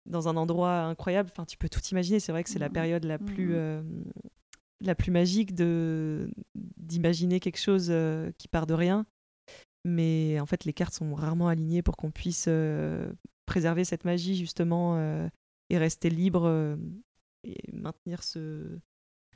dans 0.09 0.29
un 0.29 0.37
endroit 0.37 0.81
incroyable, 0.83 1.29
enfin, 1.33 1.45
tu 1.45 1.57
peux 1.57 1.69
tout 1.69 1.81
imaginer. 1.93 2.19
C'est 2.21 2.33
vrai 2.33 2.43
que 2.45 2.51
c'est 2.51 2.59
la 2.59 2.69
Mhm. 2.69 2.73
période 2.73 3.05
la 3.05 3.19
plus, 3.19 3.49
Mhm. 3.49 3.55
euh, 3.55 3.83
la 4.81 4.95
plus 4.95 5.11
magique 5.11 5.55
de 5.55 6.31
d'imaginer 6.55 7.39
quelque 7.41 7.59
chose 7.61 7.89
euh, 7.91 8.31
qui 8.39 8.49
part 8.49 8.67
de 8.67 8.75
rien. 8.75 9.05
Mais 9.85 10.39
en 10.41 10.47
fait, 10.47 10.65
les 10.65 10.73
cartes 10.73 10.95
sont 10.95 11.15
rarement 11.15 11.49
alignées 11.49 11.83
pour 11.83 11.97
qu'on 11.97 12.11
puisse 12.11 12.47
euh, 12.49 13.13
préserver 13.47 13.85
cette 13.85 14.05
magie 14.05 14.37
justement 14.37 14.99
et 15.71 15.79
rester 15.79 16.11
libre 16.11 16.77
et 17.45 17.57
maintenir 17.73 18.23
ce, 18.25 18.79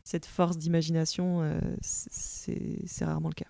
cette 0.05 0.27
force 0.27 0.59
d'imagination. 0.59 1.43
c'est 1.83 3.05
rarement 3.05 3.29
le 3.29 3.35
cas. 3.35 3.47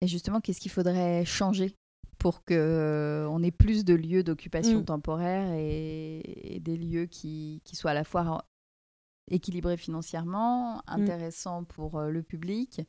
Et 0.00 0.08
justement, 0.08 0.40
qu'est-ce 0.40 0.60
qu'il 0.60 0.70
faudrait 0.72 1.24
changer 1.24 1.74
pour 2.22 2.44
que 2.44 2.54
euh, 2.54 3.28
on 3.30 3.42
ait 3.42 3.50
plus 3.50 3.84
de 3.84 3.94
lieux 3.94 4.22
d'occupation 4.22 4.80
Mm. 4.80 4.84
temporaire 4.84 5.52
et, 5.54 6.54
et 6.54 6.60
des 6.60 6.76
lieux 6.76 7.06
qui, 7.06 7.60
qui 7.64 7.74
soient 7.74 7.90
à 7.90 7.94
la 7.94 8.04
fois 8.04 8.44
équilibrés 9.28 9.76
financièrement, 9.76 10.82
intéressants 10.86 11.64
pour 11.64 11.98
euh, 11.98 12.10
le 12.10 12.22
public 12.22 12.82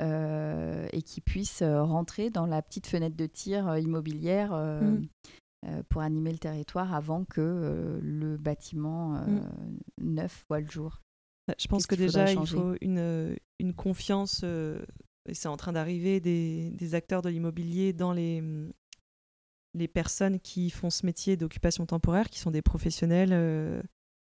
euh, 0.00 0.86
et 0.92 1.00
qui 1.00 1.22
puissent 1.22 1.62
rentrer 1.62 2.28
dans 2.28 2.44
la 2.44 2.60
petite 2.60 2.86
fenêtre 2.86 3.16
de 3.16 3.26
tir 3.26 3.78
immobilière 3.78 4.52
euh, 4.52 5.00
Mm. 5.66 5.82
pour 5.88 6.02
animer 6.02 6.32
le 6.32 6.38
territoire 6.38 6.92
avant 6.94 7.24
que 7.24 7.40
euh, 7.40 7.98
le 8.02 8.36
bâtiment 8.36 9.16
euh, 9.16 9.40
neuf 9.98 10.44
voit 10.48 10.60
le 10.60 10.68
jour. 10.70 11.00
Je 11.58 11.66
pense 11.66 11.86
Qu'est-ce 11.86 11.98
que 12.00 12.04
déjà, 12.04 12.30
il 12.30 12.46
faut 12.46 12.74
une, 12.82 13.36
une 13.58 13.72
confiance, 13.72 14.42
euh, 14.44 14.84
c'est 15.32 15.48
en 15.48 15.56
train 15.56 15.72
d'arriver, 15.72 16.20
des, 16.20 16.94
acteurs 16.94 17.22
de 17.22 17.28
l'immobilier 17.28 17.92
dans 17.92 18.12
les, 18.12 18.40
hum, 18.40 18.72
les 19.74 19.88
personnes 19.88 20.40
qui 20.40 20.70
font 20.70 20.90
ce 20.90 21.04
métier 21.06 21.36
d'occupation 21.36 21.86
temporaire, 21.86 22.30
qui 22.30 22.38
sont 22.38 22.50
des 22.50 22.62
professionnels. 22.62 23.30
euh, 23.32 23.82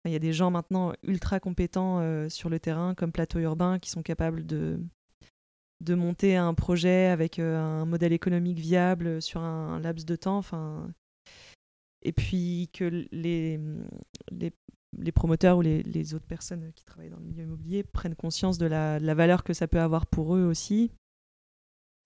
Il 0.06 0.12
y 0.12 0.16
a 0.16 0.20
des 0.20 0.34
gens 0.34 0.52
maintenant 0.52 0.94
ultra 1.04 1.40
compétents 1.40 2.00
euh, 2.00 2.30
sur 2.30 2.50
le 2.50 2.60
terrain, 2.60 2.96
comme 2.96 3.12
Plateau 3.12 3.40
Urbain, 3.40 3.80
qui 3.80 3.90
sont 3.90 4.04
capables 4.04 4.46
de, 4.46 4.80
de 5.82 5.96
monter 5.96 6.36
un 6.36 6.54
projet 6.54 7.08
avec 7.08 7.40
euh, 7.40 7.58
un 7.58 7.86
modèle 7.86 8.14
économique 8.14 8.60
viable 8.60 9.22
sur 9.22 9.42
un 9.42 9.80
laps 9.80 10.06
de 10.06 10.16
temps. 10.16 10.42
Et 12.02 12.14
puis 12.14 12.70
que 12.74 12.86
les, 13.12 13.60
les, 14.32 14.54
les 14.98 15.12
promoteurs 15.12 15.58
ou 15.58 15.62
les, 15.62 16.14
autres 16.14 16.26
personnes 16.26 16.72
qui 16.74 16.84
travaillent 16.84 17.10
dans 17.10 17.20
le 17.20 17.26
milieu 17.26 17.44
immobilier 17.44 17.84
prennent 17.84 18.16
conscience 18.16 18.58
de 18.58 18.66
la, 18.66 19.00
valeur 19.14 19.44
que 19.44 19.54
ça 19.54 19.68
peut 19.68 19.80
avoir 19.80 20.08
pour 20.08 20.36
eux 20.36 20.46
aussi, 20.46 20.92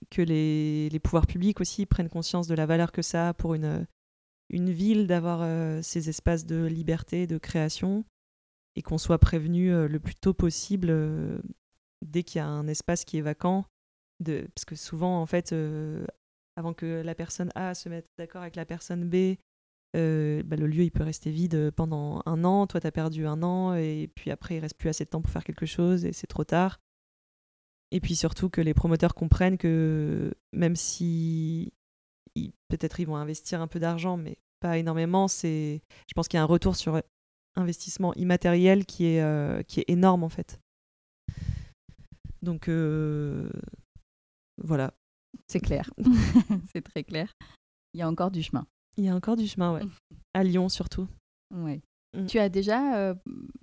que 0.10 0.22
les, 0.22 1.00
pouvoirs 1.00 1.28
publics 1.28 1.62
aussi 1.62 1.86
prennent 1.86 2.10
conscience 2.10 2.48
de 2.48 2.56
la 2.56 2.66
valeur 2.66 2.92
que 2.92 3.02
ça 3.02 3.30
a 3.30 3.34
pour 3.34 3.54
une, 3.54 3.88
une 4.50 4.72
ville 4.72 5.08
d'avoir 5.08 5.42
euh, 5.42 5.82
ces 5.82 6.10
espaces 6.10 6.46
de 6.46 6.66
liberté, 6.66 7.26
de 7.28 7.38
création, 7.38 8.04
et 8.76 8.82
qu'on 8.82 8.98
soit 8.98 9.20
prévenu 9.20 9.72
euh, 9.72 9.88
le 9.88 10.00
plus 10.00 10.16
tôt 10.16 10.34
possible 10.34 10.90
euh, 10.90 11.42
dès 12.02 12.24
qu'il 12.24 12.40
y 12.40 12.42
a 12.42 12.48
un 12.48 12.68
espace 12.68 13.06
qui 13.06 13.18
est 13.18 13.22
vacant. 13.22 13.66
De, 14.20 14.48
parce 14.56 14.66
que 14.66 14.76
souvent, 14.76 15.22
en 15.22 15.26
fait, 15.26 15.54
avant 16.56 16.74
que 16.74 17.02
la 17.04 17.16
personne 17.16 17.52
A 17.56 17.74
se 17.74 17.90
mette 17.90 18.08
d'accord 18.18 18.42
avec 18.42 18.56
la 18.56 18.66
personne 18.66 19.10
B, 19.10 19.38
euh, 19.96 20.44
bah, 20.44 20.56
le 20.56 20.68
lieu 20.68 20.84
il 20.84 20.92
peut 20.92 21.04
rester 21.04 21.32
vide 21.32 21.72
pendant 21.72 22.22
un 22.26 22.44
an, 22.44 22.68
toi 22.68 22.80
tu 22.82 22.88
as 22.88 22.92
perdu 22.92 23.28
un 23.28 23.44
an, 23.44 23.76
et 23.76 24.10
puis 24.16 24.32
après 24.32 24.56
il 24.56 24.60
reste 24.60 24.78
plus 24.78 24.90
assez 24.90 25.06
de 25.06 25.10
temps 25.10 25.22
pour 25.22 25.32
faire 25.32 25.44
quelque 25.44 25.66
chose 25.66 26.06
et 26.06 26.14
c'est 26.14 26.28
trop 26.28 26.44
tard. 26.44 26.80
Et 27.92 28.00
puis 28.00 28.16
surtout 28.16 28.50
que 28.50 28.62
les 28.62 28.74
promoteurs 28.74 29.14
comprennent 29.14 29.58
que 29.58 30.34
même 30.52 30.76
si 30.76 31.74
peut-être 32.68 33.00
ils 33.00 33.06
vont 33.06 33.16
investir 33.16 33.62
un 33.62 33.68
peu 33.68 33.80
d'argent, 33.80 34.18
mais 34.18 34.40
pas 34.60 34.78
énormément, 34.78 35.28
c'est, 35.28 35.82
je 36.08 36.14
pense 36.16 36.28
qu'il 36.28 36.38
y 36.38 36.40
a 36.40 36.44
un 36.44 36.48
retour 36.48 36.76
sur 36.76 37.02
investissement 37.56 38.14
immatériel 38.16 38.86
qui 38.86 39.06
est, 39.06 39.22
euh, 39.22 39.62
qui 39.64 39.82
est 39.82 39.90
énorme 39.90 40.24
en 40.24 40.30
fait. 40.30 40.60
Donc 42.42 42.68
euh, 42.68 43.50
voilà, 44.58 44.94
C'est 45.48 45.60
clair. 45.60 45.90
C'est 46.74 46.82
très 46.82 47.04
clair. 47.04 47.32
Il 47.94 48.00
y 48.00 48.02
a 48.02 48.10
encore 48.10 48.32
du 48.32 48.42
chemin. 48.42 48.66
Il 48.98 49.06
y 49.06 49.10
a 49.10 49.16
encore 49.16 49.36
du 49.36 49.48
chemin, 49.48 49.74
ouais. 49.74 49.82
À 50.34 50.44
Lyon 50.44 50.70
surtout. 50.70 51.08
Ouais. 51.54 51.82
Mm. 52.16 52.26
Tu 52.26 52.40
as 52.40 52.50
déjà 52.50 52.96
euh, 52.98 53.16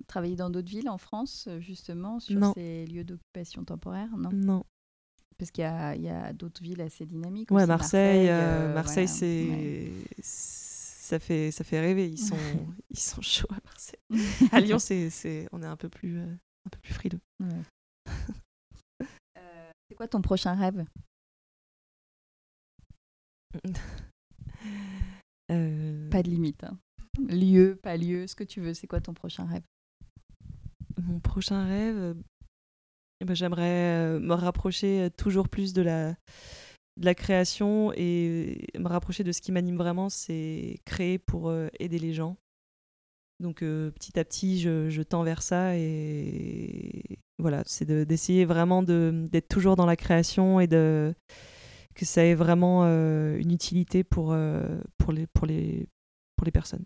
travaillé 0.07 0.35
dans 0.35 0.49
d'autres 0.49 0.69
villes 0.69 0.89
en 0.89 0.97
France, 0.97 1.45
euh, 1.47 1.59
justement, 1.59 2.19
sur 2.19 2.39
Non. 2.39 2.53
ces 2.53 2.85
lieux 2.85 3.03
d'occupation 3.03 3.63
temporaire? 3.63 4.09
Non. 4.17 4.29
Non. 4.31 4.63
Parce 5.37 5.51
qu'il 5.51 5.63
y 5.63 5.65
a, 5.67 6.33
d'autres 6.33 6.61
villes 6.61 6.81
assez 6.81 7.05
dynamiques. 7.05 7.49
Ouais, 7.49 7.63
aussi, 7.63 7.67
Marseille, 7.67 8.29
euh, 8.29 8.69
euh, 8.69 8.73
Marseille, 8.75 9.07
voilà. 9.07 9.19
c'est 9.19 9.47
Ouais. 9.49 10.05
ça 10.21 11.19
fait 11.19 11.49
ça 11.49 11.63
fait 11.63 11.79
rêver. 11.79 12.09
Ils 12.09 12.19
sont 12.19 12.35
ils 12.91 12.99
sont 12.99 13.21
chauds 13.23 13.47
à 13.49 13.57
Marseille. 13.65 13.99
À 14.51 14.59
Lyon, 14.59 14.77
c'est 14.77 15.47
on 15.51 15.63
est 15.63 15.65
un 15.65 15.77
peu 15.77 15.89
plus 15.89 16.19
euh, 16.19 16.25
un 16.65 16.69
peu 16.69 16.77
plus 16.79 16.93
frileux. 16.93 17.19
Ouais. 17.39 17.47
Euh, 19.37 19.71
c'est 19.89 19.95
quoi 19.95 20.07
ton 20.07 20.21
prochain 20.21 20.53
rêve? 20.53 20.85
Euh, 25.51 26.09
Pas 26.09 26.23
de 26.23 26.29
limite. 26.29 26.63
hein. 26.63 26.77
Lieu, 27.27 27.77
pas 27.81 27.97
lieu, 27.97 28.25
ce 28.27 28.35
que 28.35 28.43
tu 28.43 28.61
veux. 28.61 28.73
C'est 28.73 28.87
quoi 28.87 29.01
ton 29.01 29.13
prochain 29.13 29.45
rêve? 29.45 29.63
Mon 31.01 31.19
prochain 31.19 31.65
rêve, 31.65 31.97
euh, 31.97 32.13
eh 33.21 33.25
ben, 33.25 33.35
j'aimerais 33.35 34.15
euh, 34.15 34.19
me 34.19 34.33
rapprocher 34.33 35.09
toujours 35.17 35.49
plus 35.49 35.73
de 35.73 35.81
la 35.81 36.15
de 36.97 37.05
la 37.05 37.15
création 37.15 37.93
et 37.95 38.67
me 38.77 38.87
rapprocher 38.87 39.23
de 39.23 39.31
ce 39.31 39.41
qui 39.41 39.51
m'anime 39.53 39.77
vraiment, 39.77 40.09
c'est 40.09 40.79
créer 40.85 41.17
pour 41.17 41.51
aider 41.79 41.97
les 41.99 42.13
gens. 42.13 42.35
Donc 43.39 43.63
euh, 43.63 43.91
petit 43.91 44.19
à 44.19 44.25
petit, 44.25 44.59
je, 44.59 44.89
je 44.89 45.01
tends 45.01 45.23
vers 45.23 45.41
ça 45.41 45.75
et 45.77 47.01
voilà, 47.39 47.63
c'est 47.65 47.85
de- 47.85 48.03
d'essayer 48.03 48.45
vraiment 48.45 48.83
de- 48.83 49.25
d'être 49.31 49.47
toujours 49.47 49.75
dans 49.77 49.85
la 49.85 49.95
création 49.95 50.59
et 50.59 50.67
de 50.67 51.13
que 52.01 52.07
ça 52.07 52.25
ait 52.25 52.33
vraiment 52.33 52.81
euh, 52.85 53.37
une 53.37 53.51
utilité 53.51 54.03
pour, 54.03 54.31
euh, 54.31 54.81
pour, 54.97 55.13
les, 55.13 55.27
pour, 55.27 55.45
les, 55.45 55.87
pour 56.35 56.45
les 56.45 56.51
personnes. 56.51 56.83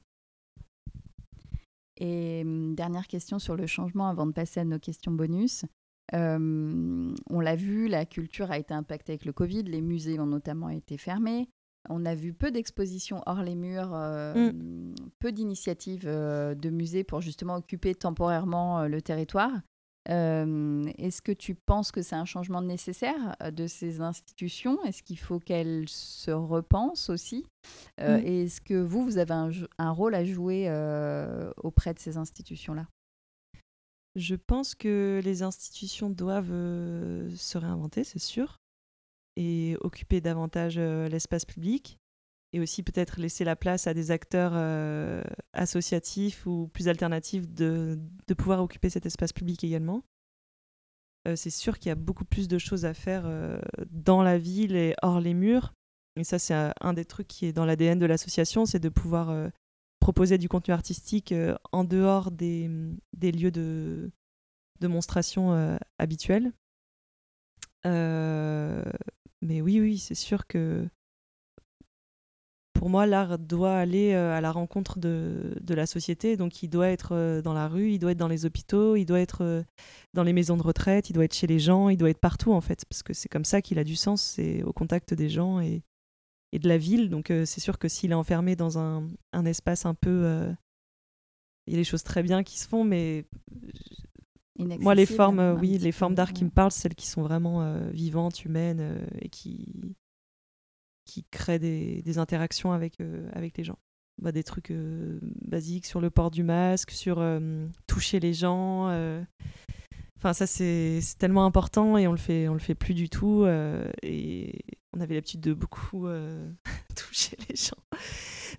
Et 1.96 2.42
hum, 2.44 2.76
dernière 2.76 3.08
question 3.08 3.40
sur 3.40 3.56
le 3.56 3.66
changement 3.66 4.10
avant 4.10 4.28
de 4.28 4.34
passer 4.34 4.60
à 4.60 4.66
nos 4.66 4.78
questions 4.78 5.14
bonus. 5.14 5.64
Euh, 6.14 7.16
on 7.30 7.40
l'a 7.40 7.56
vu, 7.56 7.88
la 7.88 8.06
culture 8.06 8.52
a 8.52 8.60
été 8.60 8.74
impactée 8.74 9.14
avec 9.14 9.24
le 9.24 9.32
Covid, 9.32 9.64
les 9.64 9.82
musées 9.82 10.20
ont 10.20 10.26
notamment 10.26 10.68
été 10.68 10.98
fermés. 10.98 11.48
On 11.90 12.06
a 12.06 12.14
vu 12.14 12.34
peu 12.34 12.52
d'expositions 12.52 13.22
hors 13.26 13.42
les 13.42 13.56
murs, 13.56 13.92
euh, 13.94 14.52
peu 15.20 15.32
d'initiatives 15.32 16.08
euh, 16.08 16.56
de 16.56 16.70
musées 16.70 17.06
pour 17.06 17.22
justement 17.22 17.56
occuper 17.56 17.96
temporairement 17.96 18.86
le 18.86 19.02
territoire. 19.02 19.52
Euh, 20.10 20.92
Est-ce 20.98 21.22
que 21.22 21.32
tu 21.32 21.56
penses 21.56 21.92
que 21.92 22.02
c'est 22.02 22.16
un 22.16 22.26
changement 22.26 22.62
nécessaire 22.62 23.36
euh, 23.42 23.52
de 23.52 23.68
ces 23.68 24.02
institutions? 24.02 24.84
Est-ce 24.84 25.04
qu'il 25.04 25.18
faut 25.18 25.40
qu'elles 25.40 25.90
se 25.90 26.32
repensent 26.32 27.10
aussi? 27.10 27.46
Euh, 28.00 28.20
Mm. 28.20 28.26
Et 28.26 28.44
est-ce 28.44 28.62
que 28.62 28.76
vous, 28.76 29.04
vous 29.04 29.18
avez 29.18 29.34
un, 29.34 29.92
rôle 29.92 30.16
à 30.16 30.24
jouer 30.24 30.66
euh, 30.68 31.52
auprès 31.58 31.94
de 31.94 32.00
ces 32.00 32.18
institutions-là? 32.18 32.88
Je 34.16 34.36
pense 34.36 34.76
que 34.76 35.22
les 35.24 35.42
institutions 35.42 36.10
doivent 36.10 36.52
euh, 36.52 37.30
se 37.36 37.58
réinventer, 37.58 38.04
c'est 38.04 38.20
sûr, 38.20 38.58
et 39.36 39.76
occuper 39.82 40.22
davantage 40.22 40.78
l'espace 40.78 41.46
public, 41.46 41.98
et 42.54 42.60
aussi 42.60 42.84
peut-être 42.84 43.20
laisser 43.20 43.44
la 43.44 43.56
place 43.56 43.88
à 43.88 43.94
des 43.94 44.12
acteurs 44.12 44.54
euh, 44.56 45.22
associatifs 45.54 46.46
ou 46.46 46.70
plus 46.74 46.88
alternatifs 46.88 47.48
de, 47.48 48.00
pouvoir 48.38 48.62
occuper 48.62 48.90
cet 48.90 49.06
espace 49.06 49.34
public 49.34 49.64
également. 49.64 50.04
Euh, 51.28 51.36
c'est 51.36 51.50
sûr 51.50 51.80
qu'il 51.80 51.90
y 51.90 51.92
a 51.92 51.96
beaucoup 51.96 52.26
plus 52.26 52.48
de 52.48 52.58
choses 52.58 52.86
à 52.86 52.94
faire 52.94 53.24
euh, 53.26 53.60
dans 53.90 54.24
la 54.24 54.38
ville 54.38 54.76
et 54.76 54.96
hors 55.02 55.20
les 55.20 55.34
murs. 55.34 55.74
Et 56.18 56.24
ça, 56.24 56.40
c'est 56.40 56.54
un, 56.54 56.94
des 56.94 57.04
trucs 57.04 57.28
qui 57.28 57.46
est 57.46 57.52
dans 57.52 57.66
l'ADN 57.66 58.00
de 58.00 58.06
l'association, 58.06 58.66
c'est 58.66 58.80
de 58.80 58.88
pouvoir 58.88 59.52
proposer 60.00 60.38
du 60.38 60.48
contenu 60.48 60.74
artistique 60.74 61.34
en 61.74 61.84
dehors 61.84 62.32
des, 62.32 62.70
lieux 63.22 63.52
de, 63.52 64.12
de 64.80 64.88
monstration 64.88 65.78
habituels. 65.98 66.54
Mais 67.84 69.62
oui, 69.62 69.82
oui, 69.82 69.98
c'est 69.98 70.16
sûr 70.16 70.48
que 70.48 70.88
pour 72.76 72.90
moi, 72.90 73.08
l'art 73.08 73.40
doit 73.40 73.76
aller 73.76 74.14
euh, 74.14 74.38
à 74.38 74.42
la 74.42 74.52
rencontre 74.52 75.00
de, 75.00 75.58
de 75.62 75.74
la 75.74 75.86
société. 75.86 76.38
Donc, 76.38 76.62
il 76.62 76.70
doit 76.70 76.90
être 76.90 77.14
euh, 77.14 77.42
dans 77.42 77.54
la 77.54 77.68
rue, 77.68 77.92
il 77.94 78.00
doit 78.00 78.12
être 78.12 78.18
dans 78.18 78.28
les 78.28 78.46
hôpitaux, 78.46 78.96
il 78.98 79.06
doit 79.06 79.22
être 79.22 79.44
euh, 79.44 79.64
dans 80.14 80.24
les 80.24 80.34
maisons 80.34 80.58
de 80.58 80.62
retraite, 80.62 81.10
il 81.10 81.14
doit 81.14 81.24
être 81.24 81.34
chez 81.34 81.48
les 81.48 81.58
gens, 81.58 81.90
il 81.90 81.98
doit 81.98 82.10
être 82.10 82.20
partout, 82.20 82.52
en 82.52 82.62
fait. 82.62 82.86
Parce 82.86 83.02
que 83.02 83.14
c'est 83.14 83.30
comme 83.30 83.46
ça 83.46 83.62
qu'il 83.62 83.80
a 83.80 83.84
du 83.84 83.96
sens, 83.96 84.22
c'est 84.22 84.62
au 84.62 84.74
contact 84.74 85.14
des 85.14 85.30
gens 85.30 85.62
et, 85.62 85.84
et 86.52 86.60
de 86.60 86.68
la 86.68 86.78
ville. 86.78 87.10
Donc 87.10 87.28
c'est 87.28 87.62
sûr 87.62 87.80
que 87.80 87.88
s'il 87.88 88.12
est 88.12 88.16
enfermé 88.16 88.56
dans 88.56 88.78
un, 88.78 89.08
un 89.34 89.46
espace 89.46 89.86
un 89.86 89.96
peu... 89.96 90.48
Il 91.68 91.74
y 91.74 91.76
a 91.78 91.80
des 91.80 91.84
choses 91.84 92.04
très 92.04 92.22
bien 92.22 92.44
qui 92.44 92.60
se 92.60 92.68
font, 92.68 92.84
mais 92.84 93.26
moi, 94.60 94.94
les 94.94 95.08
formes, 95.08 95.58
oui, 95.60 95.80
les 95.80 95.92
formes 95.92 96.14
d'art 96.14 96.34
qui 96.34 96.46
me 96.46 96.52
parlent, 96.52 96.72
celles 96.72 96.94
qui 96.94 97.08
sont 97.08 97.24
vraiment 97.24 97.80
vivantes, 97.90 98.46
humaines 98.46 99.08
et 99.20 99.30
qui, 99.30 99.96
qui 101.06 101.26
créent 101.32 101.60
des, 101.60 102.02
des 102.02 102.18
interactions 102.18 102.72
avec, 102.72 102.98
avec 103.34 103.58
les 103.58 103.64
gens. 103.64 103.78
Bah, 104.22 104.32
des 104.32 104.44
trucs 104.44 104.74
basiques 105.42 105.86
sur 105.86 106.00
le 106.00 106.10
port 106.10 106.32
du 106.32 106.44
masque, 106.44 106.92
sur 106.92 107.24
toucher 107.86 108.20
les 108.20 108.34
gens. 108.34 108.88
Enfin, 110.18 110.34
ça, 110.34 110.48
c'est 110.48 111.02
tellement 111.20 111.46
important 111.46 111.98
et 111.98 112.08
on 112.08 112.12
le 112.12 112.18
fait, 112.18 112.48
on 112.48 112.54
le 112.54 112.60
fait 112.60 112.76
plus 112.76 112.94
du 112.94 113.10
tout. 113.10 113.46
et 114.02 114.60
on 114.96 115.02
avait 115.02 115.16
l'habitude 115.16 115.42
de 115.42 115.54
beaucoup 115.54 116.08
toucher 116.96 117.38
les 117.50 117.56
gens. 117.56 117.78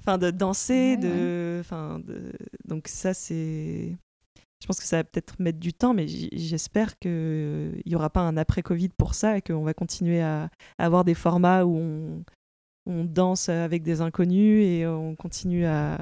Enfin, 0.00 0.18
de 0.18 0.30
danser, 0.30 0.96
de... 0.96 1.58
Enfin, 1.60 2.00
de... 2.00 2.32
Donc 2.66 2.88
ça, 2.88 3.14
c'est... 3.14 3.96
Je 4.62 4.66
pense 4.66 4.80
que 4.80 4.86
ça 4.86 4.96
va 4.96 5.04
peut-être 5.04 5.38
mettre 5.38 5.58
du 5.58 5.72
temps, 5.72 5.94
mais 5.94 6.06
j'espère 6.08 6.98
qu'il 6.98 7.82
n'y 7.84 7.94
aura 7.94 8.10
pas 8.10 8.20
un 8.20 8.36
après-Covid 8.36 8.88
pour 8.90 9.14
ça 9.14 9.36
et 9.36 9.42
qu'on 9.42 9.62
va 9.62 9.74
continuer 9.74 10.22
à, 10.22 10.50
avoir 10.78 11.04
des 11.04 11.14
formats 11.14 11.64
où 11.64 12.24
on, 12.86 13.04
danse 13.04 13.48
avec 13.48 13.82
des 13.82 14.00
inconnus 14.00 14.64
et 14.64 14.86
on 14.86 15.14
continue 15.16 15.66
à 15.66 15.98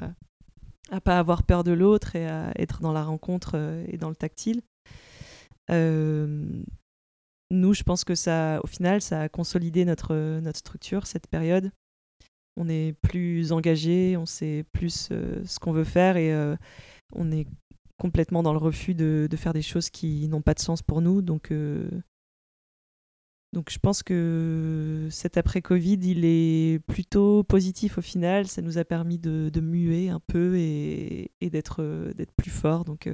ne 0.91 0.99
pas 0.99 1.19
avoir 1.19 1.43
peur 1.43 1.63
de 1.63 1.71
l'autre 1.71 2.15
et 2.15 2.27
à 2.27 2.51
être 2.57 2.81
dans 2.81 2.93
la 2.93 3.03
rencontre 3.03 3.83
et 3.87 3.97
dans 3.97 4.09
le 4.09 4.15
tactile. 4.15 4.61
Euh, 5.71 6.63
nous, 7.51 7.73
je 7.73 7.83
pense 7.83 8.03
que 8.03 8.15
ça, 8.15 8.59
au 8.63 8.67
final, 8.67 9.01
ça 9.01 9.21
a 9.21 9.29
consolidé 9.29 9.85
notre, 9.85 10.39
notre 10.39 10.59
structure, 10.59 11.07
cette 11.07 11.27
période. 11.27 11.71
On 12.57 12.69
est 12.69 12.93
plus 13.01 13.51
engagé, 13.51 14.15
on 14.17 14.25
sait 14.25 14.65
plus 14.71 15.09
euh, 15.11 15.43
ce 15.45 15.59
qu'on 15.59 15.73
veut 15.73 15.83
faire 15.83 16.17
et 16.17 16.33
euh, 16.33 16.55
on 17.13 17.31
est 17.31 17.47
complètement 17.97 18.43
dans 18.43 18.53
le 18.53 18.59
refus 18.59 18.93
de, 18.93 19.27
de 19.29 19.37
faire 19.37 19.53
des 19.53 19.61
choses 19.61 19.89
qui 19.89 20.27
n'ont 20.27 20.41
pas 20.41 20.53
de 20.53 20.59
sens 20.59 20.81
pour 20.81 21.01
nous. 21.01 21.21
Donc, 21.21 21.53
donc 23.53 23.71
je 23.71 23.79
pense 23.79 24.03
que 24.03 25.07
cet 25.11 25.37
après-Covid, 25.37 25.99
il 26.03 26.25
est 26.25 26.79
plutôt 26.87 27.43
positif 27.43 27.97
au 27.97 28.01
final. 28.01 28.47
Ça 28.47 28.61
nous 28.61 28.77
a 28.77 28.85
permis 28.85 29.17
de, 29.17 29.49
de 29.51 29.61
muer 29.61 30.09
un 30.09 30.19
peu 30.19 30.57
et, 30.57 31.31
et 31.41 31.49
d'être 31.49 31.81
plus 32.35 32.51
fort. 32.51 32.83
Donc 32.85 33.07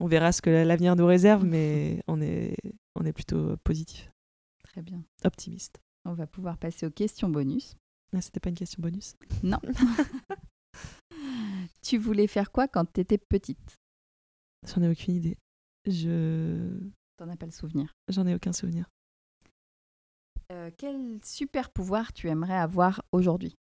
on 0.00 0.06
verra 0.06 0.32
ce 0.32 0.42
que 0.42 0.50
l'avenir 0.50 0.96
nous 0.96 1.06
réserve, 1.06 1.44
mais 1.46 2.02
on 2.06 2.20
est, 2.20 2.56
on 2.94 3.04
est 3.04 3.12
plutôt 3.12 3.56
positif. 3.58 4.10
Très 4.62 4.82
bien. 4.82 5.02
Optimiste. 5.24 5.80
On 6.04 6.14
va 6.14 6.26
pouvoir 6.26 6.58
passer 6.58 6.86
aux 6.86 6.90
questions 6.90 7.28
bonus. 7.28 7.76
Ah, 8.14 8.20
C'était 8.20 8.40
pas 8.40 8.50
une 8.50 8.56
question 8.56 8.80
bonus? 8.82 9.14
Non. 9.42 9.58
tu 11.86 11.98
voulais 11.98 12.26
faire 12.26 12.50
quoi 12.50 12.66
quand 12.66 12.92
tu 12.92 13.00
étais 13.00 13.18
petite? 13.18 13.76
J'en 14.66 14.82
ai 14.82 14.88
aucune 14.88 15.14
idée. 15.14 15.38
Je. 15.86 16.80
T'en 17.16 17.28
as 17.28 17.36
pas 17.36 17.46
le 17.46 17.52
souvenir? 17.52 17.94
J'en 18.08 18.26
ai 18.26 18.34
aucun 18.34 18.52
souvenir. 18.52 18.90
Euh, 20.52 20.70
quel 20.76 21.18
super 21.24 21.70
pouvoir 21.70 22.12
tu 22.12 22.28
aimerais 22.28 22.56
avoir 22.56 23.02
aujourd'hui? 23.12 23.56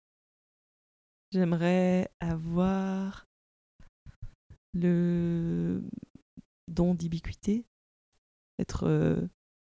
J'aimerais 1.32 2.10
avoir 2.20 3.26
le 4.74 5.84
don 6.68 6.94
d'ubiquité. 6.94 7.66
Être, 8.60 8.88
euh, 8.88 9.28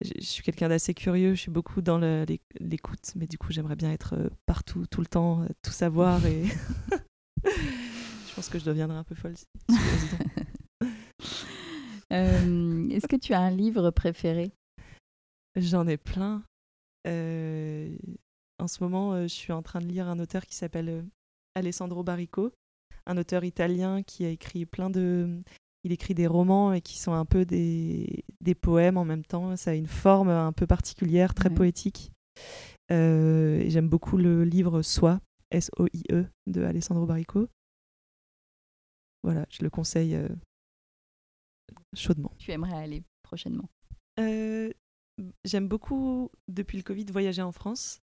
je 0.02 0.22
suis 0.22 0.44
quelqu'un 0.44 0.70
d'assez 0.70 0.94
curieux, 0.94 1.36
je 1.36 1.42
suis 1.42 1.52
beaucoup 1.52 1.82
dans 1.82 1.98
l'écoute, 1.98 3.14
mais 3.16 3.28
du 3.28 3.38
coup 3.38 3.52
j'aimerais 3.52 3.76
bien 3.76 3.92
être 3.92 4.16
euh, 4.16 4.30
partout, 4.46 4.86
tout 4.88 5.02
le 5.02 5.08
temps, 5.08 5.46
tout 5.62 5.72
savoir 5.72 6.26
et 6.26 6.44
je 8.32 8.36
pense 8.36 8.48
que 8.48 8.60
je 8.60 8.64
deviendrai 8.64 8.98
un 8.98 9.04
peu 9.04 9.14
folle. 9.14 9.36
Est-ce 12.10 13.08
que 13.08 13.18
tu 13.18 13.34
as 13.34 13.42
un 13.42 13.52
livre 13.52 13.92
préféré? 13.92 14.54
J'en 15.58 15.86
ai 15.86 15.98
plein. 15.98 16.42
en 17.06 18.68
ce 18.68 18.82
moment, 18.82 19.22
je 19.24 19.28
suis 19.28 19.52
en 19.52 19.62
train 19.62 19.82
de 19.82 19.86
lire 19.86 20.08
un 20.08 20.18
auteur 20.20 20.46
qui 20.46 20.56
s'appelle 20.56 21.06
Alessandro 21.56 22.04
Barrico, 22.04 22.54
un 23.06 23.18
auteur 23.18 23.44
italien 23.44 24.02
qui 24.02 24.24
a 24.24 24.30
écrit 24.30 24.66
plein 24.66 24.90
de 24.90 25.42
il 25.84 25.92
écrit 25.92 26.14
des 26.14 26.28
romans 26.28 26.74
et 26.74 26.82
qui 26.82 26.98
sont 26.98 27.14
un 27.14 27.26
peu 27.26 27.44
des, 27.44 28.24
des 28.40 28.56
poèmes 28.56 28.98
en 28.98 29.06
même 29.06 29.26
temps. 29.26 29.56
Ça 29.58 29.72
a 29.72 29.74
une 29.74 29.88
forme 29.88 30.30
un 30.30 30.54
peu 30.54 30.68
particulière, 30.68 31.34
très 31.34 31.50
poétique. 31.50 32.12
Euh, 32.92 33.64
j'aime 33.68 33.90
beaucoup 33.90 34.18
le 34.18 34.44
livre 34.44 34.84
Soi, 34.84 35.20
S-O-I-E, 35.50 36.26
de 36.48 36.64
Alessandro 36.64 37.06
Barrico. 37.06 37.48
Voilà, 39.24 39.46
je 39.50 39.64
le 39.64 39.70
conseille 39.70 40.16
euh, 40.16 40.28
chaudement. 41.94 42.32
Tu 42.38 42.52
aimerais 42.52 42.76
aller 42.76 43.04
prochainement? 43.24 43.70
Euh, 44.20 44.72
J'aime 45.44 45.68
beaucoup, 45.68 46.32
depuis 46.48 46.78
le 46.78 46.84
Covid, 46.84 47.06
voyager 47.06 47.42
en 47.42 47.52
France. 47.52 48.02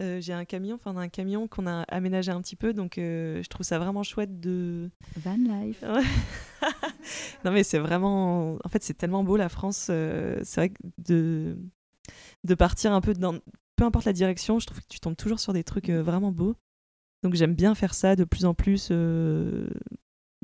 Euh, 0.00 0.20
j'ai 0.20 0.32
un 0.32 0.46
camion, 0.46 0.76
enfin 0.76 0.96
un 0.96 1.08
camion 1.08 1.46
qu'on 1.46 1.66
a 1.66 1.82
aménagé 1.82 2.32
un 2.32 2.40
petit 2.40 2.56
peu, 2.56 2.72
donc 2.72 2.96
euh, 2.96 3.42
je 3.42 3.48
trouve 3.48 3.66
ça 3.66 3.78
vraiment 3.78 4.02
chouette 4.02 4.40
de. 4.40 4.90
Van 5.16 5.36
life. 5.36 5.82
non 7.44 7.50
mais 7.50 7.64
c'est 7.64 7.78
vraiment, 7.78 8.56
en 8.64 8.68
fait 8.70 8.82
c'est 8.82 8.94
tellement 8.94 9.24
beau 9.24 9.36
la 9.36 9.50
France. 9.50 9.88
Euh, 9.90 10.40
c'est 10.42 10.60
vrai 10.60 10.68
que 10.70 10.78
de 10.98 11.58
de 12.44 12.54
partir 12.54 12.92
un 12.92 13.02
peu 13.02 13.12
dans, 13.12 13.34
peu 13.76 13.84
importe 13.84 14.06
la 14.06 14.14
direction, 14.14 14.58
je 14.58 14.66
trouve 14.66 14.80
que 14.80 14.88
tu 14.88 15.00
tombes 15.00 15.16
toujours 15.16 15.40
sur 15.40 15.52
des 15.52 15.64
trucs 15.64 15.90
vraiment 15.90 16.32
beaux. 16.32 16.56
Donc 17.22 17.34
j'aime 17.34 17.54
bien 17.54 17.74
faire 17.74 17.92
ça 17.92 18.16
de 18.16 18.24
plus 18.24 18.46
en 18.46 18.54
plus, 18.54 18.90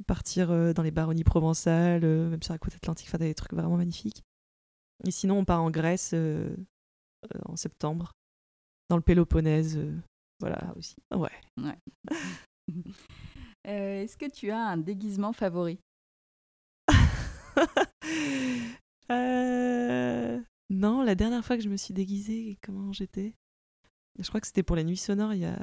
partir 0.02 0.48
dans 0.74 0.82
les 0.82 0.90
baronnies 0.90 1.24
provençales, 1.24 2.02
même 2.02 2.42
sur 2.42 2.52
la 2.52 2.58
côte 2.58 2.74
atlantique, 2.74 3.08
faire 3.08 3.20
des 3.20 3.34
trucs 3.34 3.52
vraiment 3.52 3.76
magnifiques. 3.76 4.22
Et 5.04 5.10
sinon 5.10 5.38
on 5.38 5.44
part 5.44 5.62
en 5.62 5.70
Grèce 5.70 6.14
en 7.44 7.56
septembre 7.56 8.12
dans 8.88 8.96
le 8.96 9.02
Péloponnèse. 9.02 9.76
Euh, 9.76 9.94
voilà. 10.40 10.72
aussi. 10.76 10.96
Ouais. 11.14 11.30
Euh, 13.68 14.02
est-ce 14.02 14.16
que 14.16 14.30
tu 14.30 14.52
as 14.52 14.60
un 14.60 14.76
déguisement 14.76 15.32
favori? 15.32 15.80
Euh, 19.10 20.40
Non, 20.70 21.02
la 21.02 21.14
dernière 21.14 21.44
fois 21.44 21.56
que 21.56 21.62
je 21.62 21.68
me 21.68 21.76
suis 21.76 21.94
déguisée, 21.94 22.58
comment 22.62 22.92
j'étais? 22.92 23.34
Je 24.18 24.28
crois 24.28 24.40
que 24.40 24.46
c'était 24.46 24.62
pour 24.62 24.76
les 24.76 24.84
nuits 24.84 24.96
sonores 24.96 25.34
il 25.34 25.40
y 25.40 25.44
a, 25.46 25.58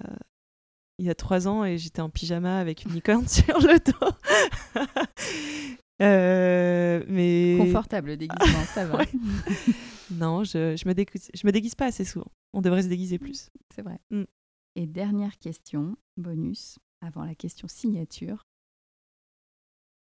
il 0.98 1.06
y 1.06 1.10
a 1.10 1.16
trois 1.16 1.48
ans 1.48 1.66
et 1.66 1.78
j'étais 1.78 2.02
en 2.02 2.10
pyjama 2.10 2.60
avec 2.60 2.84
une 2.86 2.92
licorne 2.92 3.28
sur 3.30 3.58
le 3.60 3.80
dos. 3.80 4.16
mais... 7.10 7.58
Confortable 7.60 8.10
le 8.10 8.18
déguisement, 8.18 8.64
ça 8.74 8.86
va. 8.86 9.04
non, 10.12 10.44
je, 10.44 10.76
je, 10.76 10.88
me 10.88 10.94
déguise, 10.94 11.30
je 11.34 11.48
me 11.48 11.52
déguise 11.52 11.76
pas 11.76 11.86
assez 11.86 12.06
souvent. 12.06 12.32
On 12.54 12.62
devrait 12.62 12.84
se 12.84 12.88
déguiser 12.88 13.20
plus. 13.20 13.50
C'est 13.74 13.82
vrai. 13.82 14.00
Mm. 14.12 14.24
Et 14.76 14.88
dernière 14.88 15.38
question, 15.38 15.96
bonus, 16.18 16.80
avant 17.02 17.26
la 17.26 17.36
question 17.36 17.68
signature. 17.68 18.48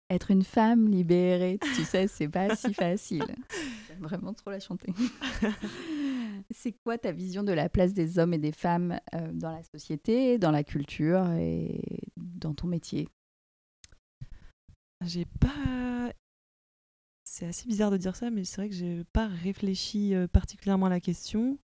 Être 0.09 0.32
une 0.32 0.43
femme 0.43 0.88
libérée, 0.88 1.59
tu 1.76 1.84
sais, 1.84 2.07
c'est 2.07 2.30
pas 2.30 2.55
si 2.55 2.74
facile. 2.74 3.26
J'aime 3.88 3.99
vraiment 3.99 4.34
trop 4.34 4.51
la 4.51 4.59
chanter. 4.59 4.93
c'est 6.49 6.72
quoi 6.72 6.97
ta 6.97 7.11
vision 7.11 7.43
de 7.43 7.51
la 7.51 7.68
place 7.68 7.93
des 7.93 8.18
hommes 8.18 8.34
et 8.34 8.38
des 8.38 8.53
femmes 8.53 8.99
euh, 9.13 9.32
dans 9.34 9.51
la 9.51 9.63
société, 9.63 10.38
dans 10.38 10.51
la 10.51 10.63
culture 10.63 11.30
et 11.34 11.82
dans 12.15 12.53
ton 12.53 12.68
métier? 12.68 13.09
J'ai 15.05 15.25
pas 15.25 16.13
c'est 17.23 17.45
assez 17.45 17.67
bizarre 17.67 17.91
de 17.91 17.97
dire 17.97 18.15
ça, 18.15 18.31
mais 18.31 18.45
c'est 18.45 18.61
vrai 18.61 18.69
que 18.69 18.73
j'ai 18.73 19.03
pas 19.13 19.27
réfléchi 19.27 20.15
euh, 20.15 20.27
particulièrement 20.27 20.87
à 20.87 20.89
la 20.89 20.99
question 20.99 21.59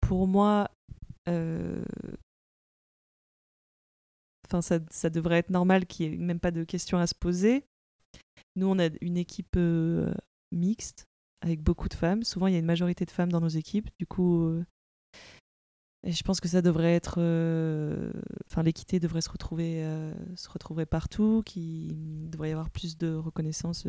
pour 0.00 0.28
moi, 0.28 0.70
euh, 1.28 1.82
enfin, 4.46 4.60
ça, 4.60 4.78
ça, 4.90 5.10
devrait 5.10 5.38
être 5.38 5.50
normal 5.50 5.86
qu'il 5.86 6.10
n'y 6.10 6.14
ait 6.14 6.18
même 6.18 6.38
pas 6.38 6.50
de 6.50 6.62
questions 6.62 6.98
à 6.98 7.06
se 7.06 7.14
poser. 7.14 7.64
Nous, 8.54 8.66
on 8.66 8.78
a 8.78 8.88
une 9.00 9.16
équipe 9.16 9.56
euh, 9.56 10.14
mixte 10.52 11.06
avec 11.40 11.62
beaucoup 11.62 11.88
de 11.88 11.94
femmes. 11.94 12.22
Souvent, 12.22 12.46
il 12.46 12.52
y 12.52 12.56
a 12.56 12.60
une 12.60 12.66
majorité 12.66 13.04
de 13.04 13.10
femmes 13.10 13.32
dans 13.32 13.40
nos 13.40 13.48
équipes. 13.48 13.88
Du 13.98 14.06
coup, 14.06 14.62
et 16.04 16.12
je 16.12 16.22
pense 16.22 16.40
que 16.40 16.48
ça 16.48 16.62
devrait 16.62 16.94
être, 16.94 17.18
enfin, 18.46 18.62
l'équité 18.62 19.00
devrait 19.00 19.22
se 19.22 19.30
retrouver, 19.30 19.82
se 20.36 20.48
retrouver 20.50 20.86
partout. 20.86 21.42
Qu'il 21.46 22.28
devrait 22.30 22.50
y 22.50 22.52
avoir 22.52 22.70
plus 22.70 22.98
de 22.98 23.14
reconnaissance 23.14 23.86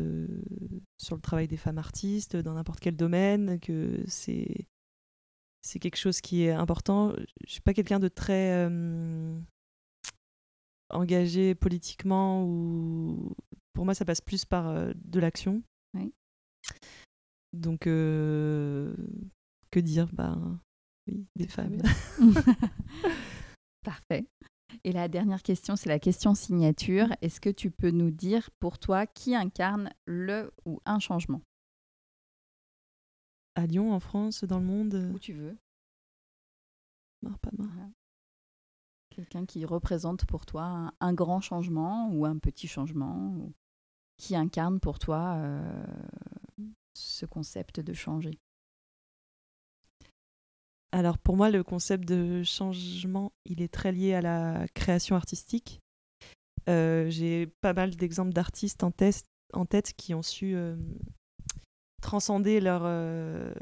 sur 0.98 1.14
le 1.14 1.20
travail 1.20 1.46
des 1.46 1.56
femmes 1.56 1.78
artistes 1.78 2.36
dans 2.36 2.54
n'importe 2.54 2.80
quel 2.80 2.96
domaine. 2.96 3.60
Que 3.60 4.02
c'est 4.06 4.66
c'est 5.66 5.80
quelque 5.80 5.96
chose 5.96 6.20
qui 6.20 6.44
est 6.44 6.52
important. 6.52 7.12
Je 7.44 7.52
suis 7.52 7.60
pas 7.60 7.74
quelqu'un 7.74 7.98
de 7.98 8.06
très 8.06 8.52
euh, 8.68 9.36
engagé 10.90 11.56
politiquement 11.56 12.44
ou 12.44 13.34
pour 13.72 13.84
moi 13.84 13.94
ça 13.94 14.04
passe 14.04 14.20
plus 14.20 14.44
par 14.44 14.68
euh, 14.68 14.92
de 14.94 15.18
l'action. 15.18 15.62
Donc 17.52 17.86
euh, 17.86 18.94
que 19.70 19.80
dire 19.80 20.08
bah, 20.12 20.38
oui, 21.06 21.26
des 21.36 21.48
femmes. 21.48 21.80
Parfait. 23.84 24.26
Et 24.84 24.92
la 24.92 25.08
dernière 25.08 25.42
question, 25.42 25.76
c'est 25.76 25.88
la 25.88 25.98
question 25.98 26.34
signature. 26.34 27.08
Est-ce 27.22 27.40
que 27.40 27.50
tu 27.50 27.70
peux 27.70 27.90
nous 27.90 28.10
dire 28.10 28.50
pour 28.58 28.78
toi 28.78 29.06
qui 29.06 29.34
incarne 29.34 29.90
le 30.06 30.52
ou 30.64 30.80
un 30.84 30.98
changement? 30.98 31.42
À 33.54 33.66
Lyon, 33.66 33.92
en 33.92 34.00
France, 34.00 34.44
dans 34.44 34.58
le 34.58 34.66
monde 34.66 35.10
Où 35.14 35.18
tu 35.18 35.32
veux. 35.32 35.56
Non, 37.22 37.32
pas 37.40 37.50
moi. 37.56 37.68
Quelqu'un 39.10 39.46
qui 39.46 39.64
représente 39.64 40.26
pour 40.26 40.44
toi 40.44 40.64
un, 40.64 40.92
un, 41.00 41.14
grand 41.14 41.40
changement 41.40 42.10
ou 42.10 42.26
un 42.26 42.38
petit 42.38 42.68
changement 42.68 43.28
ou 43.28 43.54
qui 44.18 44.36
incarne 44.36 44.78
pour 44.78 44.98
toi 44.98 45.36
euh, 45.36 45.86
ce 46.94 47.24
concept 47.24 47.80
de 47.80 47.94
changer? 47.94 48.38
Alors 50.92 51.18
pour 51.18 51.36
moi, 51.36 51.50
le 51.50 51.62
concept 51.62 52.04
de 52.06 52.42
changement, 52.42 53.32
il 53.44 53.60
est 53.62 53.72
très 53.72 53.92
lié 53.92 54.14
à 54.14 54.20
la 54.20 54.66
création 54.74 55.16
artistique. 55.16 55.80
Euh, 56.68 57.10
j'ai 57.10 57.46
pas 57.60 57.72
mal 57.72 57.94
d'exemples 57.94 58.32
d'artistes 58.32 58.82
en, 58.82 58.92
en, 59.52 59.66
tête 59.66 59.92
qui 59.96 60.14
ont 60.14 60.22
su 60.22 60.56
euh, 60.56 60.76
transcender 62.02 62.60
leur, 62.60 62.82
euh, 62.84 63.52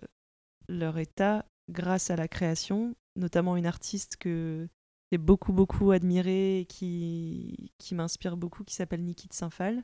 leur 0.69 0.99
état 0.99 1.45
grâce 1.71 2.11
à 2.11 2.17
la 2.17 2.29
création, 2.29 2.95
notamment 3.17 3.57
une 3.57 3.67
artiste 3.67 4.17
que 4.17 4.69
j'ai 5.13 5.19
beaucoup 5.19 5.53
beaucoup 5.53 5.91
admirée 5.91 6.61
et 6.61 6.65
qui, 6.67 7.73
qui 7.79 7.95
m'inspire 7.95 8.37
beaucoup, 8.37 8.65
qui 8.65 8.75
s'appelle 8.75 9.03
Niki 9.03 9.29
de 9.29 9.35
Saint-Phal. 9.35 9.83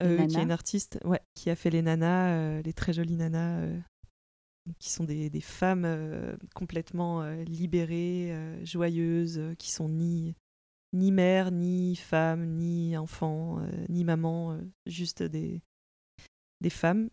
qui 0.00 0.06
est 0.06 0.34
une 0.34 0.52
artiste 0.52 1.00
ouais, 1.04 1.20
qui 1.34 1.50
a 1.50 1.56
fait 1.56 1.70
les 1.70 1.82
nanas, 1.82 2.60
les 2.62 2.72
très 2.72 2.92
jolies 2.92 3.16
nanas 3.16 3.66
qui 4.78 4.90
sont 4.90 5.04
des, 5.04 5.30
femmes 5.40 5.84
euh, 5.84 6.36
complètement 6.54 7.22
euh, 7.22 7.44
libérées, 7.44 8.32
euh, 8.32 8.64
joyeuses, 8.64 9.40
qui 9.58 9.70
sont 9.70 9.88
ni, 9.88 10.34
ni 10.92 11.12
mère, 11.12 11.50
ni 11.50 11.96
femme, 11.96 12.56
ni 12.56 12.96
enfant, 12.96 13.60
ni 13.88 14.04
maman, 14.04 14.58
juste 14.86 15.22
des, 15.22 15.62
des 16.60 16.70
femmes. 16.70 17.10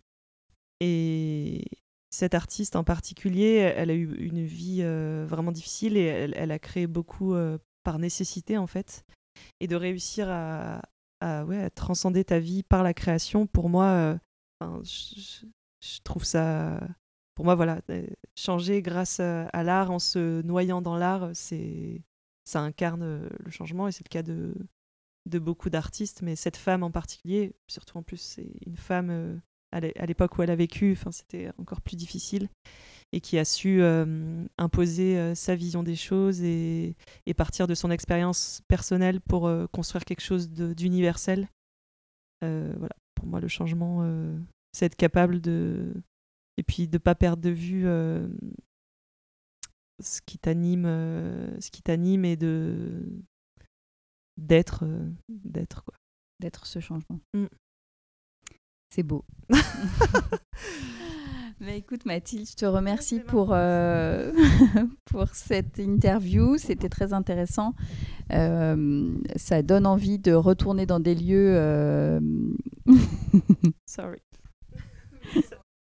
Et 0.79 1.65
cette 2.09 2.33
artiste 2.33 2.75
en 2.75 2.83
particulier, 2.83 3.55
elle 3.75 3.89
a 3.89 3.95
eu 3.95 4.15
une 4.17 4.43
vie 4.43 4.83
vraiment 5.25 5.51
difficile 5.51 5.97
et 5.97 6.03
elle, 6.03 6.51
a 6.51 6.59
créé 6.59 6.87
beaucoup 6.87 7.35
par 7.83 7.99
nécessité 7.99 8.57
en 8.57 8.67
fait. 8.67 9.05
Et 9.59 9.67
de 9.67 9.75
réussir 9.75 10.27
à, 10.29 10.81
ouais, 11.45 11.69
transcender 11.71 12.23
ta 12.23 12.39
vie 12.39 12.63
par 12.63 12.83
la 12.83 12.93
création, 12.93 13.47
pour 13.47 13.69
moi, 13.69 14.17
je, 14.61 15.45
trouve 16.03 16.23
ça 16.23 16.79
pour 17.35 17.45
moi, 17.45 17.55
voilà, 17.55 17.81
euh, 17.89 18.05
changer 18.35 18.81
grâce 18.81 19.19
à, 19.19 19.63
l'art, 19.63 19.91
en 19.91 19.99
se 19.99 20.41
noyant 20.41 20.81
dans 20.81 20.97
l'art, 20.97 21.31
c'est 21.33 22.01
ça 22.45 22.59
incarne 22.59 23.03
euh, 23.03 23.29
le 23.39 23.51
changement 23.51 23.87
et 23.87 23.91
c'est 23.91 24.05
le 24.05 24.09
cas 24.09 24.23
de, 24.23 24.53
beaucoup 25.39 25.69
d'artistes. 25.69 26.21
Mais 26.21 26.35
cette 26.35 26.57
femme 26.57 26.83
en 26.83 26.91
particulier, 26.91 27.53
surtout 27.67 27.97
en 27.97 28.03
plus, 28.03 28.17
c'est 28.17 28.51
une 28.65 28.77
femme 28.77 29.09
euh, 29.09 29.35
à 29.71 30.05
l'époque 30.05 30.37
où 30.37 30.43
elle 30.43 30.51
a 30.51 30.55
vécu, 30.55 30.95
c'était 31.09 31.49
encore 31.57 31.81
plus 31.81 31.95
difficile 31.95 32.47
et 33.11 33.21
qui 33.21 33.39
a 33.39 33.45
su 33.45 33.81
imposer 34.59 35.33
sa 35.33 35.55
vision 35.55 35.81
des 35.81 35.95
choses 35.95 36.43
et, 36.43 36.95
et 37.25 37.33
partir 37.33 37.65
de 37.65 37.73
son 37.73 37.89
expérience 37.89 38.61
personnelle 38.67 39.19
pour 39.19 39.51
construire 39.71 40.05
quelque 40.05 40.21
chose 40.21 40.51
d'universel. 40.51 41.47
voilà, 42.41 42.95
pour 43.15 43.25
moi, 43.25 43.39
le 43.39 43.47
changement, 43.47 44.07
c'est 44.73 44.85
être 44.85 44.95
capable 44.95 45.41
de 45.41 45.91
et 46.57 46.63
puis 46.63 46.87
de 46.87 46.97
pas 46.97 47.15
perdre 47.15 47.41
de 47.41 47.49
vue 47.49 47.87
euh, 47.87 48.27
ce 50.01 50.21
qui 50.21 50.37
t'anime 50.37 50.85
euh, 50.85 51.59
ce 51.59 51.71
qui 51.71 51.81
t'anime 51.81 52.25
et 52.25 52.35
de 52.35 53.05
d'être 54.37 54.83
euh, 54.85 55.09
d'être 55.29 55.83
quoi 55.83 55.95
d'être 56.39 56.65
ce 56.65 56.79
changement 56.79 57.19
mm. 57.33 57.45
c'est 58.89 59.03
beau 59.03 59.25
Mais 61.59 61.77
écoute 61.77 62.05
Mathilde, 62.05 62.47
je 62.49 62.55
te 62.55 62.65
remercie 62.65 63.19
pour, 63.19 63.55
pour 65.05 65.27
cette 65.29 65.77
interview. 65.77 66.57
C'était 66.57 66.89
très 66.89 67.13
intéressant. 67.13 67.75
ça 68.29 69.61
donne 69.61 69.85
envie 69.85 70.19
de 70.19 70.33
retourner 70.33 70.85
dans 70.85 70.99
des 70.99 71.15
lieux. 71.15 72.19
Sorry. 73.85 74.19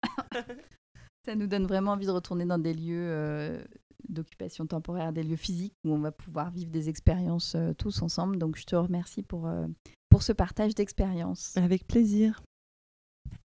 Ça 1.25 1.37
nous 1.37 1.47
donne 1.47 1.67
vraiment 1.67 1.93
envie 1.93 2.07
de 2.07 2.11
retourner 2.11 2.45
dans 2.45 2.59
des 2.59 2.75
lieux 2.75 3.09
euh, 3.09 3.63
d'occupation 4.09 4.67
temporaire, 4.67 5.13
des 5.13 5.23
lieux 5.23 5.37
physiques 5.37 5.75
où 5.85 5.93
on 5.93 6.01
va 6.01 6.11
pouvoir 6.11 6.51
vivre 6.51 6.71
des 6.71 6.89
expériences 6.89 7.55
euh, 7.55 7.73
tous 7.75 8.03
ensemble. 8.03 8.39
Donc 8.39 8.57
je 8.57 8.65
te 8.65 8.75
remercie 8.75 9.23
pour, 9.23 9.47
euh, 9.47 9.67
pour 10.09 10.23
ce 10.23 10.33
partage 10.33 10.75
d'expériences. 10.75 11.57
Avec 11.57 11.87
plaisir. 11.87 12.43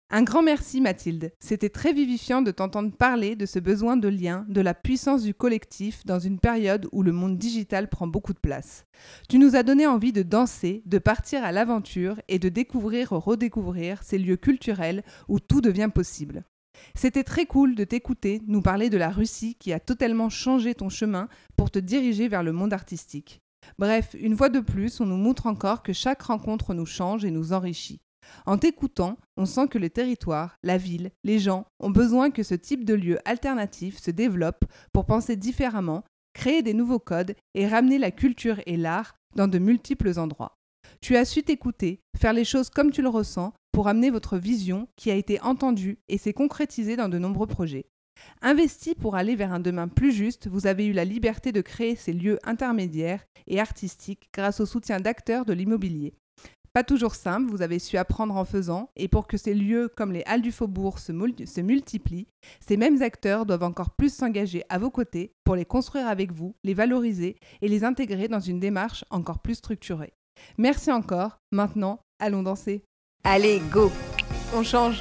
Un 0.09 0.23
grand 0.23 0.41
merci 0.41 0.79
Mathilde. 0.79 1.33
C'était 1.41 1.69
très 1.69 1.91
vivifiant 1.91 2.41
de 2.41 2.51
t'entendre 2.51 2.95
parler 2.95 3.35
de 3.35 3.45
ce 3.45 3.59
besoin 3.59 3.97
de 3.97 4.07
lien, 4.07 4.45
de 4.47 4.61
la 4.61 4.73
puissance 4.73 5.23
du 5.23 5.33
collectif 5.33 6.05
dans 6.05 6.17
une 6.17 6.39
période 6.39 6.87
où 6.93 7.03
le 7.03 7.11
monde 7.11 7.37
digital 7.37 7.89
prend 7.89 8.07
beaucoup 8.07 8.31
de 8.31 8.39
place. 8.39 8.85
Tu 9.27 9.37
nous 9.37 9.57
as 9.57 9.63
donné 9.63 9.85
envie 9.85 10.13
de 10.13 10.23
danser, 10.23 10.81
de 10.85 10.97
partir 10.97 11.43
à 11.43 11.51
l'aventure 11.51 12.21
et 12.29 12.39
de 12.39 12.47
découvrir 12.47 13.11
ou 13.11 13.19
redécouvrir 13.19 14.01
ces 14.01 14.17
lieux 14.17 14.37
culturels 14.37 15.03
où 15.27 15.41
tout 15.41 15.59
devient 15.59 15.89
possible. 15.93 16.45
C'était 16.95 17.25
très 17.25 17.45
cool 17.45 17.75
de 17.75 17.83
t'écouter 17.83 18.41
nous 18.47 18.61
parler 18.61 18.89
de 18.89 18.97
la 18.97 19.09
Russie 19.09 19.55
qui 19.55 19.73
a 19.73 19.79
totalement 19.81 20.29
changé 20.29 20.73
ton 20.73 20.87
chemin 20.87 21.27
pour 21.57 21.69
te 21.69 21.79
diriger 21.79 22.29
vers 22.29 22.43
le 22.43 22.53
monde 22.53 22.71
artistique. 22.71 23.41
Bref, 23.77 24.15
une 24.17 24.37
fois 24.37 24.47
de 24.47 24.61
plus, 24.61 25.01
on 25.01 25.05
nous 25.05 25.17
montre 25.17 25.47
encore 25.47 25.83
que 25.83 25.91
chaque 25.91 26.21
rencontre 26.21 26.73
nous 26.73 26.85
change 26.85 27.25
et 27.25 27.31
nous 27.31 27.51
enrichit. 27.51 27.99
En 28.45 28.57
t'écoutant, 28.57 29.17
on 29.35 29.45
sent 29.45 29.67
que 29.67 29.77
le 29.77 29.89
territoire, 29.89 30.55
la 30.63 30.77
ville, 30.77 31.11
les 31.23 31.39
gens 31.39 31.65
ont 31.79 31.89
besoin 31.89 32.31
que 32.31 32.43
ce 32.43 32.55
type 32.55 32.85
de 32.85 32.93
lieu 32.93 33.19
alternatif 33.25 33.99
se 33.99 34.11
développe 34.11 34.65
pour 34.93 35.05
penser 35.05 35.35
différemment, 35.35 36.03
créer 36.33 36.61
des 36.61 36.73
nouveaux 36.73 36.99
codes 36.99 37.35
et 37.55 37.67
ramener 37.67 37.97
la 37.97 38.11
culture 38.11 38.61
et 38.65 38.77
l'art 38.77 39.15
dans 39.35 39.47
de 39.47 39.59
multiples 39.59 40.17
endroits. 40.19 40.55
Tu 41.01 41.15
as 41.15 41.25
su 41.25 41.43
t'écouter, 41.43 41.99
faire 42.17 42.33
les 42.33 42.45
choses 42.45 42.69
comme 42.69 42.91
tu 42.91 43.01
le 43.01 43.09
ressens 43.09 43.53
pour 43.71 43.87
amener 43.87 44.09
votre 44.09 44.37
vision 44.37 44.87
qui 44.95 45.11
a 45.11 45.15
été 45.15 45.39
entendue 45.41 45.99
et 46.07 46.17
s'est 46.17 46.33
concrétisée 46.33 46.95
dans 46.95 47.09
de 47.09 47.19
nombreux 47.19 47.47
projets. 47.47 47.85
Investi 48.41 48.95
pour 48.95 49.15
aller 49.15 49.35
vers 49.35 49.53
un 49.53 49.59
demain 49.59 49.87
plus 49.87 50.11
juste, 50.11 50.47
vous 50.47 50.65
avez 50.65 50.85
eu 50.85 50.93
la 50.93 51.05
liberté 51.05 51.51
de 51.51 51.61
créer 51.61 51.95
ces 51.95 52.13
lieux 52.13 52.39
intermédiaires 52.43 53.23
et 53.45 53.59
artistiques 53.59 54.29
grâce 54.33 54.59
au 54.59 54.65
soutien 54.65 54.99
d'acteurs 54.99 55.45
de 55.45 55.53
l'immobilier. 55.53 56.15
Pas 56.77 56.83
toujours 56.83 57.15
simple, 57.15 57.49
vous 57.49 57.63
avez 57.63 57.79
su 57.79 57.97
apprendre 57.97 58.35
en 58.35 58.45
faisant, 58.45 58.91
et 58.95 59.07
pour 59.07 59.25
que 59.25 59.35
ces 59.35 59.55
lieux 59.55 59.89
comme 59.97 60.11
les 60.11 60.21
Halles 60.27 60.43
du 60.43 60.51
Faubourg 60.51 60.99
se, 60.99 61.11
multiplient, 61.11 62.27
ces 62.59 62.77
mêmes 62.77 63.01
acteurs 63.01 63.47
doivent 63.47 63.63
encore 63.63 63.89
plus 63.89 64.13
s'engager 64.13 64.61
à 64.69 64.77
vos 64.77 64.91
côtés 64.91 65.33
pour 65.43 65.55
les 65.55 65.65
construire 65.65 66.05
avec 66.05 66.31
vous, 66.31 66.55
les 66.63 66.75
valoriser 66.75 67.37
et 67.63 67.67
les 67.67 67.83
intégrer 67.83 68.27
dans 68.27 68.39
une 68.39 68.59
démarche 68.59 69.05
encore 69.09 69.39
plus 69.39 69.55
structurée. 69.55 70.13
Merci 70.59 70.91
encore, 70.91 71.39
maintenant, 71.51 71.99
allons 72.19 72.43
danser. 72.43 72.83
Allez, 73.23 73.59
go 73.71 73.91
On 74.53 74.61
change 74.61 74.99